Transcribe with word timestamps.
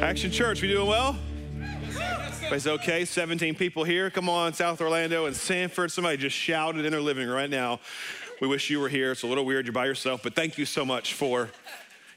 Action 0.00 0.30
Church, 0.30 0.62
we 0.62 0.68
doing 0.68 0.86
well? 0.86 1.18
Everybody's 2.36 2.68
okay. 2.68 3.04
17 3.04 3.56
people 3.56 3.82
here. 3.82 4.10
Come 4.10 4.28
on, 4.28 4.52
South 4.52 4.80
Orlando 4.80 5.26
and 5.26 5.34
Sanford. 5.34 5.90
Somebody 5.90 6.16
just 6.16 6.36
shouted 6.36 6.84
in 6.84 6.92
their 6.92 7.00
living 7.00 7.26
room 7.26 7.34
right 7.34 7.50
now. 7.50 7.80
We 8.40 8.46
wish 8.46 8.70
you 8.70 8.78
were 8.78 8.88
here. 8.88 9.10
It's 9.10 9.24
a 9.24 9.26
little 9.26 9.44
weird. 9.44 9.66
You're 9.66 9.72
by 9.72 9.86
yourself, 9.86 10.22
but 10.22 10.36
thank 10.36 10.56
you 10.56 10.66
so 10.66 10.84
much 10.84 11.14
for 11.14 11.50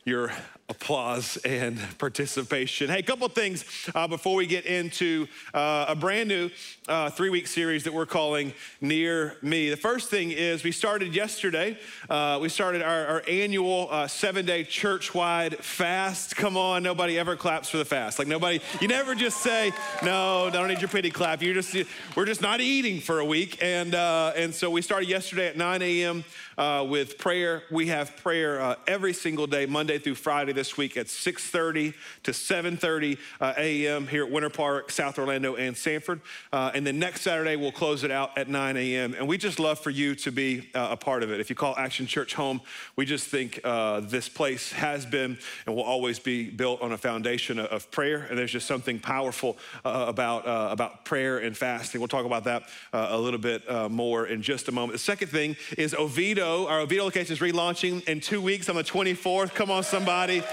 your 0.05 0.31
applause 0.71 1.37
and 1.45 1.77
participation. 1.99 2.89
Hey, 2.89 2.99
a 2.99 3.03
couple 3.03 3.27
things 3.29 3.63
uh, 3.93 4.07
before 4.07 4.35
we 4.35 4.47
get 4.47 4.65
into 4.65 5.27
uh, 5.53 5.85
a 5.89 5.95
brand 5.95 6.29
new 6.29 6.49
uh, 6.87 7.09
three 7.09 7.29
week 7.29 7.45
series 7.45 7.83
that 7.83 7.93
we're 7.93 8.05
calling 8.05 8.53
Near 8.79 9.35
Me. 9.41 9.69
The 9.69 9.77
first 9.77 10.09
thing 10.09 10.31
is 10.31 10.63
we 10.63 10.71
started 10.71 11.13
yesterday, 11.13 11.77
uh, 12.09 12.39
we 12.41 12.49
started 12.49 12.81
our, 12.81 13.05
our 13.05 13.23
annual 13.27 13.89
uh, 13.91 14.07
seven 14.07 14.45
day 14.45 14.63
church 14.63 15.13
wide 15.13 15.57
fast. 15.57 16.35
Come 16.35 16.57
on, 16.57 16.81
nobody 16.83 17.19
ever 17.19 17.35
claps 17.35 17.69
for 17.69 17.77
the 17.77 17.85
fast. 17.85 18.17
Like, 18.17 18.29
nobody, 18.29 18.61
you 18.79 18.87
never 18.87 19.13
just 19.13 19.37
say, 19.37 19.73
no, 20.01 20.47
I 20.47 20.49
don't 20.51 20.69
need 20.69 20.79
your 20.79 20.89
pity 20.89 21.11
clap. 21.11 21.41
You're 21.41 21.53
just, 21.53 21.75
we're 22.15 22.25
just 22.25 22.41
not 22.41 22.61
eating 22.61 23.01
for 23.01 23.19
a 23.19 23.25
week. 23.25 23.61
And, 23.61 23.93
uh, 23.93 24.33
and 24.35 24.55
so 24.55 24.69
we 24.69 24.81
started 24.81 25.09
yesterday 25.09 25.47
at 25.47 25.57
9 25.57 25.81
a.m. 25.81 26.23
with 26.61 27.17
prayer. 27.17 27.63
We 27.71 27.87
have 27.87 28.15
prayer 28.17 28.77
every 28.85 29.13
single 29.13 29.47
day, 29.47 29.65
Monday 29.65 29.97
through 29.97 30.15
Friday 30.15 30.53
this 30.53 30.77
week 30.77 30.95
at 30.95 31.07
6.30 31.07 31.95
to 32.23 32.31
7.30 32.31 33.17
uh, 33.39 33.53
a.m. 33.57 34.07
here 34.07 34.25
at 34.25 34.31
Winter 34.31 34.51
Park, 34.51 34.91
South 34.91 35.17
Orlando, 35.17 35.55
and 35.55 35.75
Sanford. 35.75 36.21
Uh, 36.53 36.71
and 36.75 36.85
then 36.85 36.99
next 36.99 37.21
Saturday, 37.21 37.55
we'll 37.55 37.71
close 37.71 38.03
it 38.03 38.11
out 38.11 38.37
at 38.37 38.47
9 38.47 38.77
a.m. 38.77 39.15
And 39.17 39.27
we 39.27 39.39
just 39.39 39.59
love 39.59 39.79
for 39.79 39.89
you 39.89 40.13
to 40.15 40.31
be 40.31 40.69
uh, 40.75 40.89
a 40.91 40.97
part 40.97 41.23
of 41.23 41.31
it. 41.31 41.39
If 41.39 41.49
you 41.49 41.55
call 41.55 41.75
Action 41.77 42.05
Church 42.05 42.35
home, 42.35 42.61
we 42.95 43.05
just 43.05 43.27
think 43.27 43.59
uh, 43.63 44.01
this 44.01 44.29
place 44.29 44.71
has 44.73 45.05
been 45.05 45.39
and 45.65 45.75
will 45.75 45.83
always 45.83 46.19
be 46.19 46.49
built 46.49 46.81
on 46.81 46.91
a 46.91 46.97
foundation 46.97 47.57
of 47.57 47.89
prayer. 47.89 48.27
And 48.29 48.37
there's 48.37 48.51
just 48.51 48.67
something 48.67 48.99
powerful 48.99 49.57
uh, 49.83 50.05
about, 50.07 50.45
uh, 50.45 50.69
about 50.71 51.05
prayer 51.05 51.39
and 51.39 51.57
fasting. 51.57 52.01
We'll 52.01 52.07
talk 52.07 52.25
about 52.25 52.43
that 52.43 52.63
a 52.93 53.17
little 53.17 53.39
bit 53.39 53.63
more 53.89 54.27
in 54.27 54.41
just 54.41 54.67
a 54.67 54.71
moment. 54.71 54.93
The 54.93 54.99
second 54.99 55.29
thing 55.29 55.55
is 55.77 55.95
Oviedo. 55.95 56.50
Our 56.51 56.81
Oviedo 56.81 57.05
location 57.05 57.31
is 57.31 57.39
relaunching 57.39 58.07
in 58.09 58.19
two 58.19 58.41
weeks 58.41 58.67
on 58.67 58.75
the 58.75 58.83
24th. 58.83 59.53
Come 59.55 59.71
on, 59.71 59.83
somebody. 59.83 60.43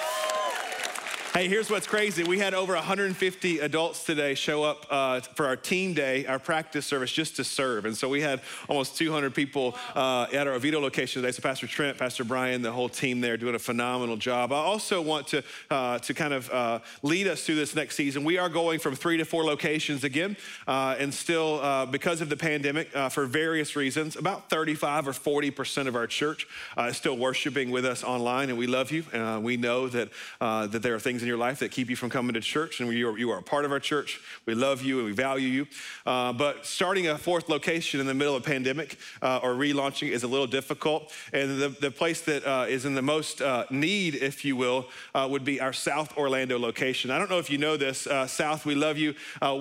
Hey, 1.34 1.46
here's 1.46 1.70
what's 1.70 1.86
crazy. 1.86 2.24
We 2.24 2.38
had 2.38 2.54
over 2.54 2.74
150 2.74 3.58
adults 3.58 4.02
today 4.02 4.34
show 4.34 4.64
up 4.64 4.86
uh, 4.88 5.20
for 5.20 5.46
our 5.46 5.56
team 5.56 5.92
day, 5.92 6.24
our 6.24 6.38
practice 6.38 6.86
service, 6.86 7.12
just 7.12 7.36
to 7.36 7.44
serve. 7.44 7.84
And 7.84 7.94
so 7.94 8.08
we 8.08 8.22
had 8.22 8.40
almost 8.66 8.96
200 8.96 9.34
people 9.34 9.76
uh, 9.94 10.26
at 10.32 10.46
our 10.46 10.54
Oviedo 10.54 10.80
location 10.80 11.20
today. 11.20 11.30
So 11.30 11.42
Pastor 11.42 11.66
Trent, 11.66 11.98
Pastor 11.98 12.24
Brian, 12.24 12.62
the 12.62 12.72
whole 12.72 12.88
team 12.88 13.20
there 13.20 13.36
doing 13.36 13.54
a 13.54 13.58
phenomenal 13.58 14.16
job. 14.16 14.52
I 14.52 14.56
also 14.56 15.02
want 15.02 15.28
to, 15.28 15.44
uh, 15.70 15.98
to 15.98 16.14
kind 16.14 16.32
of 16.32 16.50
uh, 16.50 16.78
lead 17.02 17.28
us 17.28 17.44
through 17.44 17.56
this 17.56 17.74
next 17.74 17.96
season. 17.96 18.24
We 18.24 18.38
are 18.38 18.48
going 18.48 18.80
from 18.80 18.94
three 18.94 19.18
to 19.18 19.26
four 19.26 19.44
locations 19.44 20.04
again. 20.04 20.34
Uh, 20.66 20.96
and 20.98 21.12
still, 21.12 21.60
uh, 21.60 21.84
because 21.84 22.22
of 22.22 22.30
the 22.30 22.38
pandemic, 22.38 22.88
for 23.10 23.26
various 23.26 23.76
reasons, 23.76 24.16
about 24.16 24.48
35 24.48 25.08
or 25.08 25.12
40% 25.12 25.88
of 25.88 25.94
our 25.94 26.06
church 26.06 26.46
is 26.78 26.96
still 26.96 27.18
worshiping 27.18 27.70
with 27.70 27.84
us 27.84 28.02
online. 28.02 28.48
And 28.48 28.58
we 28.58 28.66
love 28.66 28.90
you. 28.90 29.04
we 29.42 29.58
know 29.58 29.88
that, 29.88 30.08
that 30.40 30.82
there 30.82 30.94
are 30.94 30.98
things 30.98 31.18
in 31.28 31.30
your 31.30 31.38
life 31.38 31.58
that 31.58 31.70
keep 31.70 31.90
you 31.90 31.96
from 31.96 32.08
coming 32.08 32.32
to 32.32 32.40
church, 32.40 32.80
and 32.80 32.90
you 32.90 33.10
are, 33.10 33.18
you 33.18 33.30
are 33.30 33.38
a 33.38 33.42
part 33.42 33.66
of 33.66 33.70
our 33.70 33.78
church. 33.78 34.18
We 34.46 34.54
love 34.54 34.80
you 34.82 34.98
and 34.98 35.06
we 35.06 35.12
value 35.12 35.48
you. 35.48 35.66
Uh, 36.06 36.32
but 36.32 36.64
starting 36.64 37.08
a 37.08 37.18
fourth 37.18 37.50
location 37.50 38.00
in 38.00 38.06
the 38.06 38.14
middle 38.14 38.34
of 38.34 38.42
a 38.42 38.46
pandemic 38.46 38.96
uh, 39.20 39.40
or 39.42 39.50
relaunching 39.50 40.08
is 40.10 40.22
a 40.22 40.26
little 40.26 40.46
difficult. 40.46 41.12
And 41.34 41.60
the, 41.60 41.68
the 41.68 41.90
place 41.90 42.22
that 42.22 42.46
uh, 42.46 42.64
is 42.66 42.86
in 42.86 42.94
the 42.94 43.02
most 43.02 43.42
uh, 43.42 43.66
need, 43.70 44.14
if 44.14 44.42
you 44.42 44.56
will, 44.56 44.86
uh, 45.14 45.28
would 45.30 45.44
be 45.44 45.60
our 45.60 45.74
South 45.74 46.16
Orlando 46.16 46.58
location. 46.58 47.10
I 47.10 47.18
don't 47.18 47.28
know 47.28 47.38
if 47.38 47.50
you 47.50 47.58
know 47.58 47.76
this, 47.76 48.06
uh, 48.06 48.26
South, 48.26 48.64
we 48.64 48.74
love 48.74 48.96
you. 48.96 49.14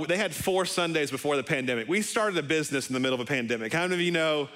they 0.07 0.17
had 0.17 0.33
four 0.33 0.65
Sundays 0.65 1.11
before 1.11 1.35
the 1.35 1.43
pandemic. 1.43 1.89
We 1.89 2.01
started 2.01 2.37
a 2.37 2.43
business 2.43 2.87
in 2.87 2.93
the 2.93 3.01
middle 3.01 3.15
of 3.15 3.21
a 3.21 3.29
pandemic. 3.29 3.73
How 3.73 3.81
many 3.81 3.95
of 3.95 4.01
you 4.01 4.11
know? 4.11 4.47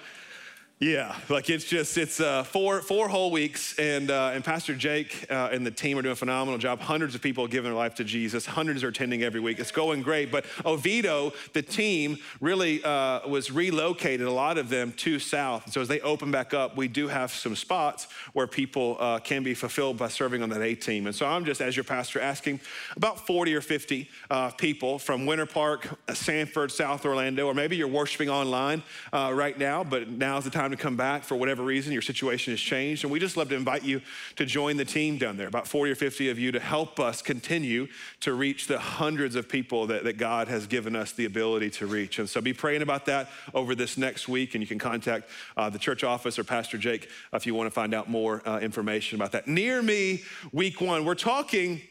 Yeah, 0.82 1.16
like 1.30 1.52
it's 1.52 1.66
just 1.66 1.96
it's 1.96 2.20
uh, 2.20 2.42
four 2.44 2.82
four 2.82 3.08
whole 3.08 3.30
weeks, 3.30 3.78
and 3.78 4.10
uh, 4.10 4.32
and 4.34 4.44
Pastor 4.44 4.74
Jake 4.74 5.28
uh, 5.30 5.50
and 5.52 5.64
the 5.64 5.70
team 5.70 5.96
are 6.00 6.02
doing 6.02 6.14
a 6.14 6.16
phenomenal 6.16 6.58
job. 6.58 6.80
Hundreds 6.80 7.14
of 7.14 7.22
people 7.22 7.46
are 7.46 7.48
giving 7.48 7.70
their 7.70 7.78
life 7.78 7.94
to 7.96 8.04
Jesus. 8.04 8.48
Hundreds 8.48 8.84
are 8.84 8.88
attending 8.88 9.22
every 9.22 9.40
week. 9.40 9.60
It's 9.60 9.70
going 9.70 10.02
great. 10.02 10.32
But 10.32 10.44
Oviedo, 10.66 11.34
the 11.54 11.62
team, 11.62 12.18
really 12.40 12.84
uh, 12.84 13.28
was 13.28 13.52
relocated. 13.52 14.26
A 14.26 14.32
lot 14.32 14.58
of 14.58 14.70
them 14.70 14.92
to 14.94 15.20
South. 15.20 15.72
So 15.72 15.82
as 15.82 15.88
they 15.88 16.00
open 16.00 16.32
back 16.32 16.56
up, 16.56 16.76
we 16.76 16.88
do 16.88 17.08
have 17.10 17.32
some 17.32 17.56
spots 17.56 18.08
where 18.34 18.48
people 18.48 18.98
uh, 19.00 19.20
can 19.20 19.44
be 19.44 19.54
fulfilled 19.54 20.00
by 20.00 20.08
serving 20.08 20.42
on 20.42 20.50
that 20.50 20.64
A 20.64 20.74
team. 20.74 21.06
And 21.06 21.16
so 21.16 21.28
I'm 21.28 21.46
just 21.46 21.62
as 21.62 21.78
your 21.78 21.84
pastor 21.84 22.20
asking 22.20 22.60
about 22.96 23.28
40 23.28 23.54
or 23.54 23.62
50 23.62 24.10
uh, 24.32 24.50
people 24.50 24.98
from 24.98 25.28
Winter 25.28 25.46
Park, 25.46 25.88
Sanford, 26.12 26.72
South 26.72 27.06
Orlando, 27.06 27.46
or 27.46 27.54
maybe 27.54 27.76
you're 27.76 27.88
worshiping 27.88 28.32
online 28.32 28.82
right 29.14 29.60
now, 29.60 29.84
but 29.84 30.10
now's 30.10 30.44
the 30.44 30.50
time 30.50 30.71
to 30.76 30.82
come 30.82 30.96
back 30.96 31.24
for 31.24 31.36
whatever 31.36 31.64
reason, 31.64 31.94
your 31.94 32.02
situation 32.02 32.54
has 32.54 32.60
changed. 32.60 33.04
And 33.04 33.12
we 33.12 33.20
just 33.20 33.38
love 33.38 33.50
to 33.50 33.56
invite 33.56 33.84
you 33.84 34.02
to 34.36 34.46
join 34.46 34.78
the 34.78 34.86
team 34.86 35.18
down 35.18 35.38
there, 35.38 35.48
about 35.48 35.68
40 35.68 35.92
or 35.92 35.96
50 35.96 36.30
of 36.30 36.40
you, 36.40 36.52
to 36.52 36.60
help 36.60 37.00
us 37.00 37.22
continue 37.22 37.88
to 38.22 38.34
reach 38.34 38.68
the 38.68 38.80
hundreds 38.80 39.36
of 39.36 39.50
people 39.50 39.88
that, 39.88 40.04
that 40.04 40.18
God 40.18 40.48
has 40.48 40.68
given 40.68 40.96
us 40.96 41.12
the 41.12 41.26
ability 41.26 41.70
to 41.72 41.86
reach. 41.86 42.20
And 42.20 42.30
so 42.30 42.42
be 42.42 42.54
praying 42.54 42.82
about 42.82 43.06
that 43.06 43.30
over 43.54 43.76
this 43.76 43.98
next 43.98 44.28
week. 44.28 44.56
And 44.56 44.62
you 44.62 44.68
can 44.68 44.80
contact 44.80 45.30
uh, 45.58 45.70
the 45.70 45.80
church 45.80 46.04
office 46.04 46.40
or 46.40 46.44
Pastor 46.44 46.78
Jake 46.78 47.10
if 47.34 47.46
you 47.46 47.56
want 47.56 47.68
to 47.68 47.72
find 47.72 47.94
out 47.94 48.10
more 48.10 48.48
uh, 48.48 48.60
information 48.60 49.16
about 49.16 49.32
that. 49.34 49.48
Near 49.48 49.82
me, 49.82 50.24
week 50.52 50.82
one, 50.82 51.06
we're 51.06 51.16
talking 51.16 51.82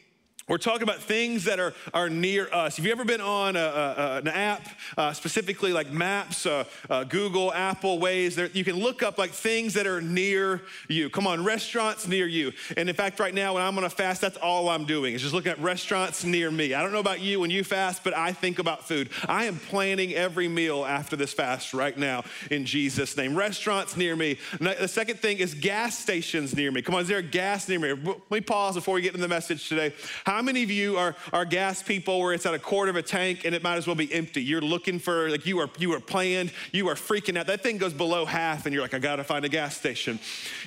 we're 0.51 0.57
talking 0.57 0.83
about 0.83 0.99
things 0.99 1.45
that 1.45 1.61
are, 1.61 1.73
are 1.93 2.09
near 2.09 2.49
us. 2.51 2.75
Have 2.75 2.85
you 2.85 2.91
ever 2.91 3.05
been 3.05 3.21
on 3.21 3.55
a, 3.55 3.59
a, 3.59 4.17
an 4.17 4.27
app, 4.27 4.67
uh, 4.97 5.13
specifically 5.13 5.71
like 5.71 5.93
Maps, 5.93 6.45
uh, 6.45 6.65
uh, 6.89 7.05
Google, 7.05 7.53
Apple? 7.53 7.99
There, 7.99 8.47
you 8.47 8.65
can 8.65 8.75
look 8.75 9.01
up 9.01 9.17
like 9.17 9.31
things 9.31 9.75
that 9.75 9.87
are 9.87 10.01
near 10.01 10.61
you. 10.89 11.09
Come 11.09 11.25
on, 11.25 11.45
restaurants 11.45 12.05
near 12.05 12.27
you. 12.27 12.51
And 12.75 12.89
in 12.89 12.95
fact, 12.95 13.17
right 13.21 13.33
now 13.33 13.53
when 13.53 13.63
I'm 13.63 13.77
on 13.77 13.85
a 13.85 13.89
fast, 13.89 14.19
that's 14.19 14.35
all 14.35 14.67
I'm 14.67 14.83
doing 14.83 15.13
is 15.13 15.21
just 15.21 15.33
looking 15.33 15.53
at 15.53 15.59
restaurants 15.59 16.25
near 16.25 16.51
me. 16.51 16.73
I 16.73 16.81
don't 16.81 16.91
know 16.91 16.99
about 16.99 17.21
you 17.21 17.39
when 17.39 17.49
you 17.49 17.63
fast, 17.63 18.03
but 18.03 18.13
I 18.13 18.33
think 18.33 18.59
about 18.59 18.85
food. 18.85 19.09
I 19.29 19.45
am 19.45 19.57
planning 19.57 20.13
every 20.15 20.49
meal 20.49 20.83
after 20.83 21.15
this 21.15 21.31
fast 21.31 21.73
right 21.73 21.97
now 21.97 22.25
in 22.49 22.65
Jesus' 22.65 23.15
name. 23.15 23.37
Restaurants 23.37 23.95
near 23.95 24.17
me. 24.17 24.37
The 24.59 24.89
second 24.89 25.21
thing 25.21 25.37
is 25.37 25.53
gas 25.53 25.97
stations 25.97 26.53
near 26.57 26.73
me. 26.73 26.81
Come 26.81 26.95
on, 26.95 27.03
is 27.03 27.07
there 27.07 27.19
a 27.19 27.23
gas 27.23 27.69
near 27.69 27.79
me? 27.79 27.93
Let 27.93 28.31
me 28.31 28.41
pause 28.41 28.75
before 28.75 28.95
we 28.95 29.01
get 29.01 29.13
into 29.13 29.21
the 29.21 29.29
message 29.29 29.69
today. 29.69 29.93
How 30.25 30.40
many 30.41 30.63
of 30.63 30.71
you 30.71 30.97
are, 30.97 31.15
are 31.33 31.45
gas 31.45 31.83
people 31.83 32.19
where 32.19 32.33
it's 32.33 32.45
at 32.45 32.53
a 32.53 32.59
quarter 32.59 32.89
of 32.89 32.95
a 32.95 33.01
tank 33.01 33.45
and 33.45 33.53
it 33.53 33.63
might 33.63 33.75
as 33.75 33.87
well 33.87 33.95
be 33.95 34.11
empty? 34.13 34.41
You're 34.41 34.61
looking 34.61 34.99
for, 34.99 35.29
like, 35.29 35.45
you 35.45 35.59
are, 35.59 35.69
you 35.77 35.93
are 35.93 35.99
planned, 35.99 36.51
you 36.71 36.87
are 36.89 36.95
freaking 36.95 37.37
out. 37.37 37.47
That 37.47 37.61
thing 37.61 37.77
goes 37.77 37.93
below 37.93 38.25
half 38.25 38.65
and 38.65 38.73
you're 38.73 38.81
like, 38.81 38.93
I 38.93 38.99
gotta 38.99 39.23
find 39.23 39.45
a 39.45 39.49
gas 39.49 39.77
station. 39.77 40.19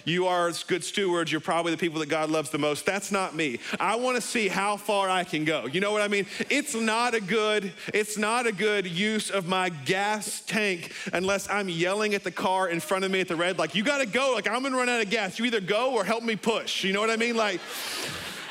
You 0.05 0.27
are 0.27 0.53
good 0.67 0.85
stewards. 0.85 1.33
You're 1.33 1.41
probably 1.41 1.73
the 1.73 1.79
people 1.79 2.01
that 2.01 2.09
God 2.09 2.31
loves 2.31 2.51
the 2.51 2.59
most. 2.59 2.87
That's 2.87 3.11
not 3.11 3.35
me. 3.35 3.59
I 3.81 3.97
wanna 3.97 4.21
see 4.21 4.49
how 4.49 4.77
far 4.77 5.09
I 5.09 5.25
can 5.25 5.45
go. 5.45 5.67
You 5.67 5.81
know 5.81 5.93
what 5.93 6.03
I 6.03 6.09
mean? 6.09 6.27
It's 6.51 6.75
not 6.75 7.15
a 7.15 7.21
good, 7.21 7.73
it's 7.93 8.19
not 8.19 8.47
a 8.47 8.53
good 8.53 8.87
use 8.87 9.31
of 9.31 9.47
my 9.47 9.69
gas 9.69 10.43
tank 10.47 10.93
unless 11.13 11.49
I'm 11.49 11.69
yelling 11.69 12.15
at 12.15 12.25
the 12.25 12.31
car 12.31 12.69
in 12.69 12.81
front 12.81 13.05
of 13.05 13.11
me 13.11 13.21
at 13.21 13.29
the 13.29 13.37
red, 13.37 13.59
like, 13.59 13.75
you 13.75 13.83
gotta 13.83 14.07
go. 14.07 14.33
Like, 14.35 14.49
I'm 14.49 14.63
gonna 14.63 14.77
run 14.77 14.89
out 14.89 15.01
of 15.01 15.11
gas. 15.11 15.39
You 15.39 15.45
either 15.45 15.61
go 15.61 15.95
or 15.95 16.05
help 16.05 16.23
me 16.23 16.37
push. 16.37 16.85
You 16.85 16.93
know 16.93 17.01
what 17.01 17.11
I 17.11 17.17
mean? 17.17 17.37
Like, 17.37 17.61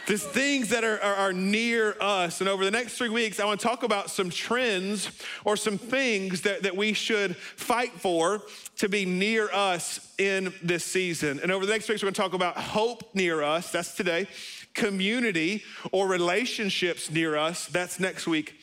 there's 0.06 0.24
things 0.24 0.70
that 0.70 0.84
are, 0.84 1.02
are, 1.02 1.16
are, 1.16 1.34
near 1.34 1.96
us. 2.02 2.42
And 2.42 2.50
over 2.50 2.66
the 2.66 2.72
next 2.72 2.98
three 2.98 3.10
weeks, 3.10 3.40
I 3.40 3.46
want 3.46 3.60
to 3.60 3.66
talk 3.66 3.84
about 3.84 4.10
some 4.10 4.30
trends 4.30 5.10
or 5.46 5.56
some 5.56 5.78
things 5.78 6.42
that, 6.42 6.64
that 6.64 6.76
we 6.76 6.94
should 6.94 7.36
fight 7.38 7.94
for 7.94 8.42
to 8.78 8.90
be 8.90 9.06
near 9.06 9.50
us 9.54 10.14
in 10.18 10.54
this 10.62 10.84
season. 10.84 11.40
And 11.42 11.52
over 11.52 11.66
the 11.66 11.72
next 11.72 11.88
weeks, 11.88 12.02
we're 12.02 12.08
going 12.08 12.16
to 12.16 12.22
talk 12.22 12.34
about 12.34 12.58
hope 12.58 13.16
near 13.16 13.44
us. 13.44 13.72
That's 13.72 13.96
today. 13.96 14.28
Community 14.74 15.64
or 15.92 16.08
relationships 16.08 17.10
near 17.10 17.38
us. 17.38 17.68
That's 17.68 18.00
next 18.00 18.28
week. 18.28 18.63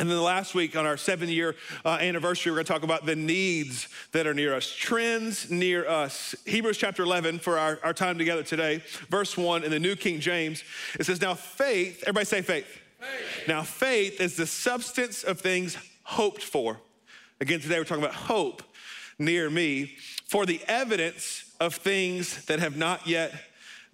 And 0.00 0.08
then 0.08 0.20
last 0.22 0.54
week 0.54 0.76
on 0.76 0.86
our 0.86 0.96
seven 0.96 1.28
year 1.28 1.56
uh, 1.84 1.98
anniversary, 2.00 2.52
we're 2.52 2.58
going 2.58 2.66
to 2.66 2.72
talk 2.72 2.82
about 2.84 3.04
the 3.04 3.16
needs 3.16 3.88
that 4.12 4.28
are 4.28 4.34
near 4.34 4.54
us, 4.54 4.72
trends 4.72 5.50
near 5.50 5.88
us. 5.88 6.36
Hebrews 6.46 6.78
chapter 6.78 7.02
11 7.02 7.40
for 7.40 7.58
our, 7.58 7.80
our 7.82 7.92
time 7.92 8.16
together 8.16 8.44
today, 8.44 8.80
verse 9.08 9.36
1 9.36 9.64
in 9.64 9.72
the 9.72 9.80
New 9.80 9.96
King 9.96 10.20
James. 10.20 10.62
It 11.00 11.06
says, 11.06 11.20
Now 11.20 11.34
faith, 11.34 12.02
everybody 12.02 12.26
say 12.26 12.42
faith. 12.42 12.66
faith. 13.00 13.48
Now 13.48 13.62
faith 13.62 14.20
is 14.20 14.36
the 14.36 14.46
substance 14.46 15.24
of 15.24 15.40
things 15.40 15.76
hoped 16.04 16.44
for. 16.44 16.78
Again, 17.40 17.58
today 17.58 17.78
we're 17.78 17.84
talking 17.84 18.04
about 18.04 18.14
hope 18.14 18.62
near 19.18 19.50
me 19.50 19.96
for 20.28 20.46
the 20.46 20.60
evidence 20.68 21.52
of 21.58 21.74
things 21.74 22.44
that 22.44 22.60
have 22.60 22.76
not 22.76 23.08
yet 23.08 23.32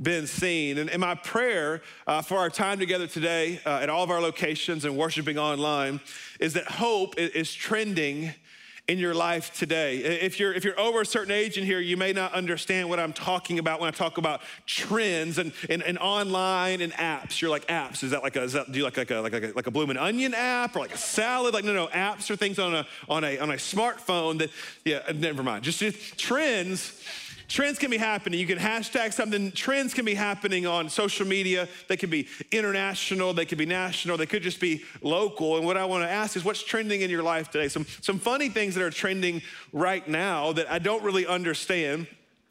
been 0.01 0.27
seen. 0.27 0.79
And, 0.79 0.91
and 0.91 1.01
my 1.01 1.15
prayer 1.15 1.83
uh, 2.07 2.23
for 2.23 2.39
our 2.39 2.51
time 2.51 2.79
together 2.79 3.07
today 3.07 3.61
uh, 3.65 3.79
at 3.83 3.89
all 3.89 4.03
of 4.03 4.11
our 4.11 4.21
locations 4.21 4.85
and 4.85 4.97
worshiping 4.97 5.39
online 5.39 6.01
is 6.41 6.55
that 6.55 6.65
hope 6.65 7.15
is 7.19 7.55
trending 7.55 8.35
in 8.87 8.99
your 8.99 9.15
life 9.15 9.57
today. 9.59 9.97
If 9.99 10.39
you're, 10.39 10.53
if 10.53 10.63
you're 10.63 10.79
over 10.79 11.01
a 11.01 11.07
certain 11.07 11.33
age 11.33 11.57
in 11.57 11.65
here, 11.65 11.81
you 11.81 11.97
may 11.97 12.13
not 12.13 12.35
understand 12.35 12.91
what 12.91 13.01
I'm 13.01 13.15
talking 13.15 13.59
about 13.59 13.81
when 13.81 13.89
I 13.89 13.93
talk 13.93 14.19
about 14.19 14.43
trends 14.67 15.39
and, 15.39 15.53
and, 15.71 15.83
and 15.83 15.99
online 15.99 16.83
and 16.83 16.93
apps. 16.93 17.41
You're 17.41 17.51
like, 17.51 17.67
apps, 17.69 18.05
is 18.05 18.11
that 18.11 18.23
like 18.23 18.37
a, 18.37 18.47
that, 18.47 18.71
do 18.71 18.79
you 18.79 18.85
like, 18.85 18.99
like 18.99 19.11
a, 19.11 19.21
like 19.21 19.33
a, 19.33 19.53
like 19.57 19.67
a 19.67 19.71
bloomin' 19.71 19.97
onion 19.97 20.35
app 20.35 20.77
or 20.77 20.81
like 20.81 20.93
a 20.93 20.99
salad? 20.99 21.55
Like, 21.55 21.65
no, 21.65 21.73
no, 21.73 21.87
apps 21.87 22.31
are 22.31 22.37
things 22.37 22.59
on 22.59 22.75
a, 22.75 22.87
on 23.09 23.25
a, 23.25 23.39
on 23.39 23.51
a 23.53 23.55
smartphone 23.55 24.39
that, 24.41 24.51
yeah, 24.85 25.01
never 25.15 25.43
mind. 25.43 25.65
Just, 25.65 25.79
just 25.79 26.19
trends 26.19 27.03
Trends 27.49 27.79
can 27.79 27.91
be 27.91 27.97
happening. 27.97 28.41
You 28.41 28.47
can 28.47 28.59
hashtag 28.59 29.13
something. 29.13 29.53
Trends 29.53 29.95
can 29.95 30.05
be 30.05 30.15
happening 30.15 30.67
on 30.67 30.89
social 30.89 31.27
media. 31.27 31.69
They 31.89 31.97
can 31.97 32.11
be 32.11 32.29
international. 32.51 33.35
They 33.35 33.45
can 33.45 33.59
be 33.59 33.67
national. 33.67 34.17
They 34.17 34.27
could 34.27 34.43
just 34.43 34.61
be 34.61 34.85
local. 35.03 35.57
And 35.57 35.67
what 35.67 35.77
I 35.77 35.85
want 35.85 36.05
to 36.05 36.11
ask 36.11 36.37
is 36.37 36.45
what's 36.45 36.63
trending 36.63 37.03
in 37.03 37.11
your 37.11 37.23
life 37.23 37.51
today? 37.51 37.69
Some, 37.69 37.87
some 38.01 38.19
funny 38.19 38.49
things 38.49 38.75
that 38.75 38.83
are 38.83 38.91
trending 38.91 39.43
right 39.73 40.07
now 40.09 40.53
that 40.53 40.71
I 40.71 40.79
don't 40.79 41.03
really 41.03 41.27
understand. 41.27 42.07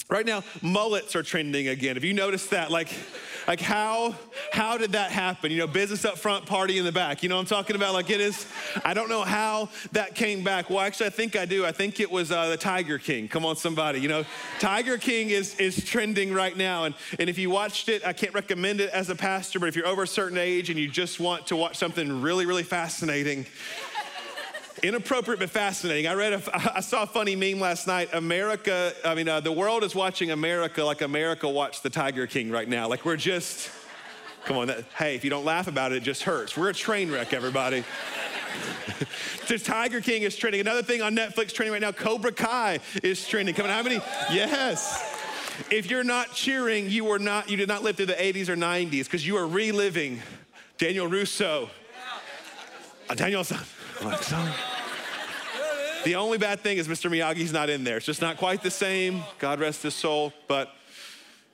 Right 0.10 0.26
now, 0.26 0.44
mullets 0.62 1.16
are 1.16 1.24
trending 1.24 1.70
again. 1.70 1.96
Have 1.96 2.04
you 2.04 2.14
noticed 2.14 2.50
that? 2.50 2.70
Like, 2.70 2.90
like 3.48 3.62
how 3.62 4.16
how 4.52 4.78
did 4.78 4.92
that 4.94 5.12
happen? 5.12 5.52
You 5.52 5.60
know, 5.60 5.68
business 5.68 6.04
up 6.04 6.18
front, 6.18 6.46
party 6.46 6.78
in 6.78 6.86
the 6.86 6.92
back. 6.92 7.24
You 7.24 7.30
know 7.30 7.40
I'm 7.40 7.46
talking 7.46 7.76
about? 7.76 7.94
Like 7.94 8.10
it 8.10 8.20
is. 8.20 8.46
I 8.84 8.94
don't 8.94 9.10
know 9.10 9.24
how 9.24 9.70
that 9.94 10.14
came 10.14 10.44
back. 10.44 10.70
Well, 10.70 10.82
actually, 10.82 11.08
I 11.08 11.10
think 11.10 11.36
I 11.36 11.46
do. 11.46 11.66
I 11.66 11.72
think 11.72 12.00
it 12.00 12.12
was 12.12 12.32
uh, 12.32 12.50
the 12.50 12.58
Tiger 12.58 12.98
King. 12.98 13.28
Come 13.28 13.46
on, 13.46 13.56
somebody. 13.56 14.00
You 14.00 14.10
know, 14.10 14.26
Tiger 14.60 14.98
King 14.98 15.30
is 15.30 15.56
is 15.56 15.84
trending 15.84 16.34
right 16.34 16.56
now. 16.56 16.84
And 16.84 16.96
and 17.18 17.30
if 17.30 17.38
you 17.38 17.50
watched 17.50 17.88
it, 17.88 18.06
I 18.06 18.12
can't 18.12 18.34
recommend 18.34 18.82
it 18.82 18.90
as 18.90 19.10
a 19.10 19.16
pastor. 19.16 19.60
But 19.60 19.70
if 19.70 19.76
you're 19.76 19.88
over 19.88 20.04
a 20.04 20.08
certain 20.08 20.38
age 20.38 20.70
and 20.70 20.78
you 20.78 20.90
just 20.90 21.20
want 21.20 21.48
to 21.48 21.56
watch 21.56 21.78
something 21.78 22.22
really 22.22 22.46
really 22.46 22.64
fascinating 22.64 23.46
inappropriate 24.84 25.40
but 25.40 25.50
fascinating. 25.50 26.08
I 26.08 26.14
read, 26.14 26.34
a, 26.34 26.42
I 26.76 26.82
saw 26.82 27.04
a 27.04 27.08
funny 27.08 27.36
meme 27.36 27.60
last 27.60 27.88
night. 27.88 28.10
America, 28.14 28.94
I 29.04 29.16
mean, 29.16 29.28
uh, 29.28 29.40
the 29.40 29.52
world 29.52 29.84
is 29.84 29.96
watching 29.96 30.32
America 30.32 30.84
like 30.84 31.02
America 31.02 31.50
watched 31.50 31.82
the 31.84 31.90
Tiger 31.90 32.28
King 32.28 32.52
right 32.52 32.68
now. 32.68 32.88
Like 32.88 33.06
we're 33.06 33.18
just, 33.18 33.72
come 34.46 34.58
on. 34.58 34.68
That, 34.68 34.84
hey, 34.98 35.16
if 35.16 35.24
you 35.24 35.30
don't 35.30 35.46
laugh 35.46 35.68
about 35.68 35.94
it, 35.94 35.98
it 35.98 36.04
just 36.04 36.24
hurts. 36.24 36.58
We're 36.58 36.70
a 36.70 36.74
train 36.74 37.10
wreck, 37.10 37.34
everybody. 37.34 37.84
the 39.48 39.58
Tiger 39.58 40.02
King 40.02 40.24
is 40.24 40.36
trending. 40.36 40.62
Another 40.62 40.84
thing 40.84 41.02
on 41.02 41.16
Netflix 41.16 41.54
trending 41.54 41.72
right 41.72 41.82
now, 41.82 41.92
Cobra 41.92 42.32
Kai 42.32 42.80
is 43.02 43.26
trending. 43.26 43.56
Come 43.56 43.66
on, 43.66 43.72
how 43.72 43.82
many? 43.82 43.96
Yes. 44.32 45.20
If 45.72 45.90
you're 45.90 46.04
not 46.04 46.34
cheering, 46.34 46.90
you 46.90 47.06
were 47.06 47.20
not. 47.20 47.50
You 47.50 47.58
did 47.58 47.68
not 47.68 47.84
live 47.84 47.96
through 47.96 48.08
the 48.08 48.14
80s 48.14 48.50
or 48.50 48.56
90s 48.56 49.06
because 49.06 49.26
you 49.26 49.38
are 49.38 49.48
reliving 49.48 50.22
Daniel 50.78 51.08
LaRusso. 51.08 51.70
Uh, 53.10 53.16
Daniel, 53.16 53.44
san. 53.44 53.60
The 56.04 56.16
only 56.16 56.38
bad 56.38 56.60
thing 56.60 56.80
is 56.80 56.90
Mr. 56.90 57.10
Miyagi's 57.10 57.54
not 57.54 57.70
in 57.70 57.86
there. 57.86 57.96
It's 57.96 58.06
just 58.06 58.22
not 58.22 58.36
quite 58.36 58.62
the 58.62 58.72
same. 58.72 59.24
God 59.40 59.62
rest 59.62 59.84
his 59.84 59.94
soul. 59.94 60.34
But 60.50 60.70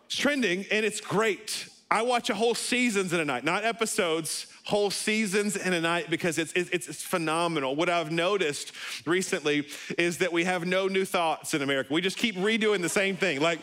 it's 0.07 0.15
trending 0.15 0.65
and 0.71 0.83
it's 0.83 0.99
great. 0.99 1.67
I 1.91 2.01
watch 2.01 2.31
a 2.31 2.33
whole 2.33 2.55
seasons 2.55 3.13
in 3.13 3.19
a 3.19 3.25
night, 3.25 3.43
not 3.43 3.63
episodes, 3.63 4.47
whole 4.63 4.89
seasons 4.89 5.55
in 5.55 5.73
a 5.73 5.81
night 5.81 6.09
because 6.09 6.39
it's, 6.39 6.51
it's, 6.53 6.69
it's 6.71 7.03
phenomenal. 7.03 7.75
What 7.75 7.89
I've 7.89 8.11
noticed 8.11 8.71
recently 9.05 9.67
is 9.99 10.17
that 10.17 10.33
we 10.33 10.45
have 10.45 10.65
no 10.65 10.87
new 10.87 11.05
thoughts 11.05 11.53
in 11.53 11.61
America. 11.61 11.93
We 11.93 12.01
just 12.01 12.17
keep 12.17 12.35
redoing 12.35 12.81
the 12.81 12.89
same 12.89 13.17
thing. 13.17 13.41
Like, 13.41 13.59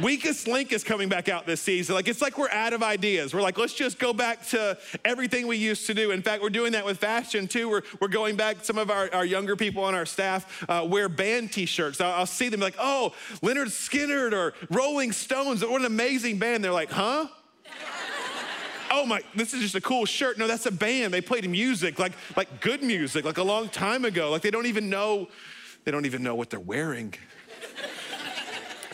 Weakest 0.00 0.48
Link 0.48 0.72
is 0.72 0.82
coming 0.82 1.08
back 1.08 1.28
out 1.28 1.46
this 1.46 1.60
season. 1.60 1.94
Like, 1.94 2.08
it's 2.08 2.20
like 2.20 2.36
we're 2.36 2.50
out 2.50 2.72
of 2.72 2.82
ideas. 2.82 3.32
We're 3.32 3.42
like, 3.42 3.56
let's 3.58 3.74
just 3.74 3.98
go 3.98 4.12
back 4.12 4.44
to 4.48 4.76
everything 5.04 5.46
we 5.46 5.56
used 5.56 5.86
to 5.86 5.94
do. 5.94 6.10
In 6.10 6.20
fact, 6.20 6.42
we're 6.42 6.50
doing 6.50 6.72
that 6.72 6.84
with 6.84 6.98
fashion 6.98 7.46
too. 7.46 7.68
We're, 7.68 7.82
we're 8.00 8.08
going 8.08 8.34
back, 8.34 8.64
some 8.64 8.76
of 8.76 8.90
our, 8.90 9.08
our 9.14 9.24
younger 9.24 9.54
people 9.54 9.84
on 9.84 9.94
our 9.94 10.06
staff 10.06 10.64
uh, 10.68 10.84
wear 10.88 11.08
band 11.08 11.52
t 11.52 11.64
shirts. 11.64 12.00
I'll, 12.00 12.12
I'll, 12.12 12.26
see 12.26 12.48
them 12.48 12.58
like, 12.58 12.74
oh, 12.78 13.14
Lynyrd 13.42 13.66
Skynyrd 13.66 14.32
or 14.32 14.54
Rolling 14.68 15.12
Stones. 15.12 15.64
What 15.64 15.80
an 15.80 15.86
amazing 15.86 16.38
band. 16.38 16.64
They're 16.64 16.72
like, 16.72 16.90
huh? 16.90 17.28
oh 18.90 19.06
my, 19.06 19.20
this 19.34 19.54
is 19.54 19.60
just 19.60 19.74
a 19.76 19.80
cool 19.80 20.06
shirt. 20.06 20.38
No, 20.38 20.46
that's 20.48 20.66
a 20.66 20.72
band. 20.72 21.14
They 21.14 21.20
played 21.20 21.48
music, 21.48 21.98
like, 21.98 22.12
like 22.36 22.60
good 22.60 22.82
music, 22.82 23.24
like 23.24 23.38
a 23.38 23.42
long 23.42 23.68
time 23.68 24.04
ago. 24.04 24.30
Like 24.30 24.42
they 24.42 24.50
don't 24.50 24.66
even 24.66 24.90
know, 24.90 25.28
they 25.84 25.92
don't 25.92 26.06
even 26.06 26.22
know 26.22 26.34
what 26.34 26.50
they're 26.50 26.58
wearing. 26.58 27.14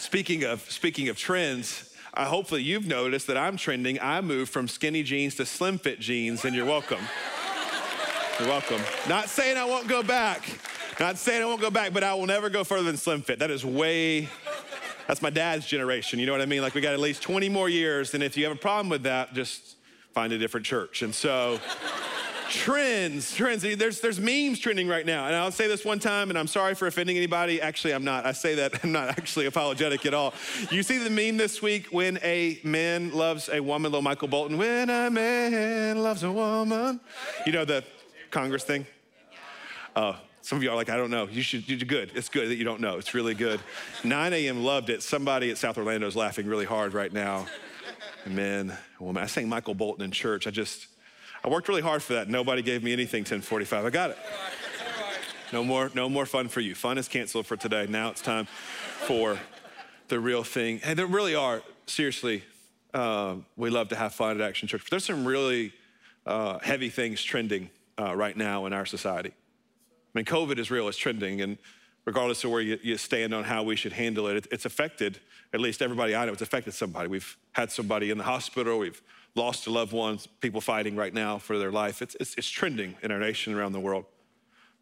Speaking 0.00 0.44
of, 0.44 0.62
speaking 0.70 1.10
of 1.10 1.18
trends, 1.18 1.94
uh, 2.14 2.24
hopefully 2.24 2.62
you've 2.62 2.86
noticed 2.86 3.26
that 3.26 3.36
I'm 3.36 3.58
trending. 3.58 4.00
I 4.00 4.22
moved 4.22 4.50
from 4.50 4.66
skinny 4.66 5.02
jeans 5.02 5.34
to 5.34 5.44
slim 5.44 5.76
fit 5.76 6.00
jeans, 6.00 6.46
and 6.46 6.56
you're 6.56 6.64
welcome. 6.64 7.02
You're 8.38 8.48
welcome. 8.48 8.80
Not 9.10 9.28
saying 9.28 9.58
I 9.58 9.66
won't 9.66 9.88
go 9.88 10.02
back. 10.02 10.42
Not 10.98 11.18
saying 11.18 11.42
I 11.42 11.44
won't 11.44 11.60
go 11.60 11.70
back, 11.70 11.92
but 11.92 12.02
I 12.02 12.14
will 12.14 12.24
never 12.24 12.48
go 12.48 12.64
further 12.64 12.84
than 12.84 12.96
slim 12.96 13.20
fit. 13.20 13.40
That 13.40 13.50
is 13.50 13.62
way, 13.62 14.30
that's 15.06 15.20
my 15.20 15.28
dad's 15.28 15.66
generation. 15.66 16.18
You 16.18 16.24
know 16.24 16.32
what 16.32 16.40
I 16.40 16.46
mean? 16.46 16.62
Like 16.62 16.74
we 16.74 16.80
got 16.80 16.94
at 16.94 17.00
least 17.00 17.20
20 17.20 17.50
more 17.50 17.68
years, 17.68 18.14
and 18.14 18.22
if 18.22 18.38
you 18.38 18.44
have 18.44 18.56
a 18.56 18.58
problem 18.58 18.88
with 18.88 19.02
that, 19.02 19.34
just 19.34 19.76
find 20.14 20.32
a 20.32 20.38
different 20.38 20.64
church. 20.64 21.02
And 21.02 21.14
so, 21.14 21.60
trends, 22.50 23.34
trends. 23.34 23.62
There's, 23.62 24.00
there's 24.00 24.20
memes 24.20 24.58
trending 24.58 24.88
right 24.88 25.06
now. 25.06 25.26
And 25.26 25.34
I'll 25.34 25.52
say 25.52 25.68
this 25.68 25.84
one 25.84 26.00
time, 26.00 26.28
and 26.28 26.38
I'm 26.38 26.48
sorry 26.48 26.74
for 26.74 26.86
offending 26.86 27.16
anybody. 27.16 27.62
Actually, 27.62 27.94
I'm 27.94 28.04
not. 28.04 28.26
I 28.26 28.32
say 28.32 28.56
that, 28.56 28.84
I'm 28.84 28.92
not 28.92 29.08
actually 29.08 29.46
apologetic 29.46 30.04
at 30.04 30.12
all. 30.12 30.34
You 30.70 30.82
see 30.82 30.98
the 30.98 31.08
meme 31.08 31.36
this 31.36 31.62
week 31.62 31.86
when 31.86 32.18
a 32.22 32.58
man 32.64 33.12
loves 33.12 33.48
a 33.50 33.60
woman, 33.60 33.92
little 33.92 34.02
Michael 34.02 34.28
Bolton, 34.28 34.58
when 34.58 34.90
a 34.90 35.08
man 35.10 36.02
loves 36.02 36.22
a 36.24 36.32
woman. 36.32 37.00
You 37.46 37.52
know 37.52 37.64
the 37.64 37.84
Congress 38.30 38.64
thing? 38.64 38.84
Uh, 39.94 40.14
some 40.42 40.56
of 40.56 40.62
you 40.62 40.70
are 40.70 40.76
like, 40.76 40.90
I 40.90 40.96
don't 40.96 41.10
know. 41.10 41.28
You 41.28 41.42
should, 41.42 41.68
you're 41.68 41.78
good. 41.78 42.12
It's 42.14 42.28
good 42.28 42.48
that 42.48 42.56
you 42.56 42.64
don't 42.64 42.80
know. 42.80 42.98
It's 42.98 43.14
really 43.14 43.34
good. 43.34 43.60
9 44.02 44.32
a.m. 44.32 44.64
loved 44.64 44.90
it. 44.90 45.02
Somebody 45.02 45.50
at 45.50 45.58
South 45.58 45.78
Orlando 45.78 46.06
is 46.06 46.16
laughing 46.16 46.46
really 46.46 46.64
hard 46.64 46.94
right 46.94 47.12
now. 47.12 47.46
Men, 48.26 48.76
woman. 48.98 49.22
I 49.22 49.26
sang 49.26 49.48
Michael 49.48 49.74
Bolton 49.74 50.04
in 50.04 50.10
church. 50.10 50.46
I 50.46 50.50
just, 50.50 50.86
I 51.42 51.48
worked 51.48 51.68
really 51.68 51.80
hard 51.80 52.02
for 52.02 52.14
that. 52.14 52.28
Nobody 52.28 52.60
gave 52.60 52.82
me 52.82 52.92
anything 52.92 53.20
1045. 53.20 53.84
I 53.84 53.90
got 53.90 54.10
it. 54.10 54.18
No 55.52 55.64
more, 55.64 55.90
no 55.94 56.08
more 56.08 56.26
fun 56.26 56.48
for 56.48 56.60
you. 56.60 56.74
Fun 56.74 56.98
is 56.98 57.08
canceled 57.08 57.46
for 57.46 57.56
today. 57.56 57.86
Now 57.88 58.10
it's 58.10 58.20
time 58.20 58.46
for 59.06 59.38
the 60.08 60.20
real 60.20 60.44
thing. 60.44 60.80
And 60.84 60.98
there 60.98 61.06
really 61.06 61.34
are, 61.34 61.62
seriously, 61.86 62.44
uh, 62.92 63.36
we 63.56 63.70
love 63.70 63.88
to 63.88 63.96
have 63.96 64.14
fun 64.14 64.40
at 64.40 64.46
Action 64.46 64.68
Church. 64.68 64.82
But 64.84 64.90
there's 64.90 65.04
some 65.04 65.24
really 65.24 65.72
uh, 66.26 66.58
heavy 66.58 66.90
things 66.90 67.22
trending 67.22 67.70
uh, 67.98 68.14
right 68.14 68.36
now 68.36 68.66
in 68.66 68.72
our 68.72 68.86
society. 68.86 69.30
I 69.30 70.18
mean, 70.18 70.24
COVID 70.24 70.58
is 70.58 70.70
real, 70.70 70.88
it's 70.88 70.98
trending, 70.98 71.40
and 71.40 71.56
regardless 72.04 72.44
of 72.44 72.50
where 72.50 72.60
you, 72.60 72.78
you 72.82 72.96
stand 72.96 73.32
on 73.32 73.44
how 73.44 73.62
we 73.62 73.76
should 73.76 73.92
handle 73.92 74.26
it, 74.26 74.36
it, 74.36 74.46
it's 74.50 74.64
affected, 74.64 75.20
at 75.52 75.60
least 75.60 75.82
everybody 75.82 76.14
I 76.14 76.26
know, 76.26 76.32
it's 76.32 76.42
affected 76.42 76.74
somebody. 76.74 77.08
We've 77.08 77.36
had 77.52 77.70
somebody 77.70 78.10
in 78.10 78.18
the 78.18 78.24
hospital, 78.24 78.78
we've 78.78 79.00
lost 79.34 79.66
a 79.66 79.70
loved 79.70 79.92
ones, 79.92 80.26
people 80.40 80.60
fighting 80.60 80.96
right 80.96 81.14
now 81.14 81.38
for 81.38 81.58
their 81.58 81.70
life. 81.70 82.02
It's, 82.02 82.16
it's, 82.18 82.34
it's 82.36 82.48
trending 82.48 82.96
in 83.02 83.10
our 83.10 83.18
nation 83.18 83.54
around 83.54 83.72
the 83.72 83.80
world. 83.80 84.04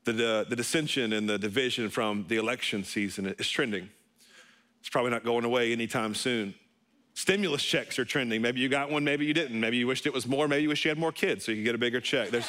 The, 0.05 0.13
the, 0.13 0.47
the 0.49 0.57
dissension 0.57 1.13
and 1.13 1.29
the 1.29 1.39
division 1.39 1.91
from 1.91 2.25
the 2.29 2.37
election 2.37 2.85
season 2.85 3.35
is 3.39 3.49
trending. 3.49 3.91
It's 4.81 4.89
probably 4.89 5.11
not 5.11 5.25
going 5.25 5.45
away 5.45 5.73
anytime 5.73 6.15
soon. 6.15 6.55
Stimulus 7.15 7.65
checks 7.65 7.99
are 7.99 8.05
trending. 8.05 8.41
Maybe 8.41 8.61
you 8.61 8.69
got 8.69 8.91
one, 8.91 9.05
maybe 9.05 9.27
you 9.27 9.35
didn't. 9.35 9.59
Maybe 9.59 9.77
you 9.77 9.87
wished 9.87 10.07
it 10.07 10.15
was 10.15 10.27
more, 10.27 10.47
maybe 10.47 10.63
you 10.63 10.69
wish 10.69 10.85
you 10.85 10.89
had 10.89 10.99
more 10.99 11.13
kids 11.13 11.45
so 11.45 11.53
you 11.53 11.59
could 11.59 11.65
get 11.65 11.75
a 11.75 11.79
bigger 11.79 12.01
check. 12.01 12.31
There's 12.31 12.49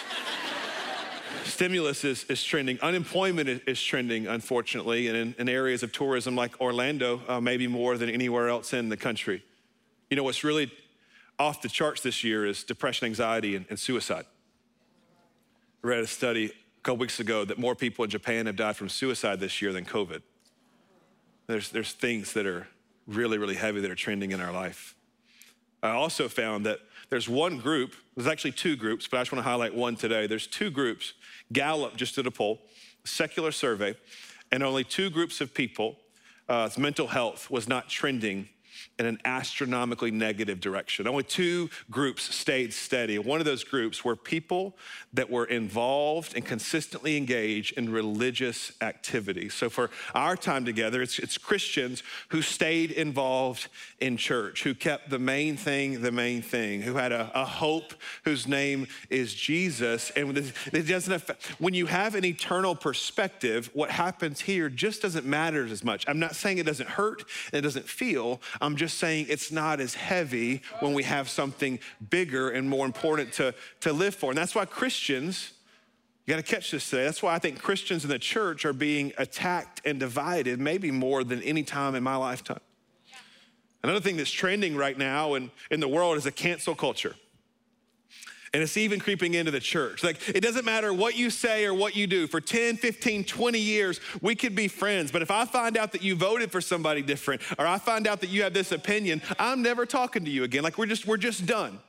stimulus 1.44 2.06
is, 2.06 2.24
is 2.26 2.44
trending. 2.44 2.80
Unemployment 2.82 3.50
is, 3.50 3.62
is 3.66 3.84
trending, 3.84 4.28
unfortunately, 4.28 5.08
and 5.08 5.18
in, 5.18 5.36
in, 5.40 5.50
areas 5.50 5.82
of 5.82 5.92
tourism 5.92 6.36
like 6.36 6.62
Orlando, 6.62 7.22
uh, 7.28 7.42
maybe 7.42 7.68
more 7.68 7.98
than 7.98 8.10
anywhere 8.10 8.48
else 8.48 8.72
in 8.72 8.90
the 8.90 8.98
country. 8.98 9.44
You 10.12 10.18
know, 10.18 10.24
what's 10.24 10.44
really 10.44 10.72
off 11.40 11.62
the 11.62 11.70
charts 11.70 12.02
this 12.02 12.24
year 12.24 12.46
is 12.46 12.64
depression, 12.64 13.06
anxiety, 13.06 13.56
and, 13.56 13.66
and 13.70 13.80
suicide. 13.80 14.26
I 15.84 15.88
read 15.88 16.00
a 16.00 16.08
study 16.08 16.48
a 16.48 16.82
couple 16.84 16.98
weeks 16.98 17.20
ago 17.22 17.46
that 17.46 17.58
more 17.58 17.76
people 17.76 18.04
in 18.04 18.10
Japan 18.10 18.46
have 18.46 18.58
died 18.58 18.76
from 18.76 18.90
suicide 18.90 19.40
this 19.40 19.62
year 19.62 19.72
than 19.72 19.86
COVID. 19.86 20.22
There's, 21.48 21.70
there's 21.70 21.94
things 21.94 22.34
that 22.34 22.46
are 22.46 22.68
really, 23.08 23.38
really 23.38 23.56
heavy 23.56 23.80
that 23.80 23.90
are 23.90 23.96
trending 23.96 24.32
in 24.32 24.42
our 24.42 24.52
life. 24.52 24.96
I 25.82 25.92
also 25.92 26.28
found 26.28 26.66
that 26.66 26.80
there's 27.10 27.30
one 27.30 27.58
group, 27.58 27.96
there's 28.16 28.28
actually 28.28 28.52
two 28.52 28.76
groups, 28.76 29.08
but 29.08 29.18
I 29.18 29.22
just 29.22 29.32
want 29.32 29.44
to 29.44 29.50
highlight 29.50 29.74
one 29.74 29.96
today. 29.96 30.28
There's 30.28 30.46
two 30.46 30.70
groups. 30.70 31.14
Gallup 31.54 31.96
just 31.96 32.16
did 32.16 32.28
a 32.28 32.32
poll, 32.32 32.60
secular 33.06 33.52
survey, 33.52 33.96
and 34.52 34.62
only 34.62 34.84
two 34.84 35.10
groups 35.10 35.40
of 35.40 35.54
people, 35.54 35.96
uh, 36.50 36.70
mental 36.78 37.08
health 37.08 37.50
was 37.50 37.68
not 37.68 37.88
trending 37.88 38.50
in 39.00 39.06
an 39.06 39.20
astronomically 39.26 40.12
negative 40.12 40.60
direction. 40.60 41.08
Only 41.08 41.24
two 41.24 41.70
groups 41.90 42.36
stayed 42.36 42.74
steady. 42.74 43.18
One 43.18 43.40
of 43.40 43.46
those 43.46 43.64
groups 43.64 44.04
were 44.04 44.16
people 44.16 44.76
that 45.14 45.30
were 45.30 45.46
involved 45.46 46.36
and 46.36 46.46
consistently 46.46 47.18
engaged 47.18 47.78
in 47.78 47.92
religious 47.92 48.74
activity. 48.82 49.50
So 49.50 49.70
for 49.70 49.90
our 50.14 50.36
time 50.36 50.66
together, 50.66 51.02
it's, 51.02 51.18
it's 51.20 51.38
Christians 51.38 52.04
who 52.30 52.42
stayed 52.42 52.92
involved 52.92 53.70
in 54.00 54.18
church, 54.18 54.64
who 54.64 54.76
kept 54.76 55.10
the 55.10 55.20
main 55.20 55.58
thing 55.58 56.02
the 56.02 56.12
main 56.12 56.42
thing, 56.42 56.82
who 56.82 56.96
had 56.96 57.12
a, 57.12 57.32
a 57.34 57.46
hope 57.46 57.94
whose 58.24 58.48
name 58.48 58.88
is 59.10 59.34
Jesus. 59.34 60.12
And 60.16 60.38
it 60.38 60.88
doesn't 60.88 61.14
affect, 61.14 61.46
when 61.60 61.74
you 61.74 61.86
have 61.86 62.16
an 62.16 62.26
eternal 62.26 62.76
perspective, 62.76 63.70
what 63.74 63.90
happens 63.90 64.42
here 64.42 64.70
just 64.70 65.02
doesn't 65.02 65.26
matter 65.26 65.66
as 65.66 65.84
much. 65.84 66.06
I'm 66.08 66.20
not 66.20 66.36
saying 66.36 66.58
it 66.58 66.66
doesn't 66.66 66.90
hurt 66.90 67.24
and 67.52 67.60
it 67.60 67.62
doesn't 67.62 67.88
feel. 67.88 68.42
I'm 68.62 68.76
just 68.76 68.89
saying 68.94 69.28
it's 69.30 69.52
not 69.52 69.80
as 69.80 69.94
heavy 69.94 70.62
when 70.80 70.94
we 70.94 71.04
have 71.04 71.30
something 71.30 71.80
bigger 72.10 72.50
and 72.50 72.70
more 72.70 72.86
important 72.86 73.34
to, 73.34 73.54
to 73.82 73.94
live 73.94 74.16
for. 74.16 74.32
And 74.32 74.38
that's 74.38 74.56
why 74.56 74.66
Christians, 74.66 75.54
you 76.26 76.34
got 76.34 76.46
to 76.46 76.56
catch 76.56 76.72
this 76.72 76.90
today. 76.90 77.06
That's 77.06 77.24
why 77.24 77.36
I 77.36 77.40
think 77.40 77.62
Christians 77.62 78.04
in 78.04 78.10
the 78.10 78.20
church 78.20 78.66
are 78.66 78.74
being 78.74 79.14
attacked 79.18 79.82
and 79.86 80.00
divided, 80.00 80.60
maybe 80.60 80.92
more 80.92 81.24
than 81.24 81.42
any 81.44 81.64
time 81.64 81.96
in 81.96 82.04
my 82.04 82.16
lifetime. 82.16 82.62
Another 83.84 84.02
thing 84.02 84.18
that's 84.18 84.32
trending 84.32 84.76
right 84.76 84.98
now 84.98 85.36
in, 85.36 85.52
in 85.72 85.80
the 85.80 85.88
world 85.88 86.18
is 86.18 86.26
a 86.26 86.32
cancel 86.32 86.76
culture. 86.76 87.16
And 88.54 88.64
it's 88.64 88.78
even 88.78 89.00
creeping 89.00 89.36
into 89.36 89.52
the 89.52 89.60
church. 89.60 90.04
Like, 90.04 90.28
it 90.28 90.42
doesn't 90.42 90.66
matter 90.66 90.92
what 90.92 91.16
you 91.16 91.30
say 91.30 91.66
or 91.66 91.74
what 91.74 91.96
you 91.96 92.08
do. 92.08 92.26
For 92.26 92.42
10, 92.42 92.78
15, 92.78 93.24
20 93.24 93.60
years, 93.60 94.00
we 94.22 94.36
could 94.36 94.56
be 94.56 94.68
friends. 94.68 95.12
But 95.12 95.22
if 95.22 95.30
I 95.30 95.46
find 95.46 95.78
out 95.78 95.92
that 95.92 96.02
you 96.02 96.16
voted 96.16 96.52
for 96.52 96.60
somebody 96.60 97.02
different, 97.02 97.42
or 97.60 97.68
I 97.68 97.78
find 97.78 98.08
out 98.08 98.22
that 98.22 98.30
you 98.30 98.44
have 98.44 98.54
this 98.54 98.72
opinion, 98.72 99.22
I'm 99.38 99.62
never 99.62 99.86
talking 99.86 100.26
to 100.26 100.32
you 100.32 100.44
again. 100.44 100.64
Like, 100.64 100.78
we're 100.78 100.88
just, 100.88 101.06
we're 101.06 101.18
just 101.18 101.46
done. 101.46 101.80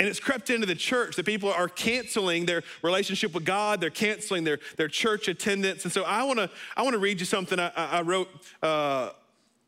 And 0.00 0.08
it's 0.08 0.18
crept 0.18 0.50
into 0.50 0.66
the 0.66 0.74
church 0.74 1.16
that 1.16 1.26
people 1.26 1.52
are 1.52 1.68
canceling 1.68 2.46
their 2.46 2.62
relationship 2.82 3.32
with 3.32 3.44
God. 3.44 3.80
They're 3.80 3.90
canceling 3.90 4.42
their, 4.42 4.58
their 4.76 4.88
church 4.88 5.28
attendance. 5.28 5.84
And 5.84 5.92
so 5.92 6.02
I 6.02 6.24
wanna, 6.24 6.50
I 6.76 6.82
wanna 6.82 6.98
read 6.98 7.20
you 7.20 7.26
something 7.26 7.60
I, 7.60 7.70
I 7.76 8.02
wrote 8.02 8.28
uh, 8.62 9.10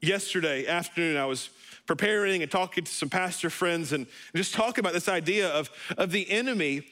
yesterday 0.00 0.66
afternoon. 0.66 1.16
I 1.16 1.26
was 1.26 1.50
preparing 1.86 2.42
and 2.42 2.50
talking 2.50 2.84
to 2.84 2.90
some 2.90 3.08
pastor 3.08 3.50
friends 3.50 3.92
and 3.92 4.06
just 4.34 4.54
talking 4.54 4.82
about 4.82 4.92
this 4.92 5.08
idea 5.08 5.48
of, 5.48 5.70
of 5.96 6.10
the 6.10 6.28
enemy. 6.30 6.86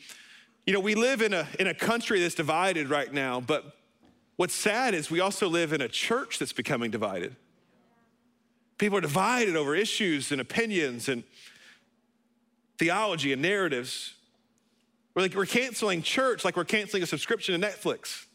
You 0.66 0.72
know, 0.72 0.80
we 0.80 0.94
live 0.94 1.20
in 1.20 1.34
a, 1.34 1.46
in 1.58 1.66
a 1.66 1.74
country 1.74 2.20
that's 2.20 2.34
divided 2.34 2.88
right 2.88 3.12
now, 3.12 3.40
but 3.40 3.76
what's 4.36 4.54
sad 4.54 4.94
is 4.94 5.10
we 5.10 5.20
also 5.20 5.48
live 5.48 5.72
in 5.72 5.80
a 5.80 5.88
church 5.88 6.38
that's 6.38 6.52
becoming 6.52 6.90
divided. 6.90 7.36
People 8.78 8.98
are 8.98 9.02
divided 9.02 9.56
over 9.56 9.74
issues 9.74 10.32
and 10.32 10.40
opinions 10.40 11.08
and 11.08 11.22
theology 12.78 13.32
and 13.32 13.42
narratives. 13.42 14.14
We're 15.14 15.22
like, 15.22 15.34
we're 15.34 15.46
canceling 15.46 16.02
church 16.02 16.44
like 16.44 16.56
we're 16.56 16.64
canceling 16.64 17.02
a 17.02 17.06
subscription 17.06 17.60
to 17.60 17.66
Netflix 17.66 18.26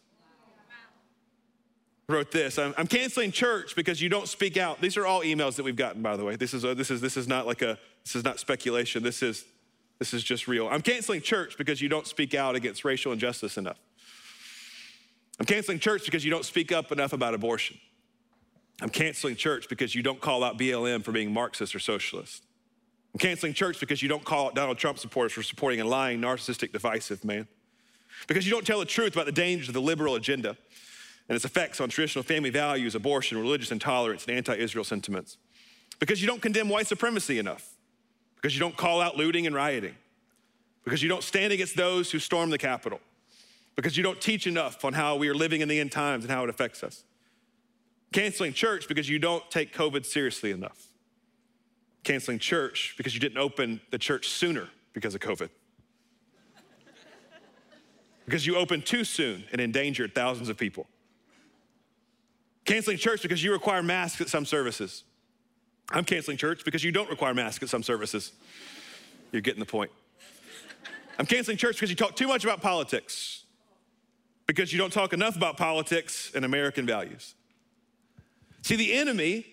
wrote 2.09 2.31
this 2.31 2.57
I'm, 2.57 2.73
I'm, 2.77 2.87
canceling 2.87 3.31
church 3.31 3.75
because 3.75 4.01
you 4.01 4.09
don't 4.09 4.27
speak 4.27 4.57
out. 4.57 4.81
These 4.81 4.97
are 4.97 5.05
all 5.05 5.21
emails 5.21 5.55
that 5.55 5.63
we've 5.63 5.75
gotten, 5.75 6.01
by 6.01 6.17
the 6.17 6.25
way. 6.25 6.35
This 6.35 6.53
is, 6.53 6.63
a, 6.63 6.73
this 6.73 6.91
is, 6.91 6.99
this 6.99 7.15
is 7.15 7.27
not 7.27 7.45
like 7.45 7.61
a, 7.61 7.77
this 8.03 8.15
is 8.15 8.23
not 8.23 8.39
speculation. 8.39 9.03
This 9.03 9.21
is, 9.21 9.45
this 9.99 10.13
is 10.13 10.23
just 10.23 10.47
real. 10.47 10.67
I'm 10.67 10.81
canceling 10.81 11.21
church 11.21 11.57
because 11.57 11.81
you 11.81 11.87
don't 11.87 12.07
speak 12.07 12.33
out 12.33 12.55
against 12.55 12.83
racial 12.83 13.13
injustice 13.13 13.57
enough. 13.57 13.77
I'm 15.39 15.45
canceling 15.45 15.79
church 15.79 16.05
because 16.05 16.25
you 16.25 16.31
don't 16.31 16.45
speak 16.45 16.71
up 16.71 16.91
enough 16.91 17.13
about 17.13 17.33
abortion. 17.33 17.77
I'm 18.81 18.89
canceling 18.89 19.35
church 19.35 19.69
because 19.69 19.93
you 19.93 20.01
don't 20.01 20.19
call 20.19 20.43
out 20.43 20.57
BLM 20.57 21.03
for 21.03 21.11
being 21.11 21.31
Marxist 21.31 21.75
or 21.75 21.79
socialist. 21.79 22.43
I'm 23.13 23.19
canceling 23.19 23.53
church 23.53 23.79
because 23.79 24.01
you 24.01 24.09
don't 24.09 24.23
call 24.23 24.47
out 24.47 24.55
Donald 24.55 24.77
Trump 24.77 24.99
supporters 24.99 25.33
for 25.33 25.43
supporting 25.43 25.81
a 25.81 25.85
lying, 25.85 26.21
narcissistic, 26.21 26.71
divisive 26.71 27.23
man. 27.23 27.47
Because 28.27 28.45
you 28.45 28.51
don't 28.51 28.65
tell 28.65 28.79
the 28.79 28.85
truth 28.85 29.13
about 29.13 29.25
the 29.25 29.31
dangers 29.31 29.67
of 29.67 29.73
the 29.73 29.81
liberal 29.81 30.15
agenda 30.15 30.57
and 31.29 31.35
its 31.35 31.45
effects 31.45 31.79
on 31.79 31.89
traditional 31.89 32.23
family 32.23 32.49
values, 32.49 32.95
abortion, 32.95 33.37
religious 33.37 33.71
intolerance, 33.71 34.25
and 34.25 34.35
anti 34.35 34.55
Israel 34.55 34.83
sentiments. 34.83 35.37
Because 35.99 36.21
you 36.21 36.27
don't 36.27 36.41
condemn 36.41 36.69
white 36.69 36.87
supremacy 36.87 37.39
enough. 37.39 37.75
Because 38.35 38.53
you 38.55 38.59
don't 38.59 38.75
call 38.75 38.99
out 38.99 39.15
looting 39.15 39.45
and 39.45 39.55
rioting. 39.55 39.95
Because 40.83 41.03
you 41.03 41.09
don't 41.09 41.23
stand 41.23 41.53
against 41.53 41.75
those 41.75 42.11
who 42.11 42.19
storm 42.19 42.49
the 42.49 42.57
Capitol. 42.57 42.99
Because 43.75 43.95
you 43.95 44.03
don't 44.03 44.19
teach 44.19 44.47
enough 44.47 44.83
on 44.83 44.93
how 44.93 45.15
we 45.15 45.29
are 45.29 45.35
living 45.35 45.61
in 45.61 45.67
the 45.67 45.79
end 45.79 45.91
times 45.91 46.23
and 46.23 46.31
how 46.31 46.43
it 46.43 46.49
affects 46.49 46.83
us. 46.83 47.03
Canceling 48.11 48.53
church 48.53 48.87
because 48.87 49.07
you 49.07 49.19
don't 49.19 49.49
take 49.51 49.73
COVID 49.73 50.05
seriously 50.05 50.51
enough. 50.51 50.87
Canceling 52.03 52.39
church 52.39 52.95
because 52.97 53.13
you 53.13 53.19
didn't 53.19 53.37
open 53.37 53.81
the 53.91 53.99
church 53.99 54.29
sooner 54.29 54.67
because 54.93 55.13
of 55.13 55.21
COVID 55.21 55.49
because 58.29 58.45
you 58.45 58.55
opened 58.55 58.85
too 58.85 59.03
soon 59.03 59.43
and 59.51 59.59
endangered 59.59 60.13
thousands 60.13 60.49
of 60.49 60.57
people. 60.57 60.85
Canceling 62.65 62.97
church 62.97 63.21
because 63.21 63.43
you 63.43 63.51
require 63.51 63.81
masks 63.81 64.21
at 64.21 64.29
some 64.29 64.45
services. 64.45 65.03
I'm 65.91 66.03
canceling 66.03 66.37
church 66.37 66.63
because 66.63 66.83
you 66.83 66.91
don't 66.91 67.09
require 67.09 67.33
masks 67.33 67.63
at 67.63 67.69
some 67.69 67.83
services. 67.83 68.31
You're 69.31 69.41
getting 69.41 69.59
the 69.59 69.65
point. 69.65 69.91
I'm 71.17 71.25
canceling 71.25 71.57
church 71.57 71.75
because 71.75 71.89
you 71.89 71.95
talk 71.95 72.15
too 72.15 72.27
much 72.27 72.43
about 72.43 72.61
politics, 72.61 73.43
because 74.47 74.71
you 74.71 74.79
don't 74.79 74.93
talk 74.93 75.13
enough 75.13 75.35
about 75.35 75.57
politics 75.57 76.31
and 76.33 76.45
American 76.45 76.85
values. 76.85 77.35
See, 78.61 78.75
the 78.75 78.93
enemy, 78.93 79.45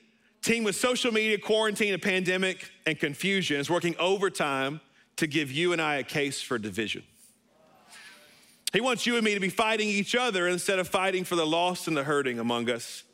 team 0.42 0.62
with 0.62 0.76
social 0.76 1.12
media, 1.12 1.38
quarantine, 1.38 1.94
a 1.94 1.98
pandemic, 1.98 2.70
and 2.86 2.98
confusion, 2.98 3.58
is 3.58 3.68
working 3.68 3.96
overtime 3.98 4.80
to 5.16 5.26
give 5.26 5.50
you 5.50 5.72
and 5.72 5.82
I 5.82 5.96
a 5.96 6.04
case 6.04 6.40
for 6.40 6.58
division. 6.58 7.02
He 8.76 8.82
wants 8.82 9.06
you 9.06 9.16
and 9.16 9.24
me 9.24 9.32
to 9.32 9.40
be 9.40 9.48
fighting 9.48 9.88
each 9.88 10.14
other 10.14 10.46
instead 10.46 10.78
of 10.78 10.86
fighting 10.86 11.24
for 11.24 11.34
the 11.34 11.46
lost 11.46 11.88
and 11.88 11.96
the 11.96 12.04
hurting 12.04 12.38
among 12.38 12.68
us. 12.68 13.04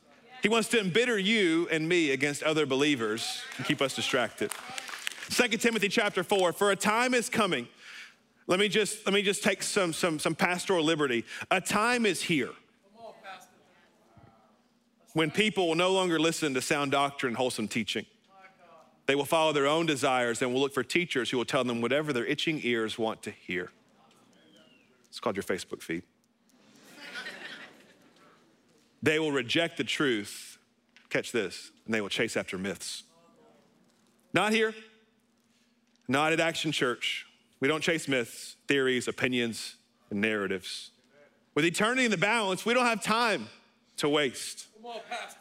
He 0.43 0.49
wants 0.49 0.69
to 0.71 0.81
embitter 0.81 1.17
you 1.17 1.69
and 1.71 1.89
me 1.89 2.11
against 2.11 2.43
other 2.43 2.67
believers 2.67 3.41
and 3.57 3.65
keep 3.65 3.81
us 3.81 3.95
distracted. 3.95 4.51
2 5.31 5.49
Timothy 5.59 5.89
chapter 5.89 6.25
4, 6.25 6.53
for 6.53 6.73
a 6.73 6.75
time 6.75 7.15
is 7.15 7.29
coming. 7.29 7.69
Let 8.49 8.59
me 8.59 8.67
just 8.67 9.07
let 9.07 9.15
me 9.15 9.23
just 9.23 9.45
take 9.45 9.63
some 9.63 9.93
some 9.93 10.19
some 10.19 10.35
pastoral 10.35 10.85
liberty. 10.85 11.25
A 11.53 11.61
time 11.61 12.07
is 12.07 12.21
here 12.21 12.51
when 15.13 15.31
people 15.31 15.69
will 15.69 15.77
no 15.77 15.93
longer 15.93 16.19
listen 16.19 16.55
to 16.55 16.61
sound 16.61 16.91
doctrine 16.91 17.35
wholesome 17.37 17.69
teaching. 17.69 18.05
They 19.07 19.15
will 19.15 19.25
follow 19.25 19.53
their 19.53 19.69
own 19.69 19.87
desires 19.87 20.43
and 20.43 20.53
will 20.53 20.61
look 20.61 20.75
for 20.75 20.83
teachers 20.83 21.31
who 21.31 21.37
will 21.37 21.45
tell 21.45 21.63
them 21.63 21.81
whatever 21.81 22.13
their 22.13 22.27
itching 22.27 22.59
ears 22.65 22.99
want 22.99 23.23
to 23.23 23.31
hear. 23.31 23.71
It's 25.13 25.21
called 25.21 25.37
your 25.37 25.43
Facebook 25.43 25.83
feed. 25.83 26.05
they 29.03 29.19
will 29.19 29.31
reject 29.31 29.77
the 29.77 29.85
truth, 29.85 30.57
catch 31.11 31.33
this, 31.33 31.71
and 31.85 31.93
they 31.93 32.01
will 32.01 32.09
chase 32.09 32.35
after 32.35 32.57
myths. 32.57 33.03
Not 34.33 34.53
here, 34.55 34.75
not 36.09 36.33
at 36.33 36.41
Action 36.41 36.73
Church. 36.73 37.27
We 37.61 37.69
don't 37.69 37.83
chase 37.83 38.09
myths, 38.09 38.57
theories, 38.67 39.07
opinions, 39.07 39.77
and 40.09 40.23
narratives. 40.23 40.93
With 41.55 41.67
eternity 41.67 42.07
in 42.07 42.11
the 42.11 42.17
balance, 42.17 42.65
we 42.65 42.73
don't 42.73 42.87
have 42.87 43.05
time 43.05 43.49
to 43.99 44.09
waste. 44.09 44.69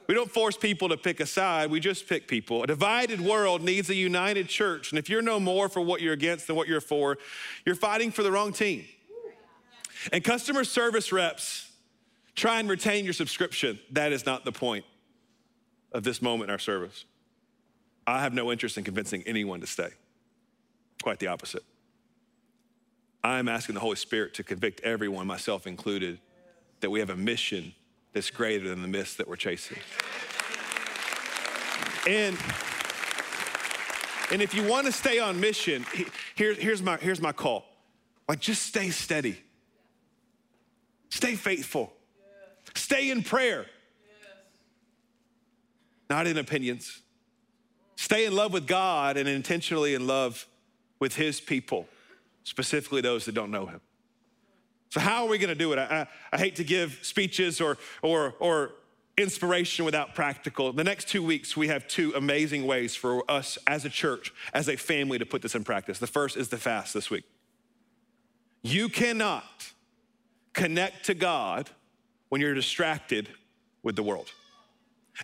We 0.05 0.13
don't 0.13 0.29
force 0.29 0.57
people 0.57 0.89
to 0.89 0.97
pick 0.97 1.21
a 1.21 1.25
side, 1.25 1.71
we 1.71 1.79
just 1.79 2.09
pick 2.09 2.27
people. 2.27 2.61
A 2.63 2.67
divided 2.67 3.21
world 3.21 3.61
needs 3.61 3.89
a 3.89 3.95
united 3.95 4.49
church. 4.49 4.91
And 4.91 4.99
if 4.99 5.09
you're 5.09 5.21
no 5.21 5.39
more 5.39 5.69
for 5.69 5.79
what 5.79 6.01
you're 6.01 6.11
against 6.11 6.47
than 6.47 6.57
what 6.57 6.67
you're 6.67 6.81
for, 6.81 7.17
you're 7.65 7.75
fighting 7.75 8.11
for 8.11 8.21
the 8.21 8.33
wrong 8.33 8.51
team. 8.51 8.83
And 10.11 10.23
customer 10.23 10.63
service 10.63 11.11
reps 11.11 11.71
try 12.35 12.59
and 12.59 12.69
retain 12.69 13.03
your 13.03 13.13
subscription. 13.13 13.79
That 13.91 14.11
is 14.11 14.25
not 14.25 14.45
the 14.45 14.51
point 14.51 14.85
of 15.91 16.03
this 16.03 16.21
moment 16.21 16.49
in 16.49 16.51
our 16.51 16.59
service. 16.59 17.05
I 18.07 18.21
have 18.21 18.33
no 18.33 18.51
interest 18.51 18.77
in 18.77 18.83
convincing 18.83 19.23
anyone 19.25 19.61
to 19.61 19.67
stay. 19.67 19.89
Quite 21.03 21.19
the 21.19 21.27
opposite. 21.27 21.63
I 23.23 23.37
am 23.37 23.47
asking 23.47 23.75
the 23.75 23.81
Holy 23.81 23.95
Spirit 23.95 24.33
to 24.35 24.43
convict 24.43 24.81
everyone, 24.81 25.27
myself 25.27 25.67
included, 25.67 26.19
that 26.79 26.89
we 26.89 26.99
have 26.99 27.11
a 27.11 27.15
mission 27.15 27.73
that's 28.13 28.31
greater 28.31 28.67
than 28.67 28.81
the 28.81 28.87
myths 28.87 29.15
that 29.15 29.27
we're 29.27 29.35
chasing. 29.35 29.77
And, 32.07 32.35
and 34.31 34.41
if 34.41 34.53
you 34.55 34.67
want 34.67 34.87
to 34.87 34.91
stay 34.91 35.19
on 35.19 35.39
mission, 35.39 35.85
here, 36.35 36.55
here's, 36.55 36.81
my, 36.81 36.97
here's 36.97 37.21
my 37.21 37.31
call. 37.31 37.65
Like, 38.27 38.39
just 38.39 38.63
stay 38.63 38.89
steady. 38.89 39.37
Stay 41.11 41.35
faithful. 41.35 41.93
Stay 42.73 43.11
in 43.11 43.21
prayer, 43.21 43.65
not 46.09 46.25
in 46.25 46.37
opinions. 46.37 47.01
Stay 47.97 48.25
in 48.25 48.35
love 48.35 48.53
with 48.53 48.65
God 48.65 49.17
and 49.17 49.29
intentionally 49.29 49.93
in 49.93 50.07
love 50.07 50.47
with 50.99 51.15
His 51.15 51.39
people, 51.39 51.87
specifically 52.43 53.01
those 53.01 53.25
that 53.25 53.35
don't 53.35 53.51
know 53.51 53.65
Him. 53.65 53.81
So, 54.89 54.99
how 54.99 55.23
are 55.23 55.29
we 55.29 55.37
going 55.37 55.49
to 55.49 55.55
do 55.55 55.71
it? 55.73 55.79
I, 55.79 55.83
I, 55.83 56.07
I, 56.33 56.37
hate 56.37 56.55
to 56.57 56.63
give 56.63 56.99
speeches 57.01 57.61
or, 57.61 57.77
or, 58.01 58.35
or 58.39 58.71
inspiration 59.17 59.85
without 59.85 60.15
practical. 60.15 60.73
The 60.73 60.83
next 60.83 61.07
two 61.07 61.23
weeks, 61.23 61.55
we 61.55 61.67
have 61.67 61.87
two 61.87 62.13
amazing 62.15 62.65
ways 62.65 62.95
for 62.95 63.29
us 63.29 63.57
as 63.67 63.85
a 63.85 63.89
church, 63.89 64.33
as 64.53 64.67
a 64.67 64.75
family, 64.75 65.17
to 65.17 65.25
put 65.25 65.41
this 65.41 65.55
in 65.55 65.63
practice. 65.63 65.99
The 65.99 66.07
first 66.07 66.35
is 66.35 66.49
the 66.49 66.57
fast 66.57 66.93
this 66.93 67.09
week. 67.09 67.23
You 68.63 68.89
cannot 68.89 69.71
connect 70.53 71.05
to 71.05 71.13
God 71.13 71.69
when 72.29 72.41
you're 72.41 72.53
distracted 72.53 73.29
with 73.83 73.95
the 73.95 74.03
world. 74.03 74.31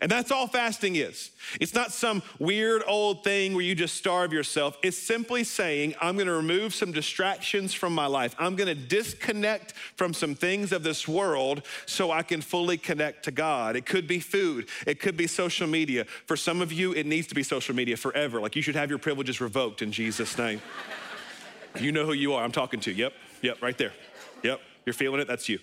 And 0.01 0.11
that's 0.11 0.31
all 0.31 0.47
fasting 0.47 0.95
is. 0.95 1.31
It's 1.59 1.73
not 1.73 1.91
some 1.91 2.21
weird 2.39 2.83
old 2.85 3.23
thing 3.23 3.53
where 3.53 3.63
you 3.63 3.73
just 3.73 3.95
starve 3.95 4.31
yourself. 4.31 4.77
It's 4.83 4.97
simply 4.97 5.43
saying, 5.43 5.95
I'm 6.01 6.17
gonna 6.17 6.33
remove 6.33 6.75
some 6.75 6.91
distractions 6.91 7.73
from 7.73 7.93
my 7.93 8.05
life. 8.05 8.35
I'm 8.37 8.55
gonna 8.55 8.75
disconnect 8.75 9.73
from 9.95 10.13
some 10.13 10.35
things 10.35 10.71
of 10.71 10.83
this 10.83 11.07
world 11.07 11.63
so 11.85 12.11
I 12.11 12.21
can 12.21 12.41
fully 12.41 12.77
connect 12.77 13.25
to 13.25 13.31
God. 13.31 13.75
It 13.75 13.85
could 13.85 14.07
be 14.07 14.19
food, 14.19 14.67
it 14.85 14.99
could 14.99 15.17
be 15.17 15.25
social 15.25 15.67
media. 15.67 16.05
For 16.25 16.37
some 16.37 16.61
of 16.61 16.71
you, 16.71 16.93
it 16.93 17.05
needs 17.05 17.27
to 17.27 17.35
be 17.35 17.43
social 17.43 17.75
media 17.75 17.97
forever. 17.97 18.39
Like 18.39 18.55
you 18.55 18.61
should 18.61 18.75
have 18.75 18.89
your 18.89 18.99
privileges 18.99 19.41
revoked 19.41 19.81
in 19.81 19.91
Jesus' 19.91 20.37
name. 20.37 20.61
you 21.79 21.91
know 21.91 22.05
who 22.05 22.13
you 22.13 22.33
are. 22.33 22.43
I'm 22.43 22.51
talking 22.51 22.79
to. 22.81 22.91
You. 22.91 23.05
Yep, 23.05 23.13
yep, 23.41 23.61
right 23.61 23.77
there. 23.77 23.93
Yep, 24.43 24.61
you're 24.87 24.93
feeling 24.93 25.19
it. 25.19 25.27
That's 25.27 25.49
you. 25.49 25.59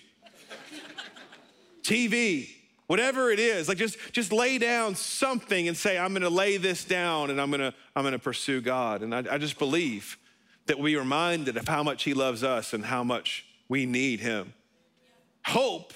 TV, 1.81 2.47
whatever 2.85 3.31
it 3.31 3.39
is 3.39 3.67
like 3.67 3.79
just 3.79 3.97
just 4.11 4.31
lay 4.31 4.59
down 4.59 4.93
something 4.93 5.67
and 5.67 5.75
say 5.75 5.97
i'm 5.97 6.13
to 6.13 6.29
lay 6.29 6.57
this 6.57 6.85
down 6.85 7.31
and 7.31 7.41
i'm 7.41 7.51
to 7.51 7.73
i'm 7.95 8.03
to 8.11 8.19
pursue 8.19 8.61
god 8.61 9.01
and 9.01 9.13
I, 9.15 9.23
I 9.31 9.37
just 9.39 9.57
believe 9.57 10.19
that 10.67 10.77
we 10.77 10.95
are 10.95 10.99
reminded 10.99 11.57
of 11.57 11.67
how 11.67 11.81
much 11.81 12.03
he 12.03 12.13
loves 12.13 12.43
us 12.43 12.73
and 12.73 12.85
how 12.85 13.03
much 13.03 13.43
we 13.67 13.87
need 13.87 14.19
him 14.19 14.53
hope 15.47 15.93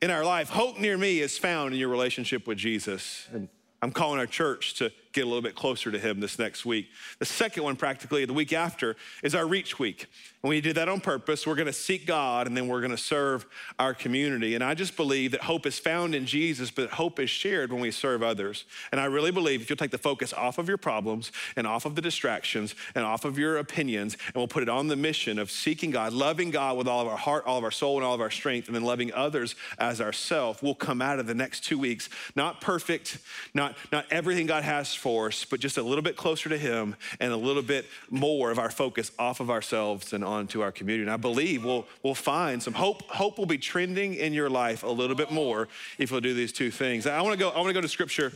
in 0.00 0.12
our 0.12 0.24
life 0.24 0.48
hope 0.48 0.78
near 0.78 0.96
me 0.96 1.18
is 1.18 1.36
found 1.38 1.74
in 1.74 1.80
your 1.80 1.88
relationship 1.88 2.46
with 2.46 2.58
jesus 2.58 3.26
and 3.32 3.48
i'm 3.82 3.90
calling 3.90 4.20
our 4.20 4.26
church 4.26 4.74
to 4.74 4.92
get 5.12 5.22
a 5.22 5.26
little 5.26 5.42
bit 5.42 5.54
closer 5.54 5.90
to 5.90 5.98
him 5.98 6.20
this 6.20 6.38
next 6.38 6.64
week 6.64 6.88
the 7.18 7.24
second 7.24 7.62
one 7.62 7.76
practically 7.76 8.24
the 8.24 8.32
week 8.32 8.52
after 8.52 8.96
is 9.22 9.34
our 9.34 9.46
reach 9.46 9.78
week 9.78 10.06
and 10.42 10.48
we 10.48 10.60
did 10.60 10.74
that 10.74 10.88
on 10.88 11.00
purpose. 11.00 11.46
We're 11.46 11.54
gonna 11.54 11.72
seek 11.72 12.04
God 12.04 12.48
and 12.48 12.56
then 12.56 12.66
we're 12.66 12.80
gonna 12.80 12.96
serve 12.96 13.46
our 13.78 13.94
community. 13.94 14.56
And 14.56 14.64
I 14.64 14.74
just 14.74 14.96
believe 14.96 15.30
that 15.32 15.42
hope 15.42 15.66
is 15.66 15.78
found 15.78 16.16
in 16.16 16.26
Jesus, 16.26 16.68
but 16.68 16.90
hope 16.90 17.20
is 17.20 17.30
shared 17.30 17.70
when 17.70 17.80
we 17.80 17.92
serve 17.92 18.24
others. 18.24 18.64
And 18.90 19.00
I 19.00 19.04
really 19.04 19.30
believe 19.30 19.62
if 19.62 19.70
you'll 19.70 19.76
take 19.76 19.92
the 19.92 19.98
focus 19.98 20.32
off 20.32 20.58
of 20.58 20.66
your 20.66 20.78
problems 20.78 21.30
and 21.54 21.64
off 21.64 21.84
of 21.84 21.94
the 21.94 22.02
distractions 22.02 22.74
and 22.96 23.04
off 23.04 23.24
of 23.24 23.38
your 23.38 23.58
opinions, 23.58 24.16
and 24.26 24.34
we'll 24.34 24.48
put 24.48 24.64
it 24.64 24.68
on 24.68 24.88
the 24.88 24.96
mission 24.96 25.38
of 25.38 25.48
seeking 25.48 25.92
God, 25.92 26.12
loving 26.12 26.50
God 26.50 26.76
with 26.76 26.88
all 26.88 27.00
of 27.00 27.06
our 27.06 27.16
heart, 27.16 27.44
all 27.46 27.58
of 27.58 27.64
our 27.64 27.70
soul, 27.70 27.96
and 27.96 28.04
all 28.04 28.14
of 28.14 28.20
our 28.20 28.30
strength, 28.30 28.66
and 28.66 28.74
then 28.74 28.82
loving 28.82 29.12
others 29.12 29.54
as 29.78 30.00
ourselves, 30.00 30.60
we'll 30.60 30.74
come 30.74 31.00
out 31.00 31.20
of 31.20 31.28
the 31.28 31.34
next 31.34 31.60
two 31.60 31.78
weeks 31.78 32.08
not 32.34 32.60
perfect, 32.60 33.18
not, 33.54 33.76
not 33.92 34.06
everything 34.10 34.46
God 34.46 34.64
has 34.64 34.92
but 35.02 35.60
just 35.60 35.78
a 35.78 35.82
little 35.82 36.02
bit 36.02 36.16
closer 36.16 36.48
to 36.48 36.58
Him 36.58 36.96
and 37.20 37.32
a 37.32 37.36
little 37.36 37.62
bit 37.62 37.86
more 38.10 38.50
of 38.50 38.58
our 38.58 38.70
focus 38.70 39.10
off 39.18 39.40
of 39.40 39.50
ourselves 39.50 40.12
and 40.12 40.24
onto 40.24 40.60
our 40.60 40.70
community. 40.70 41.02
And 41.02 41.10
I 41.10 41.16
believe 41.16 41.64
we'll, 41.64 41.86
we'll 42.02 42.14
find 42.14 42.62
some 42.62 42.74
hope. 42.74 43.02
Hope 43.08 43.38
will 43.38 43.46
be 43.46 43.58
trending 43.58 44.14
in 44.14 44.32
your 44.32 44.48
life 44.48 44.82
a 44.82 44.88
little 44.88 45.16
bit 45.16 45.30
more 45.30 45.68
if 45.98 46.10
you'll 46.10 46.20
do 46.20 46.34
these 46.34 46.52
two 46.52 46.70
things. 46.70 47.06
I 47.06 47.20
want 47.20 47.32
to 47.32 47.38
go, 47.38 47.50
I 47.50 47.56
want 47.56 47.68
to 47.68 47.74
go 47.74 47.80
to 47.80 47.88
scripture. 47.88 48.32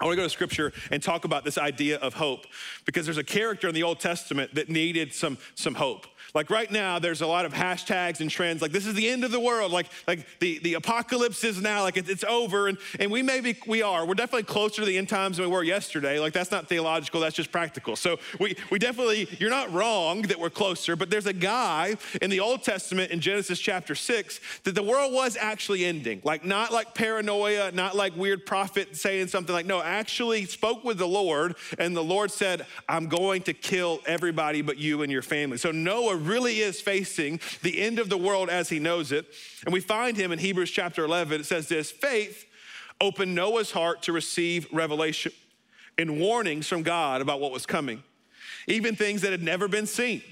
I 0.00 0.04
want 0.04 0.12
to 0.12 0.16
go 0.16 0.22
to 0.22 0.30
scripture 0.30 0.72
and 0.92 1.02
talk 1.02 1.24
about 1.24 1.44
this 1.44 1.58
idea 1.58 1.98
of 1.98 2.14
hope 2.14 2.46
because 2.84 3.04
there's 3.04 3.18
a 3.18 3.24
character 3.24 3.66
in 3.66 3.74
the 3.74 3.82
Old 3.82 3.98
Testament 3.98 4.54
that 4.54 4.68
needed 4.68 5.12
some, 5.12 5.38
some 5.56 5.74
hope. 5.74 6.06
Like 6.34 6.50
right 6.50 6.70
now, 6.70 6.98
there's 6.98 7.22
a 7.22 7.26
lot 7.26 7.44
of 7.46 7.52
hashtags 7.52 8.20
and 8.20 8.30
trends. 8.30 8.60
Like 8.60 8.72
this 8.72 8.86
is 8.86 8.94
the 8.94 9.08
end 9.08 9.24
of 9.24 9.30
the 9.30 9.40
world. 9.40 9.72
Like 9.72 9.86
like 10.06 10.26
the, 10.40 10.58
the 10.58 10.74
apocalypse 10.74 11.42
is 11.44 11.60
now. 11.60 11.82
Like 11.82 11.96
it, 11.96 12.08
it's 12.08 12.24
over. 12.24 12.68
And 12.68 12.78
and 13.00 13.10
we 13.10 13.22
maybe 13.22 13.56
we 13.66 13.82
are. 13.82 14.06
We're 14.06 14.14
definitely 14.14 14.44
closer 14.44 14.82
to 14.82 14.86
the 14.86 14.98
end 14.98 15.08
times 15.08 15.38
than 15.38 15.46
we 15.46 15.52
were 15.52 15.62
yesterday. 15.62 16.18
Like 16.18 16.32
that's 16.32 16.50
not 16.50 16.68
theological. 16.68 17.20
That's 17.20 17.34
just 17.34 17.50
practical. 17.50 17.96
So 17.96 18.18
we 18.38 18.56
we 18.70 18.78
definitely 18.78 19.28
you're 19.38 19.50
not 19.50 19.72
wrong 19.72 20.22
that 20.22 20.38
we're 20.38 20.50
closer. 20.50 20.96
But 20.96 21.10
there's 21.10 21.26
a 21.26 21.32
guy 21.32 21.96
in 22.20 22.30
the 22.30 22.40
Old 22.40 22.62
Testament 22.62 23.10
in 23.10 23.20
Genesis 23.20 23.58
chapter 23.58 23.94
six 23.94 24.40
that 24.64 24.74
the 24.74 24.82
world 24.82 25.12
was 25.12 25.36
actually 25.36 25.84
ending. 25.84 26.20
Like 26.24 26.44
not 26.44 26.72
like 26.72 26.94
paranoia, 26.94 27.72
not 27.72 27.96
like 27.96 28.16
weird 28.16 28.44
prophet 28.44 28.96
saying 28.96 29.28
something 29.28 29.54
like 29.54 29.66
no. 29.66 29.82
Actually 29.82 30.44
spoke 30.44 30.84
with 30.84 30.98
the 30.98 31.08
Lord, 31.08 31.56
and 31.78 31.96
the 31.96 32.04
Lord 32.04 32.30
said, 32.30 32.66
"I'm 32.88 33.08
going 33.08 33.42
to 33.42 33.54
kill 33.54 34.00
everybody 34.06 34.60
but 34.60 34.76
you 34.76 35.02
and 35.02 35.10
your 35.10 35.22
family." 35.22 35.56
So 35.56 35.70
Noah 35.70 36.17
really 36.18 36.60
is 36.60 36.80
facing 36.80 37.40
the 37.62 37.80
end 37.80 37.98
of 37.98 38.08
the 38.08 38.18
world 38.18 38.50
as 38.50 38.68
he 38.68 38.78
knows 38.78 39.12
it. 39.12 39.26
And 39.64 39.72
we 39.72 39.80
find 39.80 40.16
him 40.16 40.32
in 40.32 40.38
Hebrews 40.38 40.70
chapter 40.70 41.04
11. 41.04 41.40
It 41.40 41.44
says 41.44 41.68
this 41.68 41.90
faith 41.90 42.46
opened 43.00 43.34
Noah's 43.34 43.70
heart 43.70 44.02
to 44.02 44.12
receive 44.12 44.66
revelation 44.72 45.32
and 45.96 46.20
warnings 46.20 46.66
from 46.66 46.82
God 46.82 47.20
about 47.20 47.40
what 47.40 47.52
was 47.52 47.66
coming, 47.66 48.02
even 48.66 48.96
things 48.96 49.22
that 49.22 49.32
had 49.32 49.42
never 49.42 49.68
been 49.68 49.86
seen. 49.86 50.22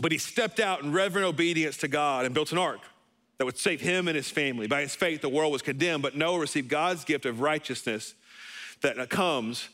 But 0.00 0.12
he 0.12 0.18
stepped 0.18 0.60
out 0.60 0.82
in 0.82 0.92
reverent 0.92 1.26
obedience 1.26 1.76
to 1.78 1.88
God 1.88 2.24
and 2.24 2.34
built 2.34 2.52
an 2.52 2.58
ark 2.58 2.80
that 3.38 3.44
would 3.44 3.58
save 3.58 3.80
him 3.80 4.06
and 4.06 4.16
his 4.16 4.30
family. 4.30 4.66
By 4.66 4.82
his 4.82 4.94
faith, 4.94 5.20
the 5.20 5.28
world 5.28 5.52
was 5.52 5.62
condemned, 5.62 6.02
but 6.02 6.16
Noah 6.16 6.38
received 6.38 6.68
God's 6.68 7.04
gift 7.04 7.26
of 7.26 7.40
righteousness 7.40 8.14
that 8.82 9.10
comes 9.10 9.68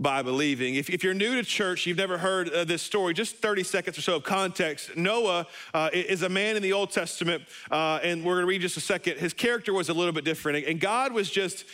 by 0.00 0.22
believing. 0.22 0.74
If, 0.74 0.90
if, 0.90 1.04
you're 1.04 1.14
new 1.14 1.36
to 1.36 1.44
church, 1.44 1.86
you've 1.86 1.98
never 1.98 2.18
heard 2.18 2.48
uh, 2.48 2.64
this 2.64 2.82
story, 2.82 3.14
just 3.14 3.36
30 3.36 3.62
seconds 3.62 3.96
or 3.96 4.02
so 4.02 4.16
of 4.16 4.24
context. 4.24 4.96
Noah 4.96 5.46
uh, 5.72 5.90
is 5.92 6.22
a 6.22 6.28
man 6.28 6.56
in 6.56 6.62
the 6.62 6.72
Old 6.72 6.90
Testament, 6.90 7.44
uh, 7.70 8.00
and 8.02 8.24
we're 8.24 8.36
gonna 8.36 8.46
read 8.46 8.60
just 8.60 8.76
a 8.76 8.80
second. 8.80 9.18
His 9.18 9.32
character 9.32 9.72
was 9.72 9.88
a 9.88 9.94
little 9.94 10.12
bit 10.12 10.24
different, 10.24 10.66
and 10.66 10.80
God 10.80 11.12
was 11.12 11.30
just, 11.30 11.64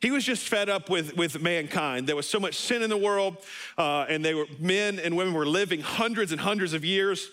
he 0.00 0.10
was 0.10 0.24
just 0.24 0.48
fed 0.48 0.68
up 0.68 0.90
with, 0.90 1.16
with 1.16 1.40
mankind. 1.40 2.08
There 2.08 2.16
was 2.16 2.28
so 2.28 2.40
much 2.40 2.56
sin 2.56 2.82
in 2.82 2.90
the 2.90 2.96
world, 2.96 3.36
uh, 3.76 4.06
and 4.08 4.24
they 4.24 4.34
were 4.34 4.46
men 4.58 4.98
and 4.98 5.16
women 5.16 5.34
were 5.34 5.46
living 5.46 5.80
hundreds 5.80 6.32
and 6.32 6.40
hundreds 6.40 6.72
of 6.72 6.84
years 6.84 7.30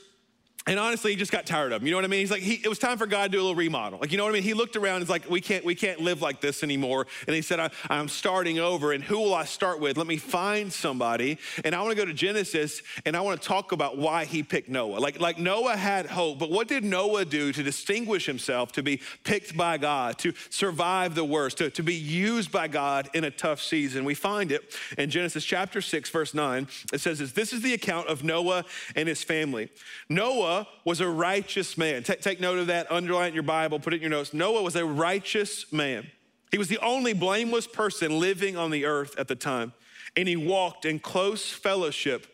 and 0.68 0.80
honestly, 0.80 1.12
he 1.12 1.18
just 1.18 1.32
got 1.32 1.46
tired 1.46 1.72
of 1.74 1.82
him. 1.82 1.88
You 1.88 1.92
know 1.92 1.98
what 1.98 2.06
I 2.06 2.08
mean? 2.08 2.22
He's 2.22 2.32
like, 2.32 2.42
he, 2.42 2.56
it 2.56 2.68
was 2.68 2.80
time 2.80 2.98
for 2.98 3.06
God 3.06 3.26
to 3.26 3.30
do 3.30 3.38
a 3.38 3.44
little 3.44 3.56
remodel. 3.56 4.00
Like, 4.00 4.12
you 4.12 4.18
know 4.18 4.24
what 4.24 4.32
I 4.32 4.34
mean? 4.34 4.42
He 4.42 4.56
looked 4.56 4.76
around 4.76 4.96
and 4.96 5.04
he's 5.04 5.12
like, 5.12 5.30
we 5.30 5.40
can't, 5.40 5.64
we 5.64 5.76
can't 5.76 6.00
live 6.00 6.24
like 6.24 6.42
this 6.42 6.64
anymore. 6.64 7.06
And 7.28 7.36
he 7.36 7.44
said, 7.44 7.60
I, 7.60 7.70
am 7.92 8.08
starting 8.08 8.58
over. 8.58 8.92
And 8.92 9.04
who 9.04 9.20
will 9.20 9.36
I 9.36 9.46
start 9.46 9.80
with? 9.80 9.96
Let 9.96 10.08
me 10.08 10.18
find 10.18 10.74
somebody. 10.74 11.38
And 11.64 11.76
I 11.76 11.82
want 11.82 11.92
to 11.92 11.96
go 11.96 12.06
to 12.06 12.14
Genesis 12.14 12.82
and 13.06 13.16
I 13.16 13.22
want 13.22 13.40
to 13.40 13.48
talk 13.48 13.74
about 13.74 14.00
why 14.00 14.26
he 14.26 14.42
picked 14.42 14.68
Noah. 14.68 14.98
Like, 14.98 15.20
like 15.20 15.38
Noah 15.38 15.76
had 15.76 16.08
hope, 16.08 16.40
but 16.40 16.50
what 16.50 16.68
did 16.68 16.84
Noah 16.84 17.26
do 17.26 17.52
to 17.52 17.62
distinguish 17.62 18.26
himself, 18.26 18.72
to 18.72 18.82
be 18.82 19.02
picked 19.24 19.56
by 19.56 19.78
God, 19.78 20.18
to 20.20 20.34
survive 20.50 21.14
the 21.14 21.26
worst, 21.26 21.60
to, 21.60 21.70
to 21.70 21.84
be 21.84 21.94
used 21.94 22.52
by 22.52 22.68
God 22.68 23.08
in 23.14 23.24
a 23.24 23.32
tough 23.32 23.62
season? 23.62 24.04
We 24.04 24.16
find 24.16 24.52
it 24.52 24.76
in 24.98 25.12
Genesis 25.12 25.46
chapter 25.46 25.80
6, 25.80 26.10
verse 26.10 26.34
9. 26.34 26.68
It 26.92 27.02
says, 27.02 27.34
This 27.34 27.54
is 27.54 27.62
the 27.62 27.76
account 27.76 28.08
of 28.08 28.24
Noah 28.24 28.66
and 28.96 29.08
his 29.08 29.24
family. 29.24 29.70
Noah 30.10 30.55
was 30.84 31.02
a 31.02 31.08
righteous 31.08 31.78
man. 31.78 32.04
Take, 32.04 32.22
take 32.22 32.40
note 32.40 32.60
of 32.60 32.68
that, 32.68 32.92
underline 32.92 33.26
it 33.26 33.28
in 33.30 33.34
your 33.34 33.44
Bible, 33.44 33.80
put 33.80 33.94
it 33.94 33.98
in 33.98 34.02
your 34.04 34.12
notes. 34.12 34.34
Noah 34.34 34.62
was 34.62 34.76
a 34.76 34.86
righteous 34.86 35.72
man. 35.72 36.08
He 36.52 36.58
was 36.58 36.68
the 36.68 36.80
only 36.80 37.14
blameless 37.14 37.68
person 37.68 38.20
living 38.20 38.56
on 38.56 38.72
the 38.72 38.86
earth 38.86 39.18
at 39.18 39.28
the 39.28 39.36
time, 39.36 39.74
and 40.16 40.28
he 40.28 40.36
walked 40.36 40.86
in 40.86 41.00
close 41.00 41.52
fellowship 41.52 42.28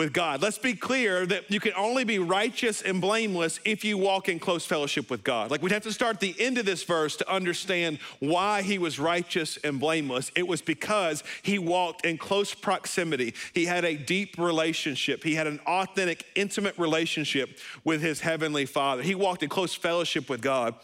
with 0.00 0.14
God. 0.14 0.40
Let's 0.40 0.56
be 0.56 0.72
clear 0.72 1.26
that 1.26 1.50
you 1.50 1.60
can 1.60 1.74
only 1.76 2.04
be 2.04 2.18
righteous 2.18 2.80
and 2.80 3.02
blameless 3.02 3.60
if 3.66 3.84
you 3.84 3.98
walk 3.98 4.30
in 4.30 4.38
close 4.38 4.64
fellowship 4.64 5.10
with 5.10 5.22
God. 5.22 5.50
Like 5.50 5.60
we'd 5.60 5.72
have 5.72 5.82
to 5.82 5.92
start 5.92 6.20
the 6.20 6.34
end 6.38 6.56
of 6.56 6.64
this 6.64 6.84
verse 6.84 7.16
to 7.16 7.30
understand 7.30 7.98
why 8.18 8.62
he 8.62 8.78
was 8.78 8.98
righteous 8.98 9.58
and 9.58 9.78
blameless. 9.78 10.32
It 10.34 10.48
was 10.48 10.62
because 10.62 11.22
he 11.42 11.58
walked 11.58 12.06
in 12.06 12.16
close 12.16 12.54
proximity. 12.54 13.34
He 13.52 13.66
had 13.66 13.84
a 13.84 13.94
deep 13.94 14.38
relationship. 14.38 15.22
He 15.22 15.34
had 15.34 15.46
an 15.46 15.60
authentic, 15.66 16.24
intimate 16.34 16.78
relationship 16.78 17.58
with 17.84 18.00
his 18.00 18.20
heavenly 18.20 18.64
Father. 18.64 19.02
He 19.02 19.14
walked 19.14 19.42
in 19.42 19.50
close 19.50 19.74
fellowship 19.74 20.30
with 20.30 20.40
God. 20.40 20.76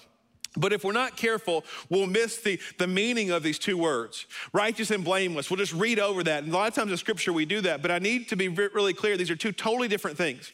But 0.57 0.73
if 0.73 0.85
we're 0.85 0.93
not 0.93 1.17
careful, 1.17 1.65
we'll 1.89 2.07
miss 2.07 2.39
the, 2.39 2.59
the 2.79 2.87
meaning 2.87 3.31
of 3.31 3.43
these 3.43 3.59
two 3.59 3.77
words 3.77 4.27
righteous 4.53 4.91
and 4.91 5.05
blameless. 5.05 5.51
We'll 5.51 5.59
just 5.59 5.73
read 5.73 5.99
over 5.99 6.23
that. 6.25 6.45
And 6.45 6.53
a 6.53 6.57
lot 6.57 6.69
of 6.69 6.75
times 6.75 6.91
in 6.91 6.97
scripture 6.97 7.33
we 7.33 7.45
do 7.45 7.61
that, 7.63 7.83
but 7.83 7.91
I 7.91 7.99
need 7.99 8.29
to 8.29 8.37
be 8.37 8.49
really 8.49 8.95
clear 8.95 9.17
these 9.17 9.31
are 9.31 9.37
two 9.37 9.53
totally 9.53 9.89
different 9.89 10.17
things. 10.17 10.53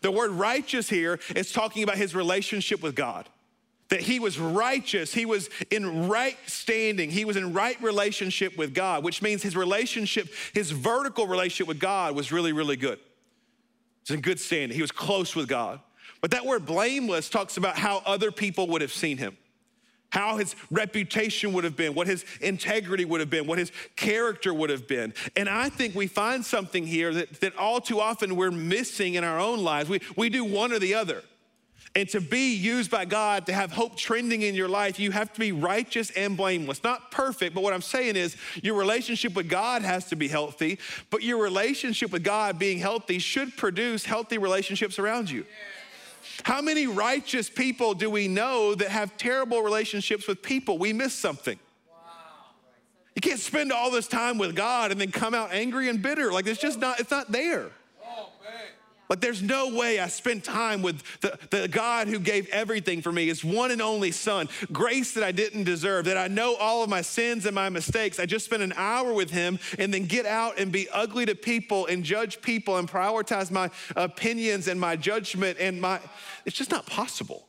The 0.00 0.10
word 0.10 0.30
righteous 0.30 0.88
here 0.88 1.18
is 1.34 1.52
talking 1.52 1.82
about 1.82 1.96
his 1.96 2.14
relationship 2.14 2.82
with 2.82 2.94
God. 2.94 3.28
That 3.88 4.00
he 4.00 4.20
was 4.20 4.38
righteous, 4.38 5.12
he 5.12 5.26
was 5.26 5.50
in 5.70 6.08
right 6.08 6.38
standing, 6.46 7.10
he 7.10 7.24
was 7.24 7.36
in 7.36 7.52
right 7.52 7.80
relationship 7.82 8.56
with 8.56 8.72
God, 8.72 9.02
which 9.02 9.20
means 9.20 9.42
his 9.42 9.56
relationship, 9.56 10.28
his 10.54 10.70
vertical 10.70 11.26
relationship 11.26 11.66
with 11.66 11.80
God 11.80 12.14
was 12.14 12.30
really, 12.30 12.52
really 12.52 12.76
good. 12.76 13.00
It's 14.02 14.12
in 14.12 14.20
good 14.20 14.38
standing. 14.38 14.76
He 14.76 14.82
was 14.82 14.92
close 14.92 15.34
with 15.34 15.48
God. 15.48 15.80
But 16.20 16.32
that 16.32 16.44
word 16.44 16.66
blameless 16.66 17.30
talks 17.30 17.56
about 17.56 17.76
how 17.76 18.02
other 18.04 18.30
people 18.30 18.66
would 18.68 18.82
have 18.82 18.92
seen 18.92 19.16
him, 19.16 19.36
how 20.10 20.36
his 20.36 20.54
reputation 20.70 21.52
would 21.54 21.64
have 21.64 21.76
been, 21.76 21.94
what 21.94 22.06
his 22.06 22.24
integrity 22.40 23.04
would 23.04 23.20
have 23.20 23.30
been, 23.30 23.46
what 23.46 23.58
his 23.58 23.72
character 23.96 24.52
would 24.52 24.70
have 24.70 24.86
been. 24.86 25.14
And 25.36 25.48
I 25.48 25.70
think 25.70 25.94
we 25.94 26.06
find 26.06 26.44
something 26.44 26.86
here 26.86 27.14
that, 27.14 27.40
that 27.40 27.56
all 27.56 27.80
too 27.80 28.00
often 28.00 28.36
we're 28.36 28.50
missing 28.50 29.14
in 29.14 29.24
our 29.24 29.38
own 29.38 29.60
lives. 29.60 29.88
We, 29.88 30.00
we 30.16 30.28
do 30.28 30.44
one 30.44 30.72
or 30.72 30.78
the 30.78 30.94
other. 30.94 31.22
And 31.96 32.08
to 32.10 32.20
be 32.20 32.54
used 32.54 32.88
by 32.88 33.04
God 33.04 33.46
to 33.46 33.52
have 33.52 33.72
hope 33.72 33.96
trending 33.96 34.42
in 34.42 34.54
your 34.54 34.68
life, 34.68 35.00
you 35.00 35.10
have 35.10 35.32
to 35.32 35.40
be 35.40 35.50
righteous 35.50 36.10
and 36.10 36.36
blameless. 36.36 36.84
Not 36.84 37.10
perfect, 37.10 37.52
but 37.52 37.64
what 37.64 37.72
I'm 37.72 37.82
saying 37.82 38.14
is 38.14 38.36
your 38.62 38.76
relationship 38.76 39.34
with 39.34 39.48
God 39.48 39.82
has 39.82 40.06
to 40.10 40.16
be 40.16 40.28
healthy, 40.28 40.78
but 41.10 41.24
your 41.24 41.42
relationship 41.42 42.12
with 42.12 42.22
God 42.22 42.60
being 42.60 42.78
healthy 42.78 43.18
should 43.18 43.56
produce 43.56 44.04
healthy 44.04 44.38
relationships 44.38 45.00
around 45.00 45.30
you. 45.30 45.44
How 46.42 46.60
many 46.60 46.86
righteous 46.86 47.48
people 47.50 47.94
do 47.94 48.10
we 48.10 48.28
know 48.28 48.74
that 48.74 48.88
have 48.88 49.16
terrible 49.16 49.62
relationships 49.62 50.26
with 50.26 50.42
people? 50.42 50.78
We 50.78 50.92
miss 50.92 51.14
something. 51.14 51.58
You 53.14 53.20
can't 53.20 53.40
spend 53.40 53.72
all 53.72 53.90
this 53.90 54.08
time 54.08 54.38
with 54.38 54.54
God 54.54 54.92
and 54.92 55.00
then 55.00 55.10
come 55.10 55.34
out 55.34 55.52
angry 55.52 55.88
and 55.88 56.00
bitter. 56.00 56.32
Like 56.32 56.46
it's 56.46 56.60
just 56.60 56.78
not, 56.78 57.00
it's 57.00 57.10
not 57.10 57.30
there. 57.30 57.70
Like, 59.10 59.20
there's 59.20 59.42
no 59.42 59.74
way 59.74 59.98
I 59.98 60.06
spend 60.06 60.44
time 60.44 60.82
with 60.82 61.02
the, 61.20 61.36
the 61.50 61.66
God 61.66 62.06
who 62.06 62.20
gave 62.20 62.48
everything 62.50 63.02
for 63.02 63.10
me, 63.10 63.26
his 63.26 63.44
one 63.44 63.72
and 63.72 63.82
only 63.82 64.12
Son, 64.12 64.48
grace 64.70 65.14
that 65.14 65.24
I 65.24 65.32
didn't 65.32 65.64
deserve, 65.64 66.04
that 66.04 66.16
I 66.16 66.28
know 66.28 66.54
all 66.54 66.84
of 66.84 66.88
my 66.88 67.02
sins 67.02 67.44
and 67.44 67.52
my 67.52 67.70
mistakes. 67.70 68.20
I 68.20 68.26
just 68.26 68.44
spend 68.44 68.62
an 68.62 68.72
hour 68.76 69.12
with 69.12 69.30
him 69.30 69.58
and 69.80 69.92
then 69.92 70.06
get 70.06 70.26
out 70.26 70.60
and 70.60 70.70
be 70.70 70.88
ugly 70.90 71.26
to 71.26 71.34
people 71.34 71.86
and 71.86 72.04
judge 72.04 72.40
people 72.40 72.76
and 72.76 72.88
prioritize 72.88 73.50
my 73.50 73.68
opinions 73.96 74.68
and 74.68 74.80
my 74.80 74.94
judgment 74.94 75.58
and 75.58 75.80
my, 75.80 75.98
it's 76.46 76.56
just 76.56 76.70
not 76.70 76.86
possible. 76.86 77.48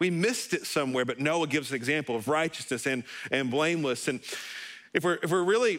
We 0.00 0.10
missed 0.10 0.52
it 0.52 0.66
somewhere, 0.66 1.06
but 1.06 1.18
Noah 1.18 1.46
gives 1.46 1.70
an 1.70 1.76
example 1.76 2.14
of 2.14 2.28
righteousness 2.28 2.86
and, 2.86 3.04
and 3.30 3.50
blameless. 3.50 4.06
And 4.06 4.20
if 4.92 5.02
we're, 5.02 5.18
if 5.22 5.30
we're 5.30 5.44
really 5.44 5.78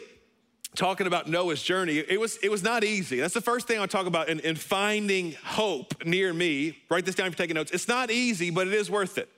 talking 0.76 1.08
about 1.08 1.28
Noah's 1.28 1.62
journey, 1.62 1.98
it 1.98 2.20
was, 2.20 2.38
it 2.38 2.50
was 2.50 2.64
not 2.64 2.84
easy. 2.84 3.20
That's 3.20 3.34
the 3.34 3.42
first 3.42 3.68
thing 3.68 3.80
I'll 3.80 3.88
talk 3.88 4.06
about 4.06 4.30
in, 4.30 4.40
in 4.40 4.56
finding 4.56 5.34
hope 5.44 6.06
near 6.06 6.34
me. 6.34 6.78
Write 6.90 7.06
this 7.06 7.16
down 7.16 7.28
if 7.28 7.34
you're 7.34 7.44
taking 7.44 7.56
notes. 7.56 7.72
It's 7.72 7.88
not 7.88 8.10
easy, 8.10 8.50
but 8.50 8.68
it 8.68 8.74
is 8.74 8.90
worth 8.90 9.18
it. 9.18 9.30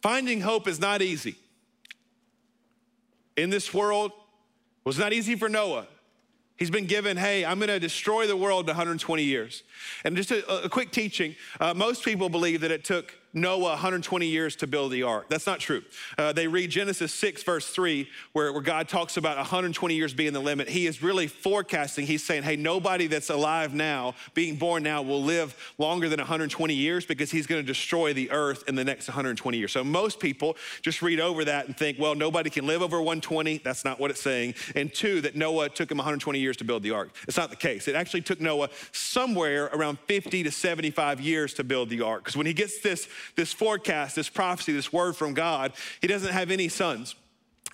Finding 0.00 0.40
hope 0.40 0.68
is 0.68 0.78
not 0.78 1.02
easy. 1.02 1.36
In 3.36 3.50
this 3.50 3.74
world, 3.74 4.12
was 4.84 4.98
not 4.98 5.12
easy 5.12 5.36
for 5.36 5.48
Noah. 5.48 5.86
He's 6.56 6.70
been 6.70 6.86
given, 6.86 7.16
hey, 7.16 7.44
I'm 7.44 7.60
gonna 7.60 7.78
destroy 7.78 8.26
the 8.26 8.36
world 8.36 8.64
in 8.64 8.68
120 8.68 9.22
years. 9.22 9.62
And 10.02 10.16
just 10.16 10.30
a, 10.30 10.64
a 10.64 10.68
quick 10.68 10.90
teaching 10.90 11.36
uh, 11.60 11.74
most 11.74 12.04
people 12.04 12.28
believe 12.28 12.62
that 12.62 12.70
it 12.70 12.84
took 12.84 13.14
Noah 13.34 13.70
120 13.70 14.26
years 14.26 14.56
to 14.56 14.66
build 14.66 14.92
the 14.92 15.02
ark. 15.02 15.26
That's 15.28 15.46
not 15.46 15.60
true. 15.60 15.82
Uh, 16.16 16.32
they 16.32 16.46
read 16.46 16.70
Genesis 16.70 17.12
6, 17.14 17.42
verse 17.42 17.66
3, 17.68 18.08
where, 18.32 18.52
where 18.52 18.62
God 18.62 18.88
talks 18.88 19.16
about 19.16 19.36
120 19.36 19.94
years 19.94 20.14
being 20.14 20.32
the 20.32 20.40
limit. 20.40 20.68
He 20.68 20.86
is 20.86 21.02
really 21.02 21.26
forecasting, 21.26 22.06
he's 22.06 22.24
saying, 22.24 22.42
hey, 22.42 22.56
nobody 22.56 23.06
that's 23.06 23.30
alive 23.30 23.74
now, 23.74 24.14
being 24.34 24.56
born 24.56 24.82
now, 24.82 25.02
will 25.02 25.22
live 25.22 25.74
longer 25.78 26.08
than 26.08 26.18
120 26.18 26.74
years 26.74 27.04
because 27.04 27.30
he's 27.30 27.46
gonna 27.46 27.62
destroy 27.62 28.12
the 28.12 28.30
earth 28.30 28.64
in 28.66 28.74
the 28.74 28.84
next 28.84 29.08
120 29.08 29.58
years. 29.58 29.72
So 29.72 29.84
most 29.84 30.20
people 30.20 30.56
just 30.82 31.02
read 31.02 31.20
over 31.20 31.44
that 31.44 31.66
and 31.66 31.76
think, 31.76 31.98
well, 31.98 32.14
nobody 32.14 32.50
can 32.50 32.66
live 32.66 32.82
over 32.82 32.98
120. 32.98 33.58
That's 33.58 33.84
not 33.84 34.00
what 34.00 34.10
it's 34.10 34.22
saying. 34.22 34.54
And 34.74 34.92
two, 34.92 35.20
that 35.20 35.36
Noah 35.36 35.68
took 35.68 35.90
him 35.90 35.98
120 35.98 36.38
years 36.38 36.56
to 36.58 36.64
build 36.64 36.82
the 36.82 36.92
ark. 36.92 37.14
It's 37.26 37.36
not 37.36 37.50
the 37.50 37.56
case. 37.56 37.88
It 37.88 37.94
actually 37.94 38.22
took 38.22 38.40
Noah 38.40 38.70
somewhere 38.92 39.66
around 39.66 39.98
50 40.06 40.42
to 40.44 40.50
75 40.50 41.20
years 41.20 41.54
to 41.54 41.64
build 41.64 41.90
the 41.90 42.00
ark. 42.00 42.24
Because 42.24 42.36
when 42.36 42.46
he 42.46 42.52
gets 42.52 42.80
this 42.80 43.08
this 43.36 43.52
forecast, 43.52 44.16
this 44.16 44.28
prophecy, 44.28 44.72
this 44.72 44.92
word 44.92 45.16
from 45.16 45.34
God, 45.34 45.72
he 46.00 46.06
doesn't 46.06 46.32
have 46.32 46.50
any 46.50 46.68
sons. 46.68 47.14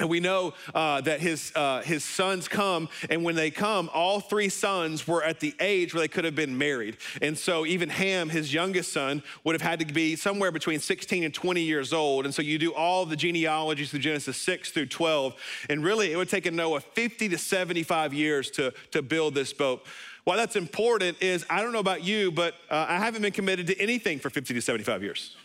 And 0.00 0.08
we 0.08 0.18
know 0.18 0.54
uh, 0.74 1.02
that 1.02 1.20
his, 1.20 1.52
uh, 1.54 1.80
his 1.82 2.02
sons 2.02 2.48
come, 2.48 2.88
and 3.10 3.22
when 3.22 3.36
they 3.36 3.52
come, 3.52 3.88
all 3.94 4.18
three 4.18 4.48
sons 4.48 5.06
were 5.06 5.22
at 5.22 5.38
the 5.38 5.54
age 5.60 5.94
where 5.94 6.00
they 6.00 6.08
could 6.08 6.24
have 6.24 6.34
been 6.34 6.58
married. 6.58 6.96
And 7.22 7.38
so, 7.38 7.64
even 7.64 7.90
Ham, 7.90 8.28
his 8.28 8.52
youngest 8.52 8.92
son, 8.92 9.22
would 9.44 9.54
have 9.54 9.62
had 9.62 9.78
to 9.78 9.84
be 9.84 10.16
somewhere 10.16 10.50
between 10.50 10.80
16 10.80 11.22
and 11.22 11.32
20 11.32 11.60
years 11.60 11.92
old. 11.92 12.24
And 12.24 12.34
so, 12.34 12.42
you 12.42 12.58
do 12.58 12.74
all 12.74 13.06
the 13.06 13.14
genealogies 13.14 13.90
through 13.90 14.00
Genesis 14.00 14.36
6 14.36 14.72
through 14.72 14.86
12. 14.86 15.36
And 15.70 15.84
really, 15.84 16.12
it 16.12 16.16
would 16.16 16.28
take 16.28 16.52
Noah 16.52 16.80
50 16.80 17.28
to 17.28 17.38
75 17.38 18.12
years 18.12 18.50
to, 18.52 18.74
to 18.90 19.00
build 19.00 19.36
this 19.36 19.52
boat. 19.52 19.86
Why 20.24 20.36
that's 20.36 20.56
important 20.56 21.22
is 21.22 21.44
I 21.50 21.62
don't 21.62 21.72
know 21.72 21.78
about 21.78 22.02
you, 22.02 22.32
but 22.32 22.54
uh, 22.70 22.86
I 22.88 22.98
haven't 22.98 23.22
been 23.22 23.32
committed 23.32 23.66
to 23.68 23.78
anything 23.78 24.18
for 24.18 24.30
50 24.30 24.54
to 24.54 24.60
75 24.60 25.02
years 25.02 25.36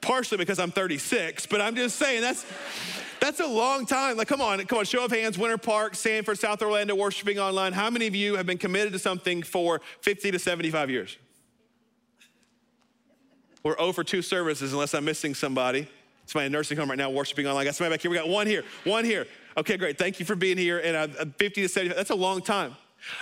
partially 0.00 0.38
because 0.38 0.58
I'm 0.58 0.70
36, 0.70 1.46
but 1.46 1.60
I'm 1.60 1.74
just 1.74 1.96
saying 1.96 2.22
that's 2.22 2.46
that's 3.20 3.40
a 3.40 3.46
long 3.46 3.84
time. 3.84 4.16
Like, 4.16 4.28
come 4.28 4.40
on, 4.40 4.64
come 4.66 4.78
on, 4.78 4.84
show 4.84 5.04
of 5.04 5.10
hands, 5.10 5.36
Winter 5.36 5.58
Park, 5.58 5.94
Sanford, 5.94 6.38
South 6.38 6.62
Orlando, 6.62 6.94
worshiping 6.94 7.38
online. 7.38 7.72
How 7.72 7.90
many 7.90 8.06
of 8.06 8.14
you 8.14 8.36
have 8.36 8.46
been 8.46 8.58
committed 8.58 8.92
to 8.92 8.98
something 8.98 9.42
for 9.42 9.80
50 10.00 10.30
to 10.30 10.38
75 10.38 10.88
years? 10.88 11.16
We're 13.62 13.76
0 13.76 13.92
for 13.92 14.04
two 14.04 14.22
services, 14.22 14.72
unless 14.72 14.94
I'm 14.94 15.04
missing 15.04 15.34
somebody. 15.34 15.88
Somebody 16.26 16.46
in 16.46 16.52
nursing 16.52 16.78
home 16.78 16.88
right 16.88 16.98
now, 16.98 17.10
worshiping 17.10 17.46
online. 17.46 17.62
I 17.62 17.64
got 17.64 17.74
somebody 17.74 17.94
back 17.94 18.02
here. 18.02 18.10
We 18.10 18.16
got 18.16 18.28
one 18.28 18.46
here, 18.46 18.62
one 18.84 19.04
here. 19.04 19.26
Okay, 19.58 19.76
great. 19.76 19.98
Thank 19.98 20.20
you 20.20 20.24
for 20.24 20.36
being 20.36 20.56
here. 20.56 20.78
And 20.78 20.96
uh, 20.96 21.24
50 21.36 21.62
to 21.62 21.68
75, 21.68 21.96
that's 21.96 22.10
a 22.10 22.14
long 22.14 22.42
time. 22.42 22.76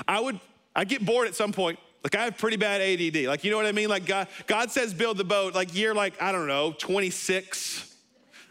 I 0.06 0.20
would, 0.20 0.38
I 0.74 0.84
get 0.84 1.04
bored 1.04 1.26
at 1.26 1.34
some 1.34 1.50
point. 1.50 1.78
Like 2.04 2.14
I 2.14 2.24
have 2.24 2.36
pretty 2.36 2.58
bad 2.58 2.82
ADD. 2.82 3.24
Like, 3.24 3.42
you 3.42 3.50
know 3.50 3.56
what 3.56 3.64
I 3.64 3.72
mean? 3.72 3.88
Like 3.88 4.04
God, 4.04 4.28
God 4.46 4.70
says 4.70 4.92
build 4.92 5.16
the 5.16 5.24
boat, 5.24 5.54
like 5.54 5.74
year 5.74 5.94
like, 5.94 6.20
I 6.20 6.32
don't 6.32 6.46
know, 6.46 6.72
26. 6.72 7.94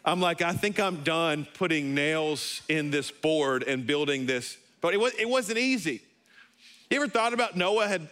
I'm 0.03 0.19
like, 0.19 0.41
I 0.41 0.51
think 0.51 0.79
I'm 0.79 1.03
done 1.03 1.47
putting 1.53 1.93
nails 1.93 2.63
in 2.67 2.89
this 2.89 3.11
board 3.11 3.63
and 3.63 3.85
building 3.85 4.25
this. 4.25 4.57
But 4.81 4.95
it, 4.95 4.99
was, 4.99 5.13
it 5.13 5.29
wasn't 5.29 5.59
easy. 5.59 6.01
You 6.89 6.97
ever 6.97 7.07
thought 7.07 7.33
about 7.33 7.55
Noah 7.55 7.87
had, 7.87 8.09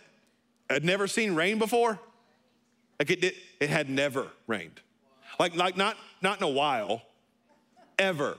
had 0.69 0.86
never 0.86 1.07
seen 1.07 1.33
rain 1.33 1.57
before? 1.57 1.99
Like 2.99 3.09
it, 3.09 3.23
it, 3.23 3.36
it 3.59 3.69
had 3.71 3.89
never 3.89 4.27
rained. 4.45 4.79
Like, 5.39 5.55
like 5.55 5.77
not, 5.77 5.97
not 6.21 6.38
in 6.38 6.43
a 6.43 6.49
while, 6.49 7.01
ever. 7.97 8.38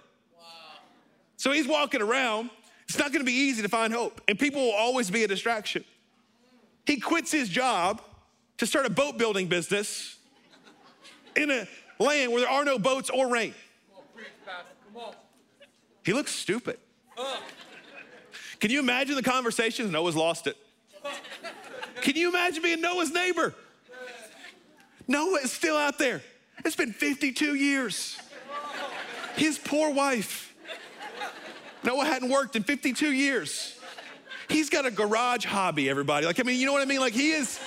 So 1.45 1.53
he's 1.53 1.69
walking 1.69 2.01
around. 2.01 2.49
It's 2.89 2.99
not 2.99 3.13
gonna 3.13 3.23
be 3.23 3.35
easy 3.35 3.61
to 3.61 3.69
find 3.69 3.93
hope. 3.93 4.19
And 4.29 4.39
people 4.39 4.63
will 4.63 4.73
always 4.73 5.11
be 5.11 5.25
a 5.25 5.29
distraction. 5.29 5.85
He 6.87 6.99
quits 6.99 7.31
his 7.31 7.51
job 7.51 8.01
to 8.57 8.67
start 8.67 8.87
a 8.87 8.91
boat 8.91 9.19
building 9.19 9.47
business 9.47 10.17
in 11.37 11.51
a 11.51 11.69
land 11.99 12.33
where 12.33 12.41
there 12.41 12.51
are 12.51 12.65
no 12.65 12.79
boats 12.79 13.11
or 13.11 13.29
rain. 13.29 13.53
He 16.03 16.15
looks 16.15 16.35
stupid. 16.35 16.79
Can 18.59 18.71
you 18.71 18.81
imagine 18.81 19.15
the 19.15 19.23
conversations? 19.23 19.91
Noah's 19.91 20.17
lost 20.17 20.47
it. 20.47 20.57
Can 22.01 22.17
you 22.17 22.31
imagine 22.31 22.63
being 22.63 22.81
Noah's 22.81 23.13
neighbor? 23.13 23.55
Noah 25.07 25.41
is 25.41 25.53
still 25.53 25.77
out 25.77 25.99
there. 25.99 26.23
It's 26.65 26.75
been 26.75 26.95
52 26.95 27.55
years. 27.55 28.19
His 29.37 29.59
poor 29.59 29.93
wife. 29.93 30.54
Noah 31.85 32.07
hadn't 32.07 32.31
worked 32.31 32.57
in 32.57 32.63
52 32.63 33.13
years. 33.13 33.79
He's 34.49 34.71
got 34.71 34.87
a 34.87 34.91
garage 34.91 35.45
hobby, 35.45 35.89
everybody. 35.89 36.27
Like, 36.27 36.41
I 36.41 36.43
mean, 36.43 36.59
you 36.59 36.67
know 36.67 36.73
what 36.73 36.83
I 36.83 36.87
mean? 36.87 37.01
Like, 37.01 37.13
he 37.13 37.33
is, 37.33 37.61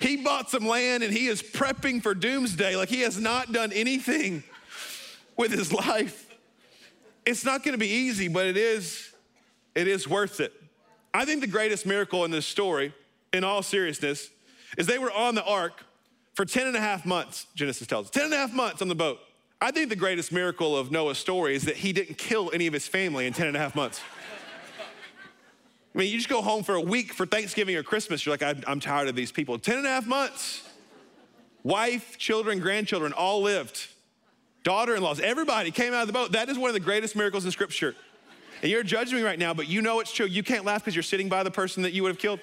he 0.00 0.16
bought 0.16 0.50
some 0.50 0.66
land 0.66 1.02
and 1.02 1.12
he 1.12 1.26
is 1.26 1.42
prepping 1.42 2.02
for 2.02 2.14
doomsday. 2.14 2.76
Like, 2.76 2.88
he 2.88 3.00
has 3.02 3.18
not 3.18 3.52
done 3.52 3.72
anything 3.72 4.42
with 5.36 5.52
his 5.52 5.72
life. 5.72 6.26
It's 7.24 7.44
not 7.44 7.62
gonna 7.62 7.78
be 7.78 7.88
easy, 7.88 8.28
but 8.28 8.46
it 8.46 8.56
is, 8.56 9.12
it 9.74 9.86
is 9.86 10.08
worth 10.08 10.40
it. 10.40 10.52
I 11.12 11.24
think 11.24 11.40
the 11.40 11.46
greatest 11.46 11.86
miracle 11.86 12.24
in 12.24 12.30
this 12.30 12.46
story, 12.46 12.94
in 13.32 13.44
all 13.44 13.62
seriousness, 13.62 14.30
is 14.78 14.86
they 14.86 14.98
were 14.98 15.12
on 15.12 15.34
the 15.34 15.44
ark 15.44 15.84
for 16.34 16.44
10 16.44 16.68
and 16.68 16.76
a 16.76 16.80
half 16.80 17.04
months, 17.04 17.46
Genesis 17.54 17.86
tells 17.86 18.06
us. 18.06 18.10
10 18.10 18.24
and 18.24 18.34
a 18.34 18.36
half 18.36 18.52
months 18.52 18.80
on 18.82 18.88
the 18.88 18.94
boat. 18.94 19.18
I 19.62 19.70
think 19.70 19.90
the 19.90 19.96
greatest 19.96 20.32
miracle 20.32 20.76
of 20.76 20.90
Noah's 20.90 21.18
story 21.18 21.54
is 21.54 21.64
that 21.64 21.76
he 21.76 21.92
didn't 21.92 22.16
kill 22.16 22.50
any 22.54 22.66
of 22.66 22.72
his 22.72 22.86
family 22.86 23.26
in 23.26 23.34
10 23.34 23.46
and 23.46 23.56
a 23.56 23.60
half 23.60 23.74
months. 23.74 24.00
I 25.94 25.98
mean, 25.98 26.10
you 26.10 26.16
just 26.16 26.28
go 26.28 26.40
home 26.40 26.62
for 26.62 26.76
a 26.76 26.80
week 26.80 27.12
for 27.12 27.26
Thanksgiving 27.26 27.76
or 27.76 27.82
Christmas, 27.82 28.24
you're 28.24 28.36
like, 28.36 28.64
I'm 28.66 28.80
tired 28.80 29.08
of 29.08 29.16
these 29.16 29.32
people. 29.32 29.58
10 29.58 29.78
and 29.78 29.86
a 29.86 29.90
half 29.90 30.06
months. 30.06 30.66
Wife, 31.62 32.16
children, 32.16 32.58
grandchildren 32.60 33.12
all 33.12 33.42
lived. 33.42 33.88
Daughter 34.62 34.94
in 34.94 35.02
laws, 35.02 35.20
everybody 35.20 35.70
came 35.70 35.92
out 35.92 36.02
of 36.02 36.06
the 36.06 36.12
boat. 36.12 36.32
That 36.32 36.48
is 36.48 36.58
one 36.58 36.68
of 36.68 36.74
the 36.74 36.80
greatest 36.80 37.16
miracles 37.16 37.44
in 37.44 37.50
Scripture. 37.50 37.94
And 38.62 38.70
you're 38.70 38.82
judging 38.82 39.16
me 39.16 39.24
right 39.24 39.38
now, 39.38 39.52
but 39.52 39.68
you 39.68 39.82
know 39.82 40.00
it's 40.00 40.12
true. 40.12 40.26
You 40.26 40.42
can't 40.42 40.64
laugh 40.64 40.82
because 40.82 40.94
you're 40.94 41.02
sitting 41.02 41.28
by 41.28 41.42
the 41.42 41.50
person 41.50 41.82
that 41.82 41.92
you 41.92 42.02
would 42.02 42.10
have 42.10 42.18
killed. 42.18 42.40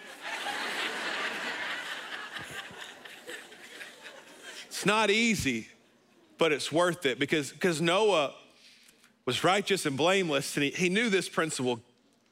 it's 4.67 4.85
not 4.85 5.09
easy, 5.09 5.67
but 6.37 6.51
it's 6.51 6.71
worth 6.71 7.05
it 7.05 7.19
because, 7.19 7.51
because 7.51 7.81
Noah 7.81 8.33
was 9.25 9.43
righteous 9.43 9.85
and 9.85 9.97
blameless, 9.97 10.55
and 10.55 10.63
he, 10.63 10.69
he 10.71 10.89
knew 10.89 11.09
this 11.09 11.27
principle 11.27 11.81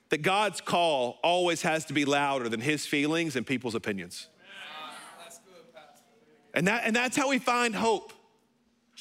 that 0.09 0.21
God's 0.21 0.61
call 0.61 1.17
always 1.23 1.61
has 1.63 1.85
to 1.85 1.93
be 1.93 2.05
louder 2.05 2.47
than 2.47 2.61
his 2.61 2.85
feelings 2.85 3.35
and 3.35 3.45
people's 3.45 3.75
opinions. 3.75 4.27
And, 6.53 6.67
that, 6.67 6.83
and 6.85 6.95
that's 6.95 7.17
how 7.17 7.29
we 7.29 7.39
find 7.39 7.75
hope. 7.75 8.13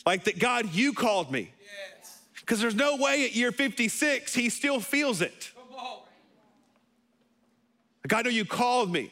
Like 0.05 0.25
that, 0.25 0.39
God, 0.39 0.75
you 0.75 0.93
called 0.93 1.31
me. 1.31 1.53
Because 2.41 2.61
there's 2.61 2.75
no 2.75 2.97
way 2.97 3.25
at 3.25 3.35
year 3.35 3.53
56 3.53 4.35
he 4.35 4.49
still 4.51 4.81
feels 4.81 5.23
it. 5.23 5.53
God, 8.07 8.27
know 8.27 8.31
you 8.31 8.45
called 8.45 8.93
me. 8.93 9.11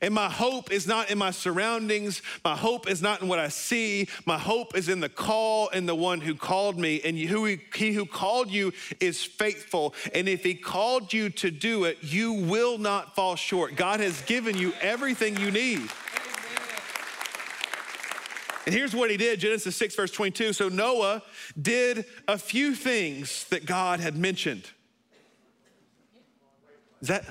And 0.00 0.14
my 0.14 0.30
hope 0.30 0.72
is 0.72 0.86
not 0.86 1.10
in 1.10 1.18
my 1.18 1.30
surroundings. 1.30 2.22
My 2.44 2.56
hope 2.56 2.88
is 2.88 3.02
not 3.02 3.20
in 3.20 3.28
what 3.28 3.38
I 3.38 3.48
see. 3.48 4.08
My 4.24 4.38
hope 4.38 4.76
is 4.76 4.88
in 4.88 5.00
the 5.00 5.08
call 5.08 5.68
and 5.70 5.88
the 5.88 5.94
one 5.94 6.20
who 6.20 6.34
called 6.34 6.78
me. 6.78 7.00
And 7.04 7.18
who 7.18 7.44
he, 7.44 7.60
he 7.74 7.92
who 7.92 8.06
called 8.06 8.50
you 8.50 8.72
is 9.00 9.22
faithful. 9.22 9.94
And 10.14 10.28
if 10.28 10.42
he 10.42 10.54
called 10.54 11.12
you 11.12 11.28
to 11.30 11.50
do 11.50 11.84
it, 11.84 11.98
you 12.00 12.32
will 12.32 12.78
not 12.78 13.14
fall 13.14 13.36
short. 13.36 13.76
God 13.76 14.00
has 14.00 14.20
given 14.22 14.56
you 14.56 14.72
everything 14.80 15.36
you 15.36 15.50
need. 15.50 15.90
And 18.64 18.74
here's 18.74 18.94
what 18.94 19.10
he 19.10 19.16
did 19.16 19.40
Genesis 19.40 19.76
6, 19.76 19.96
verse 19.96 20.10
22. 20.12 20.52
So 20.52 20.68
Noah 20.68 21.22
did 21.60 22.04
a 22.28 22.38
few 22.38 22.74
things 22.74 23.44
that 23.48 23.66
God 23.66 24.00
had 24.00 24.16
mentioned. 24.16 24.70
Is 27.00 27.08
that 27.08 27.24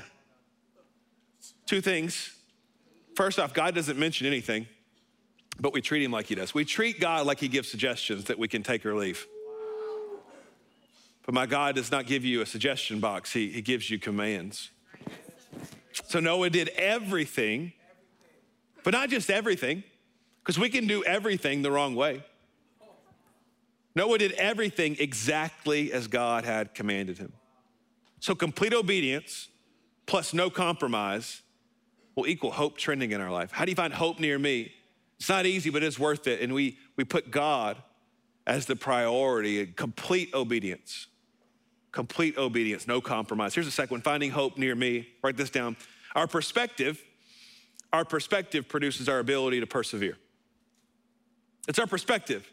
two 1.66 1.80
things? 1.80 2.36
First 3.22 3.38
off, 3.38 3.54
God 3.54 3.76
doesn't 3.76 4.00
mention 4.00 4.26
anything, 4.26 4.66
but 5.60 5.74
we 5.74 5.80
treat 5.80 6.02
him 6.02 6.10
like 6.10 6.26
he 6.26 6.34
does. 6.34 6.56
We 6.56 6.66
treat 6.66 7.00
God 7.00 7.28
like 7.28 7.40
he 7.40 7.48
gives 7.48 7.70
suggestions 7.70 8.24
that 8.24 8.40
we 8.40 8.48
can 8.48 8.64
take 8.64 8.84
or 8.84 8.96
leave. 8.96 9.28
But 11.24 11.36
my 11.36 11.46
God 11.46 11.76
does 11.76 11.92
not 11.92 12.08
give 12.08 12.26
you 12.26 12.42
a 12.42 12.48
suggestion 12.48 13.00
box, 13.00 13.32
he, 13.32 13.52
he 13.52 13.62
gives 13.62 13.92
you 13.92 14.00
commands. 14.00 14.72
So 16.06 16.20
Noah 16.20 16.50
did 16.50 16.70
everything, 16.70 17.74
but 18.84 18.90
not 18.90 19.10
just 19.10 19.30
everything, 19.30 19.84
because 20.40 20.58
we 20.58 20.70
can 20.70 20.88
do 20.88 21.04
everything 21.04 21.62
the 21.62 21.70
wrong 21.70 21.94
way. 21.94 22.24
Noah 23.94 24.18
did 24.18 24.32
everything 24.32 24.96
exactly 24.98 25.94
as 25.94 26.08
God 26.08 26.44
had 26.44 26.74
commanded 26.74 27.20
him. 27.20 27.34
So 28.20 28.34
complete 28.34 28.74
obedience 28.74 29.48
plus 30.08 30.34
no 30.34 30.50
compromise 30.50 31.44
will 32.16 32.28
equal 32.28 32.52
hope 32.52 32.78
trending 32.78 33.12
in 33.12 33.22
our 33.22 33.32
life. 33.32 33.52
How 33.52 33.66
do 33.66 33.72
you 33.72 33.76
find 33.76 33.94
hope 33.94 34.20
near 34.20 34.38
me? 34.38 34.72
It's 35.20 35.30
not 35.30 35.46
easy, 35.46 35.70
but 35.70 35.84
it's 35.84 36.00
worth 36.00 36.28
it. 36.28 36.42
And 36.42 36.54
we, 36.54 36.78
we 36.96 37.04
put 37.04 37.32
God 37.32 37.78
as 38.48 38.66
the 38.66 38.76
priority, 38.76 39.62
and 39.62 39.76
complete 39.76 40.34
obedience. 40.34 41.08
Complete 41.92 42.38
obedience, 42.38 42.88
no 42.88 43.02
compromise. 43.02 43.54
Here's 43.54 43.68
the 43.68 43.72
second 43.72 43.96
one 43.96 44.02
finding 44.02 44.32
hope 44.32 44.58
near 44.58 44.76
me. 44.76 45.08
Write 45.22 45.38
this 45.38 45.50
down. 45.50 45.78
Our 46.16 46.28
perspective, 46.28 47.02
our 47.94 48.06
perspective 48.06 48.68
produces 48.68 49.08
our 49.10 49.20
ability 49.20 49.60
to 49.60 49.68
persevere. 49.68 50.18
It's 51.68 51.80
our 51.80 51.88
perspective. 51.88 52.50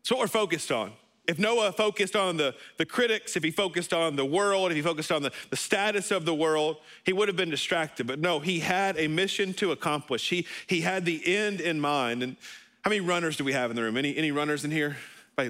It's 0.00 0.10
what 0.10 0.20
we're 0.20 0.28
focused 0.28 0.70
on. 0.70 0.92
If 1.30 1.38
Noah 1.38 1.70
focused 1.70 2.16
on 2.16 2.38
the, 2.38 2.56
the 2.76 2.84
critics, 2.84 3.36
if 3.36 3.44
he 3.44 3.52
focused 3.52 3.92
on 3.92 4.16
the 4.16 4.24
world, 4.24 4.72
if 4.72 4.76
he 4.76 4.82
focused 4.82 5.12
on 5.12 5.22
the, 5.22 5.30
the 5.50 5.56
status 5.56 6.10
of 6.10 6.24
the 6.24 6.34
world, 6.34 6.78
he 7.04 7.12
would 7.12 7.28
have 7.28 7.36
been 7.36 7.50
distracted. 7.50 8.08
But 8.08 8.18
no, 8.18 8.40
he 8.40 8.58
had 8.58 8.98
a 8.98 9.06
mission 9.06 9.54
to 9.54 9.70
accomplish. 9.70 10.28
He, 10.28 10.44
he 10.66 10.80
had 10.80 11.04
the 11.04 11.22
end 11.24 11.60
in 11.60 11.78
mind. 11.78 12.24
And 12.24 12.36
how 12.82 12.88
many 12.88 13.00
runners 13.00 13.36
do 13.36 13.44
we 13.44 13.52
have 13.52 13.70
in 13.70 13.76
the 13.76 13.82
room? 13.84 13.96
Any, 13.96 14.16
any 14.16 14.32
runners 14.32 14.64
in 14.64 14.72
here? 14.72 14.96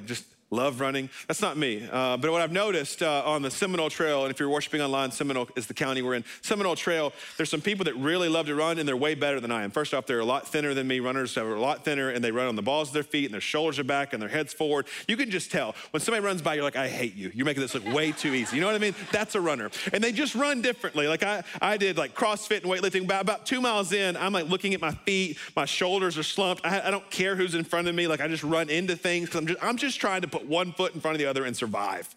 Just 0.05 0.27
love 0.51 0.81
running. 0.81 1.09
That's 1.29 1.41
not 1.41 1.57
me. 1.57 1.89
Uh, 1.91 2.17
but 2.17 2.31
what 2.31 2.41
I've 2.41 2.53
noticed 2.53 3.03
uh, 3.03 3.23
on 3.25 3.43
the 3.43 3.51
Seminole 3.51 3.91
Trail, 3.91 4.25
and 4.25 4.31
if 4.31 4.41
you're 4.41 4.49
worshiping 4.49 4.81
online, 4.81 5.11
Seminole 5.13 5.49
is 5.57 5.67
the 5.67 5.75
county 5.75 6.03
we're 6.03 6.15
in. 6.15 6.25
Seminole 6.43 6.77
Trail, 6.77 7.13
there's 7.37 7.51
some 7.51 7.61
people 7.61 7.85
that 7.85 7.95
really 7.97 8.29
love 8.29 8.47
to 8.47 8.55
run, 8.55 8.79
and 8.79 8.89
they're 8.89 8.97
way 8.97 9.15
better 9.15 9.41
than 9.41 9.53
I 9.53 9.63
am. 9.63 9.71
First 9.71 9.95
off, 9.95 10.07
they're 10.07 10.21
a 10.21 10.25
lot 10.25 10.49
thinner 10.49 10.75
than 10.75 10.89
me. 10.89 11.01
Runners 11.01 11.37
are 11.37 11.55
a 11.55 11.61
lot 11.61 11.85
thinner, 11.85 12.11
and 12.11 12.23
they 12.23 12.33
run 12.33 12.49
on 12.49 12.57
the 12.57 12.63
balls 12.63 12.89
of 12.89 12.95
their 12.95 13.03
feet, 13.03 13.27
and 13.27 13.35
their 13.35 13.41
shoulders 13.41 13.79
are 13.79 13.85
back, 13.85 14.13
and 14.13 14.21
their 14.21 14.29
heads 14.29 14.53
forward. 14.53 14.87
You 15.07 15.17
can 15.17 15.31
just 15.31 15.51
tell 15.51 15.75
when 15.93 16.01
somebody 16.01 16.25
runs 16.25 16.43
by, 16.43 16.55
you're 16.55 16.65
like, 16.65 16.77
I 16.77 16.89
hate 16.89 17.15
you. 17.15 17.31
You're 17.35 17.47
making 17.47 17.63
this 17.63 17.75
look 17.75 17.87
way 17.93 18.13
too 18.13 18.35
easy. 18.35 18.57
You 18.57 18.61
know 18.61 18.67
what 18.67 18.77
I 18.77 18.79
mean? 18.79 18.95
That's 19.13 19.35
a 19.35 19.41
runner. 19.41 19.71
And 19.93 20.03
they 20.03 20.13
just 20.13 20.35
run 20.35 20.63
differently. 20.63 21.07
Like 21.07 21.23
I, 21.23 21.43
I 21.61 21.77
did 21.77 21.97
like 21.97 22.15
CrossFit 22.15 22.63
and 22.63 22.71
weightlifting. 22.71 23.05
About, 23.05 23.23
about 23.23 23.47
two 23.47 23.61
miles 23.61 23.93
in, 23.93 24.17
I'm 24.17 24.33
like 24.33 24.49
looking 24.49 24.75
at 24.75 24.81
my 24.81 24.93
feet. 24.93 25.39
My 25.55 25.65
shoulders 25.65 26.19
are 26.19 26.23
slumped. 26.23 26.65
I, 26.65 26.81
I 26.81 26.91
don't 26.91 27.09
care 27.11 27.37
who's 27.37 27.55
in 27.55 27.65
front 27.65 27.89
of 27.89 27.95
me. 27.95 28.07
Like 28.07 28.21
I 28.21 28.29
just 28.29 28.43
run 28.43 28.69
into 28.69 28.97
things 28.97 29.27
because 29.27 29.41
I'm 29.41 29.47
just, 29.47 29.65
I'm 29.65 29.77
just 29.77 30.01
trying 30.01 30.23
to 30.23 30.29
put 30.29 30.40
one 30.47 30.73
foot 30.73 30.95
in 30.95 31.01
front 31.01 31.15
of 31.15 31.19
the 31.19 31.27
other 31.27 31.45
and 31.45 31.57
survive. 31.57 32.15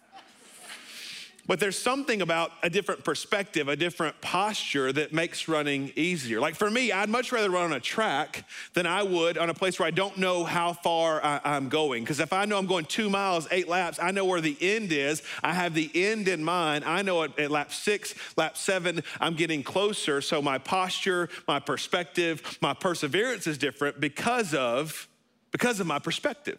But 1.46 1.60
there's 1.60 1.78
something 1.78 2.22
about 2.22 2.52
a 2.62 2.70
different 2.70 3.04
perspective, 3.04 3.68
a 3.68 3.76
different 3.76 4.18
posture 4.22 4.92
that 4.92 5.12
makes 5.12 5.46
running 5.46 5.92
easier. 5.94 6.40
Like 6.40 6.54
for 6.54 6.70
me, 6.70 6.90
I'd 6.90 7.10
much 7.10 7.32
rather 7.32 7.50
run 7.50 7.64
on 7.64 7.72
a 7.74 7.80
track 7.80 8.44
than 8.72 8.86
I 8.86 9.02
would 9.02 9.36
on 9.36 9.50
a 9.50 9.54
place 9.54 9.78
where 9.78 9.86
I 9.86 9.90
don't 9.90 10.16
know 10.16 10.44
how 10.44 10.72
far 10.72 11.22
I, 11.22 11.40
am 11.56 11.68
going. 11.68 12.02
Because 12.02 12.18
if 12.18 12.32
I 12.32 12.46
know 12.46 12.56
I'm 12.56 12.66
going 12.66 12.86
two 12.86 13.10
miles, 13.10 13.46
eight 13.50 13.68
laps, 13.68 13.98
I 14.00 14.10
know 14.10 14.24
where 14.24 14.40
the 14.40 14.56
end 14.58 14.90
is. 14.90 15.22
I 15.42 15.52
have 15.52 15.74
the 15.74 15.90
end 15.94 16.28
in 16.28 16.42
mind. 16.42 16.84
I 16.84 17.02
know 17.02 17.24
at, 17.24 17.38
at 17.38 17.50
lap 17.50 17.72
six, 17.72 18.14
lap 18.38 18.56
seven, 18.56 19.02
I'm 19.20 19.34
getting 19.34 19.62
closer. 19.62 20.22
So 20.22 20.40
my 20.40 20.56
posture, 20.56 21.28
my 21.46 21.60
perspective, 21.60 22.58
my 22.62 22.72
perseverance 22.72 23.46
is 23.46 23.58
different 23.58 24.00
because 24.00 24.54
of 24.54 25.08
because 25.50 25.78
of 25.78 25.86
my 25.86 25.98
perspective. 25.98 26.58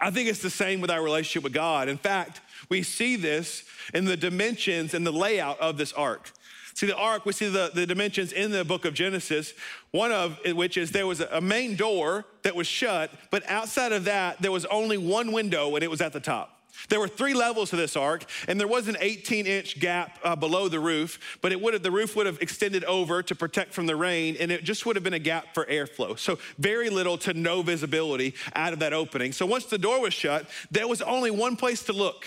I 0.00 0.10
think 0.10 0.28
it's 0.28 0.42
the 0.42 0.50
same 0.50 0.80
with 0.80 0.90
our 0.90 1.02
relationship 1.02 1.44
with 1.44 1.52
God. 1.52 1.88
In 1.88 1.98
fact, 1.98 2.40
we 2.68 2.82
see 2.82 3.16
this 3.16 3.64
in 3.94 4.04
the 4.04 4.16
dimensions 4.16 4.94
and 4.94 5.06
the 5.06 5.12
layout 5.12 5.58
of 5.60 5.78
this 5.78 5.92
ark. 5.92 6.32
See, 6.74 6.86
the 6.86 6.96
ark, 6.96 7.24
we 7.24 7.32
see 7.32 7.48
the, 7.48 7.70
the 7.72 7.86
dimensions 7.86 8.32
in 8.32 8.50
the 8.50 8.62
book 8.62 8.84
of 8.84 8.92
Genesis, 8.92 9.54
one 9.92 10.12
of 10.12 10.38
which 10.44 10.76
is 10.76 10.92
there 10.92 11.06
was 11.06 11.20
a 11.20 11.40
main 11.40 11.74
door 11.74 12.26
that 12.42 12.54
was 12.54 12.66
shut, 12.66 13.10
but 13.30 13.48
outside 13.48 13.92
of 13.92 14.04
that, 14.04 14.42
there 14.42 14.52
was 14.52 14.66
only 14.66 14.98
one 14.98 15.32
window 15.32 15.74
and 15.74 15.82
it 15.82 15.90
was 15.90 16.02
at 16.02 16.12
the 16.12 16.20
top. 16.20 16.55
There 16.88 17.00
were 17.00 17.08
three 17.08 17.34
levels 17.34 17.70
to 17.70 17.76
this 17.76 17.96
ark, 17.96 18.24
and 18.48 18.60
there 18.60 18.68
was 18.68 18.88
an 18.88 18.96
18 19.00 19.46
inch 19.46 19.80
gap 19.80 20.18
uh, 20.22 20.36
below 20.36 20.68
the 20.68 20.80
roof, 20.80 21.38
but 21.42 21.52
it 21.52 21.60
would 21.60 21.74
have, 21.74 21.82
the 21.82 21.90
roof 21.90 22.16
would 22.16 22.26
have 22.26 22.40
extended 22.40 22.84
over 22.84 23.22
to 23.22 23.34
protect 23.34 23.74
from 23.74 23.86
the 23.86 23.96
rain, 23.96 24.36
and 24.38 24.52
it 24.52 24.64
just 24.64 24.86
would 24.86 24.96
have 24.96 25.02
been 25.02 25.14
a 25.14 25.18
gap 25.18 25.54
for 25.54 25.64
airflow. 25.66 26.18
So, 26.18 26.38
very 26.58 26.90
little 26.90 27.18
to 27.18 27.34
no 27.34 27.62
visibility 27.62 28.34
out 28.54 28.72
of 28.72 28.78
that 28.80 28.92
opening. 28.92 29.32
So, 29.32 29.46
once 29.46 29.66
the 29.66 29.78
door 29.78 30.00
was 30.00 30.14
shut, 30.14 30.48
there 30.70 30.86
was 30.86 31.02
only 31.02 31.30
one 31.30 31.56
place 31.56 31.82
to 31.84 31.92
look, 31.92 32.26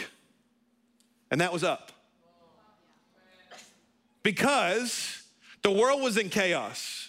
and 1.32 1.42
that 1.42 1.54
was 1.54 1.64
up. 1.64 1.92
Because 4.24 5.24
the 5.62 5.72
world 5.72 6.02
was 6.02 6.18
in 6.18 6.30
chaos. 6.30 7.09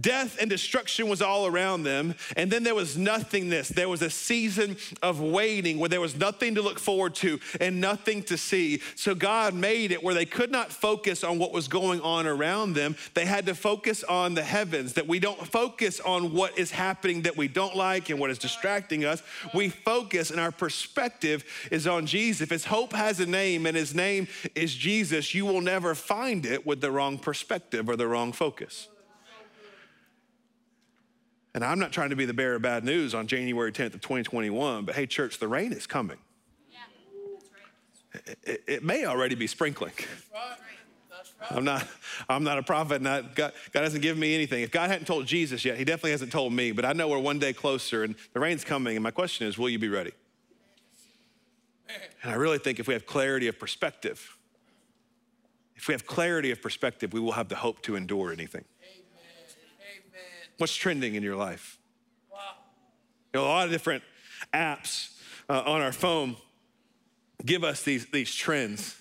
Death 0.00 0.38
and 0.40 0.50
destruction 0.50 1.08
was 1.08 1.22
all 1.22 1.46
around 1.46 1.82
them. 1.84 2.14
And 2.36 2.50
then 2.50 2.62
there 2.62 2.74
was 2.74 2.96
nothingness. 2.96 3.68
There 3.68 3.88
was 3.88 4.02
a 4.02 4.10
season 4.10 4.76
of 5.02 5.20
waiting 5.20 5.78
where 5.78 5.88
there 5.88 6.00
was 6.00 6.16
nothing 6.16 6.54
to 6.56 6.62
look 6.62 6.78
forward 6.78 7.14
to 7.16 7.38
and 7.60 7.80
nothing 7.80 8.22
to 8.24 8.36
see. 8.36 8.82
So 8.94 9.14
God 9.14 9.54
made 9.54 9.92
it 9.92 10.02
where 10.02 10.14
they 10.14 10.26
could 10.26 10.50
not 10.50 10.72
focus 10.72 11.24
on 11.24 11.38
what 11.38 11.52
was 11.52 11.68
going 11.68 12.00
on 12.00 12.26
around 12.26 12.74
them. 12.74 12.96
They 13.14 13.24
had 13.24 13.46
to 13.46 13.54
focus 13.54 14.04
on 14.04 14.34
the 14.34 14.42
heavens, 14.42 14.94
that 14.94 15.06
we 15.06 15.18
don't 15.18 15.46
focus 15.46 16.00
on 16.00 16.32
what 16.32 16.58
is 16.58 16.70
happening 16.70 17.22
that 17.22 17.36
we 17.36 17.48
don't 17.48 17.76
like 17.76 18.10
and 18.10 18.18
what 18.18 18.30
is 18.30 18.38
distracting 18.38 19.04
us. 19.04 19.22
We 19.54 19.68
focus 19.68 20.30
and 20.30 20.40
our 20.40 20.52
perspective 20.52 21.44
is 21.70 21.86
on 21.86 22.06
Jesus. 22.06 22.42
If 22.42 22.50
his 22.50 22.64
hope 22.64 22.92
has 22.92 23.20
a 23.20 23.26
name 23.26 23.66
and 23.66 23.76
his 23.76 23.94
name 23.94 24.28
is 24.54 24.74
Jesus, 24.74 25.34
you 25.34 25.46
will 25.46 25.60
never 25.60 25.94
find 25.94 26.44
it 26.44 26.66
with 26.66 26.80
the 26.80 26.90
wrong 26.90 27.18
perspective 27.18 27.88
or 27.88 27.96
the 27.96 28.06
wrong 28.06 28.32
focus. 28.32 28.88
And 31.56 31.64
I'm 31.64 31.78
not 31.78 31.90
trying 31.90 32.10
to 32.10 32.16
be 32.16 32.26
the 32.26 32.34
bearer 32.34 32.56
of 32.56 32.62
bad 32.62 32.84
news 32.84 33.14
on 33.14 33.26
January 33.26 33.72
10th 33.72 33.94
of 33.94 34.02
2021, 34.02 34.84
but 34.84 34.94
hey, 34.94 35.06
church, 35.06 35.38
the 35.38 35.48
rain 35.48 35.72
is 35.72 35.86
coming. 35.86 36.18
Yeah, 36.70 36.80
right. 38.14 38.36
it, 38.44 38.62
it, 38.66 38.84
may 38.84 39.06
already 39.06 39.36
be 39.36 39.46
sprinkling. 39.46 39.94
That's 39.96 40.34
right. 40.34 40.58
That's 41.10 41.32
right. 41.40 41.52
I'm 41.56 41.64
not, 41.64 41.88
I'm 42.28 42.44
not 42.44 42.58
a 42.58 42.62
prophet, 42.62 43.00
and 43.00 43.34
God, 43.34 43.54
God 43.72 43.82
hasn't 43.82 44.02
given 44.02 44.20
me 44.20 44.34
anything. 44.34 44.64
If 44.64 44.70
God 44.70 44.90
hadn't 44.90 45.06
told 45.06 45.24
Jesus 45.24 45.64
yet, 45.64 45.78
He 45.78 45.86
definitely 45.86 46.10
hasn't 46.10 46.30
told 46.30 46.52
me, 46.52 46.72
but 46.72 46.84
I 46.84 46.92
know 46.92 47.08
we're 47.08 47.20
one 47.20 47.38
day 47.38 47.54
closer 47.54 48.04
and 48.04 48.16
the 48.34 48.40
rain's 48.40 48.62
coming. 48.62 48.94
And 48.94 49.02
my 49.02 49.10
question 49.10 49.46
is, 49.46 49.56
will 49.56 49.70
you 49.70 49.78
be 49.78 49.88
ready? 49.88 50.12
And 52.22 52.30
I 52.30 52.34
really 52.34 52.58
think 52.58 52.80
if 52.80 52.86
we 52.86 52.92
have 52.92 53.06
clarity 53.06 53.48
of 53.48 53.58
perspective, 53.58 54.36
if 55.74 55.88
we 55.88 55.94
have 55.94 56.06
clarity 56.06 56.50
of 56.50 56.60
perspective, 56.60 57.14
we 57.14 57.20
will 57.20 57.32
have 57.32 57.48
the 57.48 57.56
hope 57.56 57.80
to 57.84 57.96
endure 57.96 58.30
anything. 58.30 58.66
What's 60.58 60.74
trending 60.74 61.14
in 61.14 61.22
your 61.22 61.36
life? 61.36 61.78
Wow. 62.32 62.38
You 63.32 63.40
know, 63.40 63.46
a 63.46 63.48
lot 63.48 63.66
of 63.66 63.72
different 63.72 64.02
apps 64.52 65.10
uh, 65.48 65.62
on 65.66 65.82
our 65.82 65.92
phone 65.92 66.36
give 67.44 67.64
us 67.64 67.82
these, 67.82 68.06
these 68.06 68.34
trends. 68.34 69.00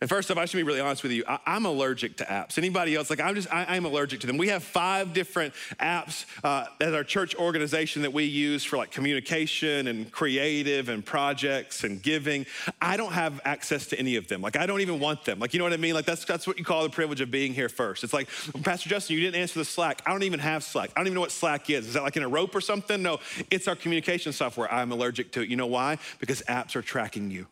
And 0.00 0.08
first 0.08 0.30
off, 0.30 0.38
I 0.38 0.44
should 0.44 0.58
be 0.58 0.62
really 0.62 0.80
honest 0.80 1.02
with 1.02 1.10
you. 1.10 1.24
I, 1.26 1.56
am 1.56 1.66
allergic 1.66 2.18
to 2.18 2.24
apps. 2.24 2.56
Anybody 2.56 2.94
else? 2.94 3.10
Like, 3.10 3.20
I'm 3.20 3.34
just, 3.34 3.52
I, 3.52 3.76
am 3.76 3.84
allergic 3.84 4.20
to 4.20 4.28
them. 4.28 4.36
We 4.36 4.48
have 4.48 4.62
five 4.62 5.12
different 5.12 5.54
apps 5.80 6.24
uh, 6.44 6.66
as 6.80 6.94
our 6.94 7.02
church 7.02 7.34
organization 7.34 8.02
that 8.02 8.12
we 8.12 8.24
use 8.24 8.62
for 8.62 8.76
like 8.76 8.92
communication 8.92 9.88
and 9.88 10.10
creative 10.12 10.88
and 10.88 11.04
projects 11.04 11.82
and 11.82 12.00
giving. 12.00 12.46
I 12.80 12.96
don't 12.96 13.12
have 13.12 13.40
access 13.44 13.86
to 13.88 13.98
any 13.98 14.14
of 14.14 14.28
them. 14.28 14.40
Like, 14.40 14.56
I 14.56 14.66
don't 14.66 14.80
even 14.82 15.00
want 15.00 15.24
them. 15.24 15.40
Like, 15.40 15.52
you 15.52 15.58
know 15.58 15.64
what 15.64 15.72
I 15.72 15.78
mean? 15.78 15.94
Like, 15.94 16.04
that's, 16.04 16.24
that's 16.24 16.46
what 16.46 16.58
you 16.58 16.64
call 16.64 16.84
the 16.84 16.90
privilege 16.90 17.20
of 17.20 17.32
being 17.32 17.52
here 17.52 17.68
first. 17.68 18.04
It's 18.04 18.12
like, 18.12 18.28
Pastor 18.62 18.88
Justin, 18.88 19.16
you 19.16 19.22
didn't 19.22 19.40
answer 19.40 19.58
the 19.58 19.64
Slack. 19.64 20.02
I 20.06 20.12
don't 20.12 20.22
even 20.22 20.40
have 20.40 20.62
Slack. 20.62 20.90
I 20.94 21.00
don't 21.00 21.08
even 21.08 21.14
know 21.14 21.22
what 21.22 21.32
Slack 21.32 21.68
is. 21.70 21.88
Is 21.88 21.94
that 21.94 22.04
like 22.04 22.16
in 22.16 22.22
a 22.22 22.28
rope 22.28 22.54
or 22.54 22.60
something? 22.60 23.02
No, 23.02 23.18
it's 23.50 23.66
our 23.66 23.74
communication 23.74 24.32
software. 24.32 24.72
I'm 24.72 24.92
allergic 24.92 25.32
to 25.32 25.42
it. 25.42 25.48
You 25.48 25.56
know 25.56 25.66
why? 25.66 25.98
Because 26.20 26.42
apps 26.42 26.76
are 26.76 26.82
tracking 26.82 27.32
you. 27.32 27.48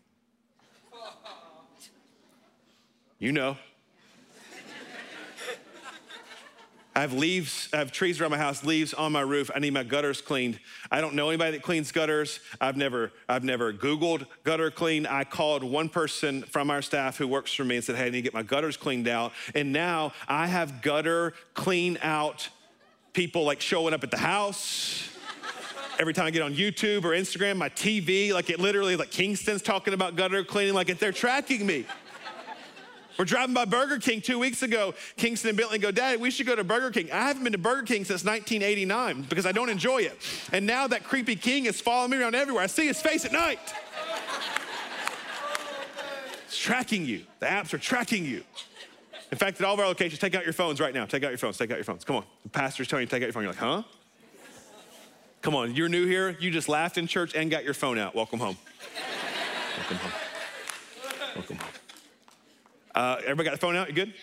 You 3.18 3.32
know. 3.32 3.56
I 6.96 7.00
have 7.00 7.12
leaves, 7.12 7.68
I 7.74 7.76
have 7.76 7.92
trees 7.92 8.22
around 8.22 8.30
my 8.30 8.38
house, 8.38 8.64
leaves 8.64 8.94
on 8.94 9.12
my 9.12 9.20
roof. 9.20 9.50
I 9.54 9.58
need 9.58 9.74
my 9.74 9.82
gutters 9.82 10.22
cleaned. 10.22 10.58
I 10.90 11.02
don't 11.02 11.14
know 11.14 11.28
anybody 11.28 11.50
that 11.50 11.62
cleans 11.62 11.92
gutters. 11.92 12.40
I've 12.58 12.78
never, 12.78 13.12
I've 13.28 13.44
never 13.44 13.70
Googled 13.70 14.26
gutter 14.44 14.70
clean. 14.70 15.04
I 15.04 15.24
called 15.24 15.62
one 15.62 15.90
person 15.90 16.42
from 16.44 16.70
our 16.70 16.80
staff 16.80 17.18
who 17.18 17.28
works 17.28 17.52
for 17.52 17.64
me 17.64 17.76
and 17.76 17.84
said, 17.84 17.96
Hey, 17.96 18.06
I 18.06 18.08
need 18.08 18.12
to 18.12 18.22
get 18.22 18.32
my 18.32 18.42
gutters 18.42 18.78
cleaned 18.78 19.08
out. 19.08 19.34
And 19.54 19.74
now 19.74 20.14
I 20.26 20.46
have 20.46 20.80
gutter 20.80 21.34
clean 21.52 21.98
out 22.00 22.48
people 23.12 23.44
like 23.44 23.60
showing 23.60 23.92
up 23.92 24.02
at 24.02 24.10
the 24.10 24.16
house. 24.16 25.06
Every 25.98 26.14
time 26.14 26.24
I 26.24 26.30
get 26.30 26.40
on 26.40 26.54
YouTube 26.54 27.04
or 27.04 27.10
Instagram, 27.10 27.58
my 27.58 27.68
TV, 27.68 28.32
like 28.32 28.48
it 28.48 28.58
literally, 28.58 28.96
like 28.96 29.10
Kingston's 29.10 29.60
talking 29.60 29.92
about 29.92 30.16
gutter 30.16 30.44
cleaning, 30.44 30.72
like 30.72 30.88
if 30.88 30.98
they're 30.98 31.12
tracking 31.12 31.66
me. 31.66 31.84
We're 33.18 33.24
driving 33.24 33.54
by 33.54 33.64
Burger 33.64 33.98
King 33.98 34.20
two 34.20 34.38
weeks 34.38 34.62
ago. 34.62 34.94
Kingston 35.16 35.50
and 35.50 35.58
Bentley 35.58 35.78
go, 35.78 35.90
Dad, 35.90 36.20
we 36.20 36.30
should 36.30 36.46
go 36.46 36.54
to 36.54 36.64
Burger 36.64 36.90
King. 36.90 37.10
I 37.10 37.28
haven't 37.28 37.44
been 37.44 37.52
to 37.52 37.58
Burger 37.58 37.82
King 37.82 38.04
since 38.04 38.24
1989 38.24 39.22
because 39.22 39.46
I 39.46 39.52
don't 39.52 39.70
enjoy 39.70 40.02
it. 40.02 40.18
And 40.52 40.66
now 40.66 40.86
that 40.88 41.04
creepy 41.04 41.36
king 41.36 41.64
is 41.66 41.80
following 41.80 42.10
me 42.10 42.18
around 42.18 42.34
everywhere. 42.34 42.62
I 42.62 42.66
see 42.66 42.86
his 42.86 43.00
face 43.00 43.24
at 43.24 43.32
night. 43.32 43.58
It's 46.46 46.58
tracking 46.58 47.06
you. 47.06 47.24
The 47.40 47.46
apps 47.46 47.72
are 47.72 47.78
tracking 47.78 48.24
you. 48.24 48.42
In 49.32 49.38
fact, 49.38 49.60
at 49.60 49.66
all 49.66 49.74
of 49.74 49.80
our 49.80 49.86
locations, 49.86 50.20
take 50.20 50.34
out 50.34 50.44
your 50.44 50.52
phones 50.52 50.80
right 50.80 50.94
now. 50.94 51.06
Take 51.06 51.24
out 51.24 51.30
your 51.30 51.38
phones. 51.38 51.58
Take 51.58 51.70
out 51.70 51.78
your 51.78 51.84
phones. 51.84 52.04
Come 52.04 52.16
on. 52.16 52.24
The 52.44 52.50
pastor's 52.50 52.86
telling 52.86 53.02
you 53.02 53.06
to 53.06 53.10
take 53.10 53.22
out 53.22 53.26
your 53.26 53.32
phone. 53.32 53.42
You're 53.42 53.52
like, 53.52 53.60
huh? 53.60 53.82
Come 55.42 55.56
on. 55.56 55.74
You're 55.74 55.88
new 55.88 56.06
here. 56.06 56.36
You 56.38 56.50
just 56.50 56.68
laughed 56.68 56.98
in 56.98 57.06
church 57.06 57.34
and 57.34 57.50
got 57.50 57.64
your 57.64 57.74
phone 57.74 57.98
out. 57.98 58.14
Welcome 58.14 58.38
home. 58.38 58.56
Welcome 59.78 59.96
home. 59.96 60.12
Welcome 61.34 61.56
home. 61.56 61.75
Uh, 62.96 63.18
everybody 63.20 63.44
got 63.44 63.52
the 63.52 63.58
phone 63.58 63.76
out? 63.76 63.88
You 63.88 63.94
good? 63.94 64.14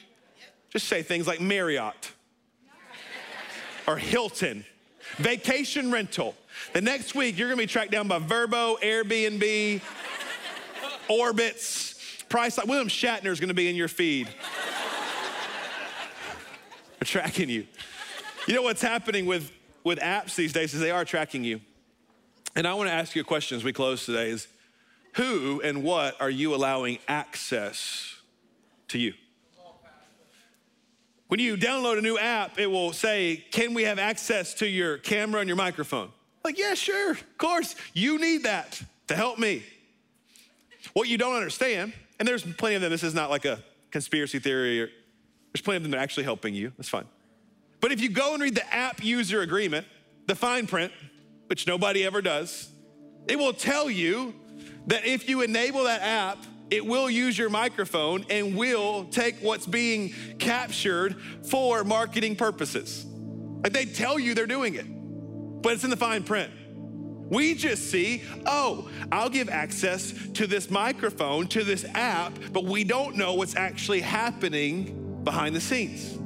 Just 0.71 0.87
say 0.87 1.03
things 1.03 1.27
like 1.27 1.39
Marriott 1.39 2.11
or 3.87 3.97
Hilton, 3.97 4.65
vacation 5.17 5.91
rental. 5.91 6.33
The 6.73 6.81
next 6.81 7.13
week, 7.13 7.37
you're 7.37 7.49
gonna 7.49 7.61
be 7.61 7.67
tracked 7.67 7.91
down 7.91 8.07
by 8.07 8.17
Vrbo, 8.17 8.79
Airbnb, 8.79 9.79
Orbitz, 11.07 12.25
Priceline. 12.29 12.67
William 12.67 12.87
Shatner's 12.87 13.39
gonna 13.39 13.53
be 13.53 13.69
in 13.69 13.75
your 13.75 13.87
feed. 13.87 14.27
They're 16.99 17.05
tracking 17.05 17.49
you. 17.49 17.67
You 18.47 18.55
know 18.55 18.63
what's 18.63 18.81
happening 18.81 19.27
with, 19.27 19.51
with 19.83 19.99
apps 19.99 20.33
these 20.33 20.51
days 20.51 20.73
is 20.73 20.79
they 20.79 20.89
are 20.89 21.05
tracking 21.05 21.43
you. 21.43 21.61
And 22.55 22.65
I 22.65 22.73
wanna 22.73 22.89
ask 22.89 23.15
you 23.15 23.21
a 23.21 23.25
question 23.25 23.55
as 23.55 23.63
we 23.63 23.71
close 23.71 24.07
today 24.07 24.31
is 24.31 24.47
who 25.13 25.61
and 25.63 25.83
what 25.83 26.19
are 26.19 26.31
you 26.31 26.55
allowing 26.55 26.97
access 27.07 28.12
to 28.93 28.99
you. 28.99 29.13
When 31.27 31.39
you 31.39 31.57
download 31.57 31.97
a 31.97 32.01
new 32.01 32.17
app, 32.17 32.59
it 32.59 32.67
will 32.67 32.93
say, 32.93 33.43
Can 33.51 33.73
we 33.73 33.83
have 33.83 33.99
access 33.99 34.53
to 34.55 34.67
your 34.67 34.97
camera 34.97 35.41
and 35.41 35.47
your 35.47 35.57
microphone? 35.57 36.11
Like, 36.43 36.59
yeah, 36.59 36.75
sure, 36.75 37.11
of 37.11 37.37
course. 37.37 37.75
You 37.93 38.19
need 38.19 38.43
that 38.43 38.81
to 39.07 39.15
help 39.15 39.39
me. 39.39 39.63
What 40.93 41.07
you 41.07 41.17
don't 41.17 41.35
understand, 41.35 41.93
and 42.19 42.27
there's 42.27 42.43
plenty 42.43 42.75
of 42.75 42.81
them, 42.81 42.91
this 42.91 43.03
is 43.03 43.15
not 43.15 43.29
like 43.29 43.45
a 43.45 43.63
conspiracy 43.89 44.39
theory, 44.39 44.81
or, 44.81 44.89
there's 45.53 45.61
plenty 45.61 45.77
of 45.77 45.83
them 45.83 45.91
that 45.91 45.97
are 45.97 46.03
actually 46.03 46.23
helping 46.23 46.53
you. 46.53 46.71
That's 46.77 46.89
fine. 46.89 47.05
But 47.81 47.91
if 47.91 48.01
you 48.01 48.09
go 48.09 48.33
and 48.33 48.43
read 48.43 48.55
the 48.55 48.73
app 48.73 49.03
user 49.03 49.41
agreement, 49.41 49.87
the 50.27 50.35
fine 50.35 50.67
print, 50.67 50.91
which 51.47 51.65
nobody 51.65 52.05
ever 52.05 52.21
does, 52.21 52.69
it 53.27 53.39
will 53.39 53.53
tell 53.53 53.89
you 53.89 54.35
that 54.87 55.05
if 55.05 55.27
you 55.27 55.41
enable 55.41 55.85
that 55.85 56.01
app, 56.01 56.37
it 56.69 56.85
will 56.85 57.09
use 57.09 57.37
your 57.37 57.49
microphone 57.49 58.25
and 58.29 58.55
will 58.55 59.05
take 59.05 59.37
what's 59.41 59.65
being 59.65 60.13
captured 60.39 61.15
for 61.49 61.83
marketing 61.83 62.35
purposes. 62.35 63.05
Like 63.63 63.73
they 63.73 63.85
tell 63.85 64.19
you 64.19 64.33
they're 64.33 64.47
doing 64.47 64.75
it, 64.75 64.85
but 65.61 65.73
it's 65.73 65.83
in 65.83 65.89
the 65.89 65.97
fine 65.97 66.23
print. 66.23 66.51
We 67.29 67.55
just 67.55 67.89
see, 67.89 68.21
oh, 68.45 68.89
I'll 69.11 69.29
give 69.29 69.49
access 69.49 70.13
to 70.33 70.45
this 70.45 70.69
microphone, 70.69 71.47
to 71.47 71.63
this 71.63 71.85
app, 71.93 72.37
but 72.51 72.65
we 72.65 72.83
don't 72.83 73.15
know 73.15 73.33
what's 73.35 73.55
actually 73.55 74.01
happening 74.01 75.23
behind 75.23 75.55
the 75.55 75.61
scenes. 75.61 76.19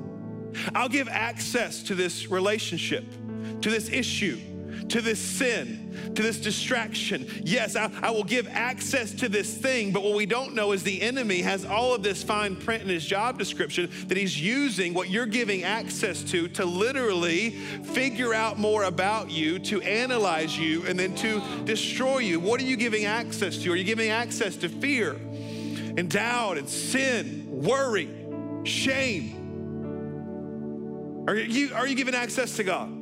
I'll 0.73 0.89
give 0.89 1.08
access 1.08 1.84
to 1.84 1.95
this 1.95 2.30
relationship, 2.30 3.06
to 3.62 3.69
this 3.69 3.89
issue, 3.89 4.39
to 4.89 5.01
this 5.01 5.19
sin, 5.19 6.13
to 6.15 6.21
this 6.21 6.39
distraction. 6.39 7.27
Yes, 7.43 7.75
I, 7.75 7.91
I, 8.01 8.11
will 8.11 8.23
give 8.23 8.47
access 8.47 9.11
to 9.15 9.29
this 9.29 9.53
thing, 9.55 9.91
but 9.91 10.03
what 10.03 10.15
we 10.15 10.25
don't 10.25 10.53
know 10.53 10.71
is 10.71 10.83
the 10.83 11.01
enemy 11.01 11.41
has 11.41 11.65
all 11.65 11.93
of 11.93 12.03
this 12.03 12.23
fine 12.23 12.55
print 12.55 12.83
in 12.83 12.89
his 12.89 13.05
job 13.05 13.37
description 13.37 13.89
that 14.07 14.17
he's 14.17 14.39
using 14.39 14.93
what 14.93 15.09
you're 15.09 15.25
giving 15.25 15.63
access 15.63 16.23
to 16.23 16.47
to 16.49 16.65
literally 16.65 17.51
figure 17.51 18.33
out 18.33 18.57
more 18.57 18.83
about 18.83 19.29
you, 19.29 19.59
to 19.59 19.81
analyze 19.81 20.57
you, 20.57 20.85
and 20.85 20.97
then 20.97 21.15
to 21.15 21.41
destroy 21.65 22.19
you. 22.19 22.39
What 22.39 22.61
are 22.61 22.65
you 22.65 22.77
giving 22.77 23.05
access 23.05 23.57
to? 23.59 23.71
Are 23.71 23.75
you 23.75 23.83
giving 23.83 24.09
access 24.09 24.55
to 24.57 24.69
fear 24.69 25.11
and 25.11 26.09
doubt 26.09 26.57
and 26.57 26.69
sin, 26.69 27.45
worry, 27.49 28.09
shame? 28.63 29.37
Are 31.27 31.35
you, 31.35 31.73
are 31.73 31.85
you 31.85 31.95
giving 31.95 32.15
access 32.15 32.55
to 32.55 32.63
God? 32.63 32.96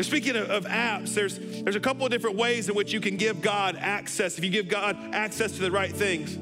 And 0.00 0.06
speaking 0.06 0.34
of, 0.34 0.48
of, 0.48 0.64
apps, 0.64 1.12
there's, 1.12 1.38
there's 1.38 1.76
a 1.76 1.80
couple 1.80 2.06
of 2.06 2.10
different 2.10 2.36
ways 2.36 2.70
in 2.70 2.74
which 2.74 2.90
you 2.90 3.00
can 3.00 3.18
give 3.18 3.42
God 3.42 3.76
access 3.76 4.38
if 4.38 4.44
you 4.44 4.48
give 4.48 4.66
God 4.66 4.96
access 5.12 5.52
to 5.52 5.60
the 5.60 5.70
right 5.70 5.92
things. 5.92 6.38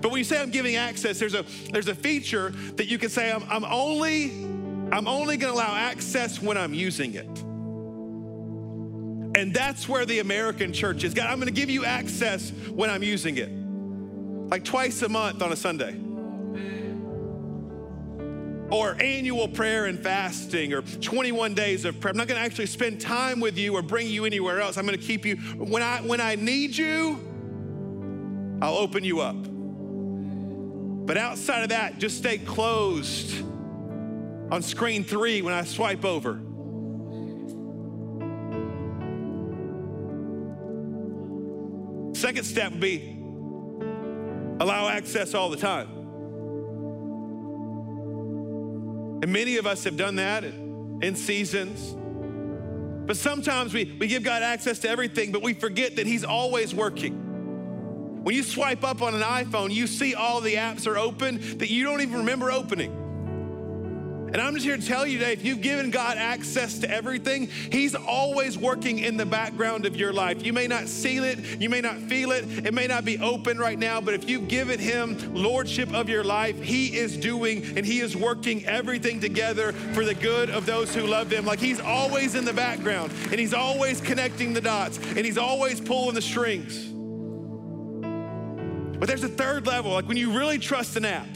But 0.00 0.10
when 0.10 0.16
you 0.16 0.24
say 0.24 0.40
I'm 0.40 0.48
giving 0.48 0.76
access, 0.76 1.18
there's 1.18 1.34
a, 1.34 1.44
there's 1.70 1.88
a 1.88 1.94
feature 1.94 2.48
that 2.76 2.86
you 2.86 2.96
can 2.96 3.10
say 3.10 3.30
I'm, 3.30 3.44
I'm 3.50 3.66
only, 3.66 4.30
I'm 4.90 5.06
only 5.06 5.36
gonna 5.36 5.52
allow 5.52 5.74
access 5.74 6.40
when 6.40 6.56
I'm 6.56 6.72
using 6.72 7.12
it. 7.12 7.28
And 9.38 9.52
that's 9.52 9.86
where 9.86 10.06
the 10.06 10.20
American 10.20 10.72
church 10.72 11.04
is. 11.04 11.12
God, 11.12 11.26
I'm 11.26 11.38
gonna 11.38 11.50
give 11.50 11.68
you 11.68 11.84
access 11.84 12.52
when 12.70 12.88
I'm 12.88 13.02
using 13.02 13.36
it. 13.36 13.50
Like 14.50 14.64
twice 14.64 15.02
a 15.02 15.10
month 15.10 15.42
on 15.42 15.52
a 15.52 15.56
Sunday 15.56 16.07
or 18.70 18.96
annual 19.00 19.48
prayer 19.48 19.86
and 19.86 19.98
fasting 19.98 20.72
or 20.72 20.82
21 20.82 21.54
days 21.54 21.84
of 21.84 21.98
prayer. 22.00 22.10
I'm 22.10 22.18
not 22.18 22.28
going 22.28 22.38
to 22.38 22.44
actually 22.44 22.66
spend 22.66 23.00
time 23.00 23.40
with 23.40 23.56
you 23.56 23.74
or 23.74 23.82
bring 23.82 24.06
you 24.06 24.24
anywhere 24.24 24.60
else. 24.60 24.76
I'm 24.76 24.86
going 24.86 24.98
to 24.98 25.04
keep 25.04 25.24
you 25.24 25.36
when 25.36 25.82
I 25.82 26.00
when 26.00 26.20
I 26.20 26.34
need 26.34 26.76
you, 26.76 27.18
I'll 28.60 28.76
open 28.76 29.04
you 29.04 29.20
up. 29.20 29.36
But 31.06 31.16
outside 31.16 31.62
of 31.62 31.70
that, 31.70 31.98
just 31.98 32.18
stay 32.18 32.36
closed 32.36 33.42
on 34.50 34.62
screen 34.62 35.04
3 35.04 35.42
when 35.42 35.54
I 35.54 35.64
swipe 35.64 36.04
over. 36.04 36.40
Second 42.14 42.44
step 42.44 42.72
would 42.72 42.80
be 42.80 43.14
allow 44.60 44.88
access 44.88 45.34
all 45.34 45.48
the 45.48 45.56
time. 45.56 45.97
And 49.20 49.32
many 49.32 49.56
of 49.56 49.66
us 49.66 49.84
have 49.84 49.96
done 49.96 50.16
that 50.16 50.44
in 50.44 51.14
seasons. 51.16 51.94
But 53.06 53.16
sometimes 53.16 53.72
we, 53.72 53.96
we 53.98 54.06
give 54.06 54.22
God 54.22 54.42
access 54.42 54.80
to 54.80 54.88
everything, 54.88 55.32
but 55.32 55.42
we 55.42 55.54
forget 55.54 55.96
that 55.96 56.06
He's 56.06 56.24
always 56.24 56.74
working. 56.74 58.22
When 58.22 58.34
you 58.34 58.42
swipe 58.42 58.84
up 58.84 59.00
on 59.00 59.14
an 59.14 59.22
iPhone, 59.22 59.72
you 59.72 59.86
see 59.86 60.14
all 60.14 60.40
the 60.40 60.56
apps 60.56 60.86
are 60.86 60.98
open 60.98 61.58
that 61.58 61.70
you 61.70 61.84
don't 61.84 62.02
even 62.02 62.18
remember 62.18 62.50
opening. 62.52 63.07
And 64.30 64.42
I'm 64.42 64.52
just 64.52 64.66
here 64.66 64.76
to 64.76 64.86
tell 64.86 65.06
you 65.06 65.18
today 65.18 65.32
if 65.32 65.42
you've 65.42 65.62
given 65.62 65.90
God 65.90 66.18
access 66.18 66.78
to 66.80 66.90
everything, 66.90 67.48
He's 67.72 67.94
always 67.94 68.58
working 68.58 68.98
in 68.98 69.16
the 69.16 69.24
background 69.24 69.86
of 69.86 69.96
your 69.96 70.12
life. 70.12 70.44
You 70.44 70.52
may 70.52 70.66
not 70.66 70.86
see 70.86 71.16
it, 71.16 71.60
you 71.60 71.70
may 71.70 71.80
not 71.80 71.96
feel 71.96 72.32
it, 72.32 72.66
it 72.66 72.74
may 72.74 72.86
not 72.86 73.06
be 73.06 73.18
open 73.18 73.58
right 73.58 73.78
now, 73.78 74.02
but 74.02 74.12
if 74.12 74.28
you've 74.28 74.48
given 74.48 74.78
Him 74.78 75.34
lordship 75.34 75.94
of 75.94 76.10
your 76.10 76.24
life, 76.24 76.60
He 76.62 76.94
is 76.96 77.16
doing 77.16 77.64
and 77.76 77.86
He 77.86 78.00
is 78.00 78.16
working 78.16 78.66
everything 78.66 79.18
together 79.18 79.72
for 79.72 80.04
the 80.04 80.14
good 80.14 80.50
of 80.50 80.66
those 80.66 80.94
who 80.94 81.06
love 81.06 81.32
Him. 81.32 81.46
Like 81.46 81.58
He's 81.60 81.80
always 81.80 82.34
in 82.34 82.44
the 82.44 82.52
background 82.52 83.12
and 83.30 83.40
He's 83.40 83.54
always 83.54 84.00
connecting 84.02 84.52
the 84.52 84.60
dots 84.60 84.98
and 84.98 85.20
He's 85.20 85.38
always 85.38 85.80
pulling 85.80 86.14
the 86.14 86.22
strings. 86.22 86.86
But 88.98 89.08
there's 89.08 89.24
a 89.24 89.28
third 89.28 89.66
level, 89.66 89.92
like 89.92 90.06
when 90.06 90.16
you 90.18 90.36
really 90.36 90.58
trust 90.58 90.96
an 90.96 91.06
app 91.06 91.28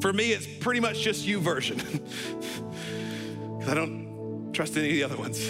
for 0.00 0.12
me, 0.12 0.32
it's 0.32 0.46
pretty 0.46 0.80
much 0.80 1.00
just 1.00 1.26
YouVersion. 1.26 2.00
I 3.68 3.74
don't 3.74 4.52
trust 4.52 4.76
any 4.76 4.88
of 4.88 4.94
the 4.94 5.04
other 5.04 5.16
ones. 5.16 5.40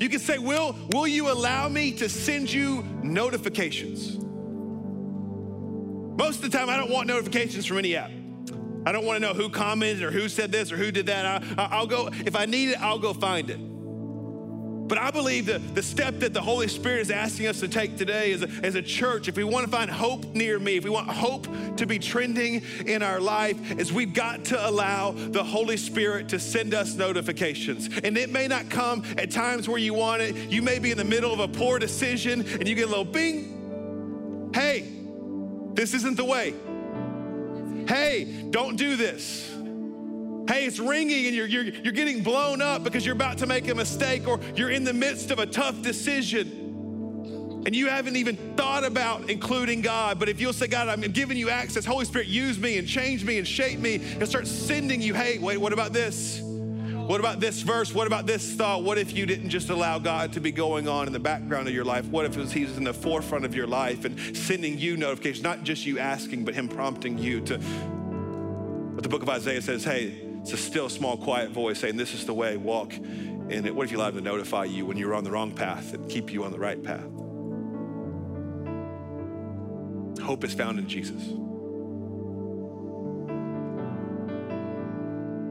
You 0.00 0.08
can 0.08 0.20
say, 0.20 0.38
will, 0.38 0.76
will 0.92 1.06
you 1.06 1.30
allow 1.30 1.68
me 1.68 1.92
to 1.92 2.08
send 2.08 2.52
you 2.52 2.82
notifications? 3.02 4.18
Most 6.16 6.42
of 6.44 6.50
the 6.50 6.56
time, 6.56 6.68
I 6.68 6.76
don't 6.76 6.90
want 6.90 7.08
notifications 7.08 7.66
from 7.66 7.78
any 7.78 7.96
app. 7.96 8.10
I 8.84 8.92
don't 8.92 9.04
want 9.04 9.22
to 9.22 9.28
know 9.28 9.34
who 9.34 9.48
commented 9.48 10.02
or 10.02 10.10
who 10.10 10.28
said 10.28 10.50
this 10.50 10.72
or 10.72 10.76
who 10.76 10.90
did 10.90 11.06
that. 11.06 11.44
I, 11.58 11.80
will 11.80 11.86
go, 11.86 12.10
if 12.12 12.34
I 12.34 12.46
need 12.46 12.70
it, 12.70 12.80
I'll 12.80 12.98
go 12.98 13.12
find 13.12 13.48
it. 13.48 13.58
But 14.92 15.00
I 15.00 15.10
believe 15.10 15.46
that 15.46 15.74
the 15.74 15.82
step 15.82 16.18
that 16.18 16.34
the 16.34 16.42
Holy 16.42 16.68
Spirit 16.68 17.00
is 17.00 17.10
asking 17.10 17.46
us 17.46 17.60
to 17.60 17.68
take 17.68 17.96
today 17.96 18.30
as 18.34 18.42
a, 18.42 18.48
as 18.62 18.74
a 18.74 18.82
church, 18.82 19.26
if 19.26 19.38
we 19.38 19.42
want 19.42 19.64
to 19.64 19.72
find 19.72 19.90
hope 19.90 20.22
near 20.34 20.58
me, 20.58 20.76
if 20.76 20.84
we 20.84 20.90
want 20.90 21.08
hope 21.08 21.46
to 21.78 21.86
be 21.86 21.98
trending 21.98 22.60
in 22.84 23.02
our 23.02 23.18
life, 23.18 23.78
is 23.78 23.90
we've 23.90 24.12
got 24.12 24.44
to 24.44 24.68
allow 24.68 25.12
the 25.12 25.42
Holy 25.42 25.78
Spirit 25.78 26.28
to 26.28 26.38
send 26.38 26.74
us 26.74 26.94
notifications. 26.94 27.88
And 28.04 28.18
it 28.18 28.28
may 28.28 28.46
not 28.46 28.68
come 28.68 29.02
at 29.16 29.30
times 29.30 29.66
where 29.66 29.78
you 29.78 29.94
want 29.94 30.20
it. 30.20 30.36
You 30.50 30.60
may 30.60 30.78
be 30.78 30.90
in 30.90 30.98
the 30.98 31.04
middle 31.04 31.32
of 31.32 31.40
a 31.40 31.48
poor 31.48 31.78
decision 31.78 32.42
and 32.42 32.68
you 32.68 32.74
get 32.74 32.84
a 32.84 32.90
little 32.90 33.06
bing. 33.06 34.50
Hey, 34.52 34.92
this 35.72 35.94
isn't 35.94 36.18
the 36.18 36.26
way. 36.26 36.52
Hey, 37.88 38.24
don't 38.50 38.76
do 38.76 38.96
this. 38.96 39.51
Hey, 40.52 40.66
it's 40.66 40.78
ringing 40.78 41.28
and 41.28 41.34
you're, 41.34 41.46
you're, 41.46 41.64
you're 41.64 41.94
getting 41.94 42.22
blown 42.22 42.60
up 42.60 42.84
because 42.84 43.06
you're 43.06 43.14
about 43.14 43.38
to 43.38 43.46
make 43.46 43.68
a 43.68 43.74
mistake 43.74 44.28
or 44.28 44.38
you're 44.54 44.68
in 44.68 44.84
the 44.84 44.92
midst 44.92 45.30
of 45.30 45.38
a 45.38 45.46
tough 45.46 45.80
decision 45.80 47.62
and 47.64 47.74
you 47.74 47.88
haven't 47.88 48.16
even 48.16 48.36
thought 48.54 48.84
about 48.84 49.30
including 49.30 49.80
God. 49.80 50.18
But 50.18 50.28
if 50.28 50.42
you'll 50.42 50.52
say, 50.52 50.66
God, 50.66 50.88
I'm 50.88 51.00
giving 51.00 51.38
you 51.38 51.48
access, 51.48 51.86
Holy 51.86 52.04
Spirit, 52.04 52.26
use 52.26 52.58
me 52.58 52.76
and 52.76 52.86
change 52.86 53.24
me 53.24 53.38
and 53.38 53.48
shape 53.48 53.78
me 53.78 53.94
and 53.94 54.28
start 54.28 54.46
sending 54.46 55.00
you, 55.00 55.14
hey, 55.14 55.38
wait, 55.38 55.56
what 55.56 55.72
about 55.72 55.94
this? 55.94 56.42
What 56.42 57.18
about 57.18 57.40
this 57.40 57.62
verse? 57.62 57.94
What 57.94 58.06
about 58.06 58.26
this 58.26 58.52
thought? 58.52 58.82
What 58.82 58.98
if 58.98 59.16
you 59.16 59.24
didn't 59.24 59.48
just 59.48 59.70
allow 59.70 59.98
God 59.98 60.34
to 60.34 60.40
be 60.40 60.52
going 60.52 60.86
on 60.86 61.06
in 61.06 61.14
the 61.14 61.18
background 61.18 61.66
of 61.66 61.72
your 61.72 61.86
life? 61.86 62.04
What 62.08 62.26
if 62.26 62.36
was 62.36 62.52
He 62.52 62.66
was 62.66 62.76
in 62.76 62.84
the 62.84 62.92
forefront 62.92 63.46
of 63.46 63.54
your 63.54 63.66
life 63.66 64.04
and 64.04 64.36
sending 64.36 64.78
you 64.78 64.98
notifications, 64.98 65.42
not 65.42 65.62
just 65.64 65.86
you 65.86 65.98
asking, 65.98 66.44
but 66.44 66.52
Him 66.52 66.68
prompting 66.68 67.16
you 67.16 67.40
to? 67.40 67.56
But 67.56 69.02
the 69.02 69.08
book 69.08 69.22
of 69.22 69.30
Isaiah 69.30 69.62
says, 69.62 69.82
hey, 69.82 70.21
it's 70.42 70.52
a 70.52 70.56
still, 70.56 70.88
small, 70.88 71.16
quiet 71.16 71.50
voice 71.50 71.78
saying, 71.78 71.96
This 71.96 72.14
is 72.14 72.26
the 72.26 72.34
way, 72.34 72.56
walk 72.56 72.92
in 72.94 73.64
it. 73.64 73.74
What 73.74 73.84
if 73.84 73.92
you 73.92 73.98
allowed 73.98 74.14
him 74.14 74.24
to 74.24 74.30
notify 74.30 74.64
you 74.64 74.84
when 74.84 74.96
you're 74.96 75.14
on 75.14 75.22
the 75.22 75.30
wrong 75.30 75.52
path 75.52 75.94
and 75.94 76.10
keep 76.10 76.32
you 76.32 76.42
on 76.44 76.50
the 76.50 76.58
right 76.58 76.82
path? 76.82 77.06
Hope 80.20 80.42
is 80.44 80.52
found 80.52 80.80
in 80.80 80.88
Jesus. 80.88 81.22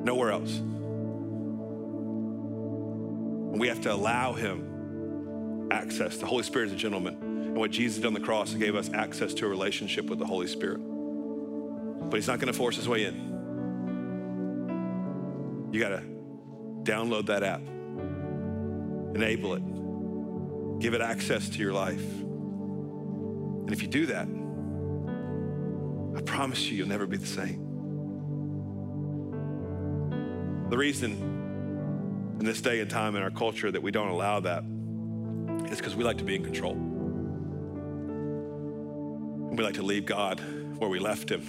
Nowhere 0.04 0.32
else. 0.32 0.60
We 3.58 3.68
have 3.70 3.82
to 3.82 3.94
allow 3.94 4.34
him 4.34 5.70
access. 5.72 6.18
The 6.18 6.26
Holy 6.26 6.44
Spirit 6.44 6.68
is 6.68 6.74
a 6.74 6.78
gentleman. 6.78 7.18
And 7.22 7.56
what 7.56 7.72
Jesus 7.72 7.98
did 7.98 8.08
on 8.08 8.14
the 8.14 8.20
cross, 8.20 8.54
gave 8.54 8.76
us 8.76 8.90
access 8.94 9.34
to 9.36 9.46
a 9.46 9.50
relationship 9.50 10.10
with 10.10 10.20
the 10.20 10.26
Holy 10.26 10.48
Spirit. 10.48 10.80
But 10.80 12.18
he's 12.18 12.28
not 12.28 12.40
going 12.40 12.52
to 12.52 12.58
force 12.58 12.76
his 12.76 12.90
way 12.90 13.06
in. 13.06 13.31
You 15.72 15.80
got 15.80 15.90
to 15.90 16.04
download 16.84 17.28
that 17.28 17.44
app, 17.44 17.62
enable 19.16 19.54
it, 19.54 20.80
give 20.82 20.94
it 20.94 21.02
access 21.02 21.48
to 21.50 21.60
your 21.60 21.72
life. 21.72 22.02
And 22.02 23.72
if 23.72 23.82
you 23.82 23.88
do 23.88 24.06
that, 24.08 24.28
I 26.18 26.22
promise 26.24 26.70
you, 26.70 26.78
you'll 26.78 26.90
never 26.90 27.08
be 27.08 27.16
the 27.16 27.26
same. 27.26 27.68
The 30.70 30.78
reason 30.78 32.36
in 32.40 32.46
this 32.46 32.60
day 32.62 32.80
and 32.82 32.90
time 32.90 33.16
in 33.16 33.22
our 33.22 33.32
culture 33.32 33.72
that 33.72 33.82
we 33.82 33.92
don't 33.92 34.10
allow 34.10 34.42
that 34.42 34.64
is 35.72 35.78
because 35.78 35.96
we 35.96 36.04
like 36.04 36.18
to 36.18 36.26
be 36.26 36.36
in 36.36 36.44
control. 36.44 36.74
And 39.52 39.58
we 39.58 39.64
like 39.64 39.76
to 39.76 39.84
leave 39.84 40.06
God 40.06 40.42
where 40.80 40.90
we 40.90 41.00
left 41.00 41.30
him 41.30 41.42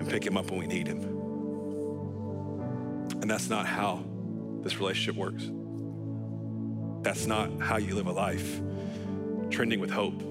and 0.00 0.08
pick 0.08 0.26
him 0.26 0.36
up 0.36 0.50
when 0.50 0.60
we 0.60 0.66
need 0.66 0.86
him. 0.86 1.17
And 3.20 3.30
that's 3.30 3.48
not 3.48 3.66
how 3.66 4.04
this 4.62 4.78
relationship 4.78 5.16
works. 5.16 5.50
That's 7.02 7.26
not 7.26 7.50
how 7.60 7.76
you 7.76 7.94
live 7.94 8.06
a 8.06 8.12
life 8.12 8.60
trending 9.50 9.80
with 9.80 9.90
hope. 9.90 10.22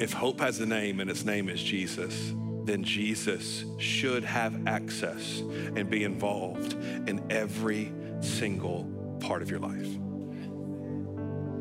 If 0.00 0.12
hope 0.12 0.40
has 0.40 0.60
a 0.60 0.66
name 0.66 1.00
and 1.00 1.10
its 1.10 1.24
name 1.24 1.48
is 1.48 1.62
Jesus, 1.62 2.34
then 2.64 2.82
Jesus 2.82 3.64
should 3.78 4.24
have 4.24 4.66
access 4.66 5.40
and 5.76 5.88
be 5.88 6.04
involved 6.04 6.72
in 7.08 7.24
every 7.30 7.92
single 8.20 8.84
part 9.20 9.42
of 9.42 9.50
your 9.50 9.60
life. 9.60 9.86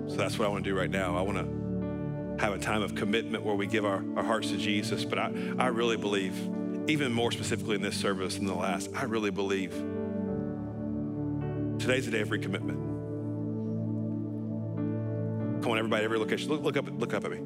So 0.10 0.16
that's 0.16 0.38
what 0.38 0.46
I 0.46 0.48
want 0.50 0.64
to 0.64 0.70
do 0.70 0.78
right 0.78 0.90
now. 0.90 1.18
I 1.18 1.22
want 1.22 1.38
to 1.38 2.44
have 2.44 2.54
a 2.54 2.60
time 2.60 2.82
of 2.82 2.96
commitment 2.96 3.44
where 3.44 3.56
we 3.56 3.68
give 3.68 3.86
our, 3.86 4.04
our 4.16 4.24
hearts 4.24 4.50
to 4.50 4.58
Jesus. 4.58 5.06
But 5.06 5.20
I, 5.20 5.32
I 5.60 5.68
really 5.68 5.98
believe, 5.98 6.36
even 6.88 7.14
more 7.14 7.32
specifically 7.32 7.76
in 7.76 7.82
this 7.82 7.96
service 7.96 8.36
than 8.36 8.46
the 8.46 8.54
last, 8.54 8.90
I 8.94 9.04
really 9.04 9.32
believe 9.32 9.72
today's 11.80 12.06
the 12.06 12.12
day 12.12 12.22
of 12.22 12.30
recommitment. 12.30 12.92
Come 15.62 15.72
on, 15.72 15.78
everybody, 15.78 16.04
every 16.04 16.20
location. 16.20 16.50
Look, 16.50 16.62
look 16.62 16.78
up, 16.78 16.86
look 17.00 17.14
up 17.14 17.24
at 17.24 17.32
me. 17.32 17.38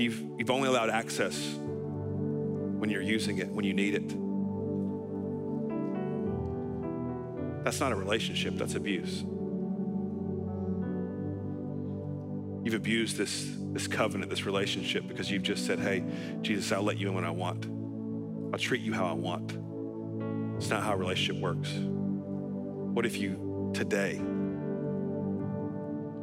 You've, 0.00 0.22
you've 0.38 0.50
only 0.50 0.68
allowed 0.68 0.90
access 0.90 1.56
when 1.58 2.90
you're 2.90 3.02
using 3.02 3.38
it, 3.38 3.48
when 3.48 3.64
you 3.64 3.74
need 3.74 3.94
it. 3.94 4.08
That's 7.64 7.80
not 7.80 7.92
a 7.92 7.96
relationship, 7.96 8.54
that's 8.56 8.74
abuse. 8.74 9.24
You've 12.74 12.82
abused 12.82 13.16
this, 13.16 13.54
this 13.72 13.86
covenant, 13.86 14.30
this 14.30 14.44
relationship, 14.46 15.06
because 15.06 15.30
you've 15.30 15.44
just 15.44 15.64
said, 15.64 15.78
hey, 15.78 16.02
Jesus, 16.42 16.72
I'll 16.72 16.82
let 16.82 16.98
you 16.98 17.06
in 17.06 17.14
when 17.14 17.24
I 17.24 17.30
want. 17.30 17.66
I'll 18.52 18.58
treat 18.58 18.80
you 18.80 18.92
how 18.92 19.06
I 19.06 19.12
want. 19.12 19.56
It's 20.56 20.70
not 20.70 20.82
how 20.82 20.94
a 20.94 20.96
relationship 20.96 21.40
works. 21.40 21.70
What 21.72 23.06
if 23.06 23.16
you 23.16 23.70
today 23.74 24.16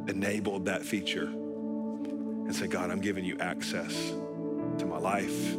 enabled 0.08 0.66
that 0.66 0.82
feature 0.84 1.24
and 1.24 2.54
said, 2.54 2.70
God, 2.70 2.90
I'm 2.90 3.00
giving 3.00 3.24
you 3.24 3.38
access 3.38 4.10
to 4.76 4.84
my 4.84 4.98
life, 4.98 5.54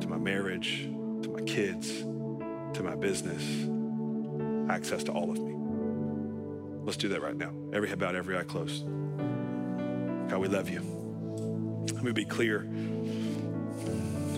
to 0.00 0.08
my 0.08 0.18
marriage, 0.18 0.88
to 1.22 1.28
my 1.30 1.42
kids, 1.42 2.00
to 2.00 2.82
my 2.82 2.96
business, 2.96 3.68
access 4.68 5.04
to 5.04 5.12
all 5.12 5.30
of 5.30 5.38
me. 5.38 5.54
Let's 6.82 6.96
do 6.96 7.06
that 7.10 7.22
right 7.22 7.36
now. 7.36 7.52
Every 7.72 7.88
head 7.88 8.00
bowed, 8.00 8.16
every 8.16 8.36
eye 8.36 8.42
closed. 8.42 8.84
God, 10.28 10.38
we 10.38 10.48
love 10.48 10.68
you. 10.68 10.80
Let 11.92 12.02
me 12.02 12.12
be 12.12 12.24
clear 12.24 12.60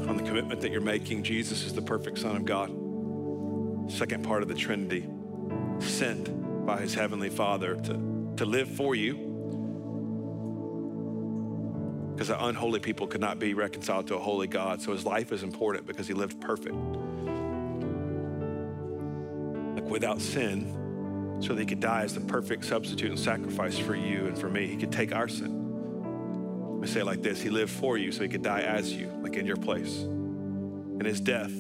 on 0.09 0.17
the 0.17 0.23
commitment 0.23 0.61
that 0.61 0.71
you're 0.71 0.81
making. 0.81 1.23
Jesus 1.23 1.65
is 1.65 1.73
the 1.73 1.83
perfect 1.83 2.19
Son 2.19 2.37
of 2.37 2.45
God. 2.45 2.71
Second 3.91 4.25
part 4.25 4.43
of 4.43 4.49
the 4.49 4.55
Trinity, 4.55 5.09
sent 5.79 6.67
by 6.67 6.81
his 6.81 6.95
heavenly 6.95 7.31
Father 7.31 7.77
to, 7.77 8.33
to 8.37 8.45
live 8.45 8.69
for 8.69 8.95
you 8.95 9.15
because 12.15 12.29
the 12.29 12.45
unholy 12.47 12.81
people 12.81 13.07
could 13.07 13.21
not 13.21 13.39
be 13.39 13.53
reconciled 13.53 14.07
to 14.07 14.17
a 14.17 14.19
holy 14.19 14.47
God. 14.47 14.81
So 14.81 14.93
his 14.93 15.05
life 15.05 15.33
is 15.33 15.43
important 15.43 15.87
because 15.87 16.09
he 16.09 16.15
lived 16.15 16.41
perfect. 16.41 16.75
Like 19.75 19.85
without 19.91 20.21
sin, 20.21 21.39
so 21.41 21.53
that 21.53 21.61
he 21.61 21.67
could 21.67 21.81
die 21.81 22.03
as 22.03 22.15
the 22.15 22.21
perfect 22.21 22.65
substitute 22.65 23.11
and 23.11 23.19
sacrifice 23.19 23.79
for 23.79 23.95
you 23.95 24.27
and 24.27 24.39
for 24.39 24.49
me. 24.49 24.67
He 24.67 24.77
could 24.77 24.93
take 24.93 25.15
our 25.15 25.29
sin. 25.29 25.66
We 26.81 26.87
say 26.87 27.01
it 27.01 27.07
like 27.07 27.23
this 27.23 27.41
He 27.41 27.51
lived 27.51 27.73
for 27.73 27.99
you 27.99 28.13
so 28.13 28.23
he 28.23 28.29
could 28.29 28.43
die 28.43 28.63
as 28.63 28.93
you, 28.93 29.11
like 29.23 29.37
in 29.37 29.47
your 29.47 29.57
place. 29.57 30.03
And 30.03 31.05
his 31.05 31.21
death 31.21 31.53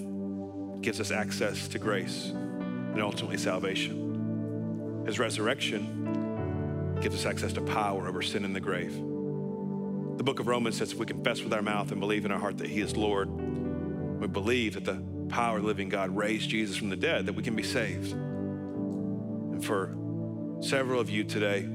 gives 0.80 1.00
us 1.00 1.10
access 1.10 1.68
to 1.68 1.78
grace 1.78 2.30
and 2.30 3.02
ultimately 3.02 3.38
salvation. 3.38 5.04
His 5.06 5.18
resurrection 5.18 6.96
gives 7.00 7.14
us 7.14 7.26
access 7.26 7.52
to 7.52 7.60
power 7.60 8.08
over 8.08 8.22
sin 8.22 8.44
in 8.44 8.52
the 8.52 8.60
grave. 8.60 8.94
The 8.94 10.24
book 10.24 10.40
of 10.40 10.46
Romans 10.46 10.78
says 10.78 10.92
if 10.92 10.98
we 10.98 11.06
confess 11.06 11.42
with 11.42 11.52
our 11.52 11.62
mouth 11.62 11.92
and 11.92 12.00
believe 12.00 12.24
in 12.24 12.30
our 12.30 12.38
heart 12.38 12.58
that 12.58 12.68
He 12.68 12.80
is 12.80 12.96
Lord, 12.96 13.28
we 13.28 14.26
believe 14.26 14.74
that 14.74 14.84
the 14.84 15.02
power 15.28 15.56
of 15.56 15.62
the 15.62 15.68
living 15.68 15.88
God 15.88 16.16
raised 16.16 16.48
Jesus 16.48 16.76
from 16.76 16.88
the 16.88 16.96
dead, 16.96 17.26
that 17.26 17.34
we 17.34 17.42
can 17.42 17.54
be 17.54 17.62
saved. 17.62 18.12
And 18.12 19.64
for 19.64 19.94
several 20.60 21.00
of 21.00 21.10
you 21.10 21.24
today, 21.24 21.68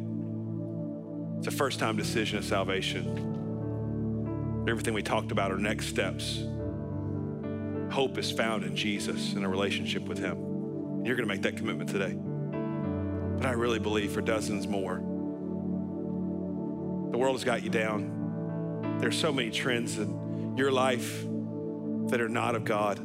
it's 1.41 1.47
a 1.47 1.51
first 1.51 1.79
time 1.79 1.97
decision 1.97 2.37
of 2.37 2.45
salvation. 2.45 4.63
Everything 4.69 4.93
we 4.93 5.01
talked 5.01 5.31
about 5.31 5.51
are 5.51 5.57
next 5.57 5.87
steps. 5.87 6.43
Hope 7.91 8.19
is 8.19 8.31
found 8.31 8.63
in 8.63 8.75
Jesus 8.75 9.33
and 9.33 9.43
a 9.43 9.47
relationship 9.47 10.03
with 10.03 10.19
Him. 10.19 10.37
And 10.37 11.07
you're 11.07 11.15
going 11.15 11.27
to 11.27 11.33
make 11.33 11.41
that 11.41 11.57
commitment 11.57 11.89
today. 11.89 12.15
But 13.39 13.47
I 13.47 13.53
really 13.53 13.79
believe 13.79 14.11
for 14.11 14.21
dozens 14.21 14.67
more, 14.67 14.97
the 17.11 17.17
world 17.17 17.33
has 17.33 17.43
got 17.43 17.63
you 17.63 17.71
down. 17.71 18.99
There's 18.99 19.17
so 19.17 19.33
many 19.33 19.49
trends 19.49 19.97
in 19.97 20.55
your 20.55 20.71
life 20.71 21.25
that 22.09 22.21
are 22.21 22.29
not 22.29 22.53
of 22.53 22.65
God. 22.65 22.99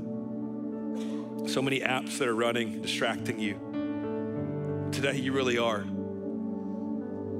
So 1.48 1.62
many 1.62 1.80
apps 1.80 2.18
that 2.18 2.28
are 2.28 2.36
running, 2.36 2.82
distracting 2.82 3.40
you. 3.40 4.90
Today, 4.92 5.16
you 5.16 5.32
really 5.32 5.56
are. 5.56 5.86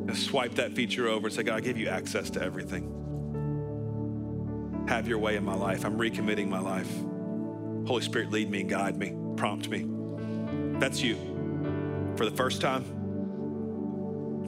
And 0.09 0.17
swipe 0.17 0.55
that 0.55 0.73
feature 0.73 1.09
over 1.09 1.27
and 1.27 1.35
say, 1.35 1.43
God, 1.43 1.57
I 1.57 1.61
give 1.61 1.77
you 1.77 1.89
access 1.89 2.31
to 2.31 2.43
everything. 2.43 2.93
Have 4.89 5.09
your 5.09 5.19
way 5.19 5.37
in 5.37 5.45
my 5.45 5.55
life. 5.55 5.85
I'm 5.85 5.99
recommitting 5.99 6.49
my 6.49 6.61
life. 6.61 6.91
Holy 7.87 8.03
Spirit, 8.03 8.31
lead 8.31 8.51
me 8.51 8.61
and 8.61 8.71
guide 8.71 8.97
me, 8.97 9.15
prompt 9.37 9.69
me. 9.69 9.87
That's 10.79 11.01
you. 11.03 11.17
for 12.17 12.25
the 12.25 12.37
first 12.37 12.61
time, 12.61 12.85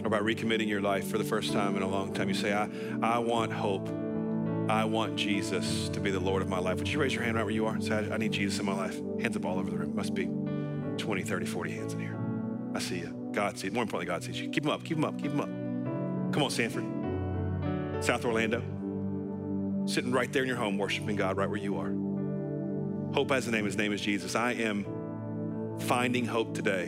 or 0.04 0.10
by 0.10 0.20
recommitting 0.20 0.68
your 0.68 0.80
life 0.80 1.08
for 1.08 1.18
the 1.18 1.24
first 1.24 1.52
time 1.52 1.76
in 1.76 1.82
a 1.82 1.88
long 1.88 2.12
time, 2.14 2.28
you 2.28 2.34
say, 2.34 2.52
I, 2.52 2.68
I 3.02 3.18
want 3.18 3.52
hope. 3.52 3.88
I 4.68 4.84
want 4.84 5.16
Jesus 5.16 5.88
to 5.90 6.00
be 6.00 6.10
the 6.10 6.20
Lord 6.20 6.42
of 6.42 6.48
my 6.48 6.58
life. 6.58 6.78
Would 6.78 6.88
you 6.88 7.00
raise 7.00 7.14
your 7.14 7.22
hand 7.22 7.36
right 7.36 7.44
where 7.44 7.54
you 7.54 7.66
are 7.66 7.74
and 7.74 7.82
say, 7.82 8.08
I, 8.10 8.16
need 8.18 8.32
Jesus 8.32 8.58
in 8.60 8.66
my 8.66 8.74
life? 8.74 9.00
Hands 9.20 9.34
up 9.34 9.44
all 9.44 9.58
over 9.58 9.70
the 9.70 9.76
room. 9.76 9.96
Must 9.96 10.14
be 10.14 10.26
20, 10.98 11.22
30, 11.22 11.46
40 11.46 11.72
hands 11.72 11.94
in 11.94 12.00
here. 12.00 12.18
I 12.74 12.78
see 12.78 12.98
you. 12.98 13.17
God 13.32 13.58
sees. 13.58 13.72
More 13.72 13.82
importantly, 13.82 14.12
God 14.12 14.24
sees 14.24 14.40
you. 14.40 14.48
Keep 14.48 14.64
them 14.64 14.72
up. 14.72 14.84
Keep 14.84 14.96
them 14.96 15.04
up. 15.04 15.20
Keep 15.20 15.30
them 15.32 15.40
up. 15.40 16.32
Come 16.32 16.42
on, 16.42 16.50
Sanford. 16.50 16.84
South 18.04 18.24
Orlando. 18.24 18.62
Sitting 19.86 20.12
right 20.12 20.32
there 20.32 20.42
in 20.42 20.48
your 20.48 20.56
home, 20.56 20.76
worshiping 20.76 21.16
God 21.16 21.36
right 21.36 21.48
where 21.48 21.58
you 21.58 21.78
are. 21.78 21.92
Hope 23.14 23.30
has 23.30 23.46
a 23.48 23.50
name. 23.50 23.64
His 23.64 23.76
name 23.76 23.92
is 23.92 24.00
Jesus. 24.00 24.34
I 24.34 24.52
am 24.52 24.84
finding 25.80 26.26
hope 26.26 26.54
today 26.54 26.86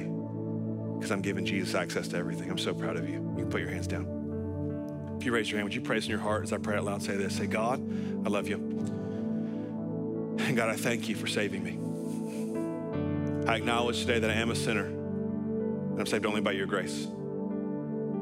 because 0.95 1.11
I'm 1.11 1.23
giving 1.23 1.47
Jesus 1.47 1.75
access 1.75 2.09
to 2.09 2.19
everything. 2.19 2.51
I'm 2.51 2.59
so 2.59 2.75
proud 2.75 2.97
of 2.97 3.09
you. 3.09 3.15
You 3.15 3.43
can 3.43 3.51
put 3.51 3.61
your 3.61 3.71
hands 3.71 3.87
down. 3.87 5.17
If 5.19 5.25
you 5.25 5.33
raise 5.33 5.51
your 5.51 5.59
hand, 5.59 5.65
would 5.65 5.75
you 5.75 5.81
praise 5.81 6.05
in 6.05 6.11
your 6.11 6.21
heart 6.21 6.45
as 6.45 6.53
I 6.53 6.59
pray 6.59 6.77
out 6.77 6.85
loud? 6.85 7.03
Say 7.03 7.17
this 7.17 7.37
Say, 7.37 7.47
God, 7.47 7.81
I 8.27 8.29
love 8.29 8.49
you. 8.49 8.57
And 10.41 10.57
God, 10.57 10.69
I 10.69 10.77
thank 10.77 11.09
you 11.09 11.15
for 11.15 11.27
saving 11.27 11.63
me. 11.63 11.79
I 13.47 13.57
acknowledge 13.57 14.01
today 14.01 14.19
that 14.19 14.31
I 14.31 14.35
am 14.35 14.51
a 14.51 14.55
sinner 14.55 15.00
I'm 15.99 16.07
saved 16.07 16.27
only 16.27 16.41
by 16.41 16.53
your 16.53 16.67
grace. 16.67 17.07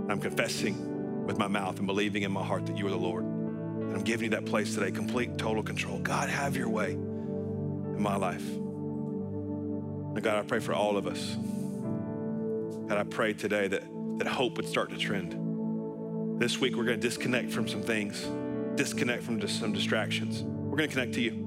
I'm 0.09 0.21
confessing 0.21 1.25
with 1.27 1.39
my 1.39 1.49
mouth 1.49 1.79
and 1.79 1.87
believing 1.87 2.23
in 2.23 2.33
my 2.33 2.45
heart 2.45 2.67
that 2.67 2.77
you 2.77 2.87
are 2.87 2.91
the 2.91 2.97
Lord. 2.97 3.25
And 3.25 3.95
I'm 3.95 4.03
giving 4.03 4.25
you 4.25 4.31
that 4.31 4.47
place 4.47 4.75
today, 4.75 4.91
complete, 4.91 5.39
total 5.39 5.63
control. 5.63 5.99
God, 5.99 6.29
have 6.29 6.57
your 6.57 6.69
way 6.69 6.93
in 6.93 8.03
my 8.03 8.17
life. 8.17 8.47
And 8.49 10.23
God, 10.23 10.37
I 10.37 10.43
pray 10.43 10.59
for 10.61 10.73
all 10.73 10.97
of 10.97 11.07
us. 11.07 11.37
God, 12.89 12.99
I 12.99 13.05
pray 13.05 13.35
today 13.35 13.69
that, 13.69 13.83
that 14.19 14.27
hope 14.27 14.57
would 14.57 14.67
start 14.67 14.91
to 14.91 14.97
trend. 14.97 16.41
This 16.41 16.59
week, 16.59 16.77
we're 16.77 16.85
going 16.85 17.01
to 17.01 17.07
disconnect 17.07 17.51
from 17.51 17.69
some 17.69 17.83
things, 17.83 18.27
disconnect 18.75 19.23
from 19.23 19.41
just 19.41 19.61
some 19.61 19.73
distractions. 19.73 20.43
We're 20.43 20.77
going 20.77 20.89
to 20.89 20.95
connect 20.95 21.15
to 21.15 21.21
you. 21.21 21.47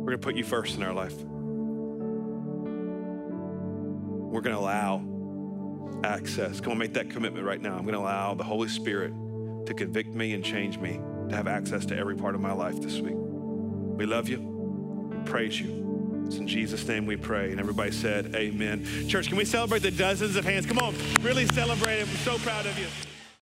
We're 0.00 0.12
going 0.12 0.18
to 0.20 0.24
put 0.24 0.36
you 0.36 0.44
first 0.44 0.76
in 0.76 0.82
our 0.82 0.92
life. 0.92 1.14
We're 4.36 4.42
going 4.42 4.54
to 4.54 4.60
allow 4.60 5.00
access. 6.04 6.60
Come 6.60 6.72
on, 6.72 6.78
make 6.78 6.92
that 6.92 7.08
commitment 7.08 7.46
right 7.46 7.58
now. 7.58 7.74
I'm 7.74 7.84
going 7.84 7.94
to 7.94 8.00
allow 8.00 8.34
the 8.34 8.44
Holy 8.44 8.68
Spirit 8.68 9.14
to 9.64 9.72
convict 9.72 10.10
me 10.10 10.34
and 10.34 10.44
change 10.44 10.76
me, 10.76 11.00
to 11.30 11.34
have 11.34 11.48
access 11.48 11.86
to 11.86 11.96
every 11.96 12.16
part 12.16 12.34
of 12.34 12.42
my 12.42 12.52
life 12.52 12.78
this 12.82 12.98
week. 13.00 13.14
We 13.16 14.04
love 14.04 14.28
you. 14.28 14.40
We 14.40 15.16
praise 15.24 15.58
you. 15.58 16.24
It's 16.26 16.36
in 16.36 16.46
Jesus' 16.46 16.86
name 16.86 17.06
we 17.06 17.16
pray. 17.16 17.50
And 17.50 17.58
everybody 17.58 17.92
said, 17.92 18.34
Amen. 18.36 19.08
Church, 19.08 19.28
can 19.28 19.38
we 19.38 19.46
celebrate 19.46 19.80
the 19.80 19.90
dozens 19.90 20.36
of 20.36 20.44
hands? 20.44 20.66
Come 20.66 20.80
on, 20.80 20.94
really 21.22 21.46
celebrate 21.46 22.00
it. 22.00 22.06
We're 22.06 22.16
so 22.16 22.36
proud 22.36 22.66
of 22.66 22.78
you. 22.78 22.88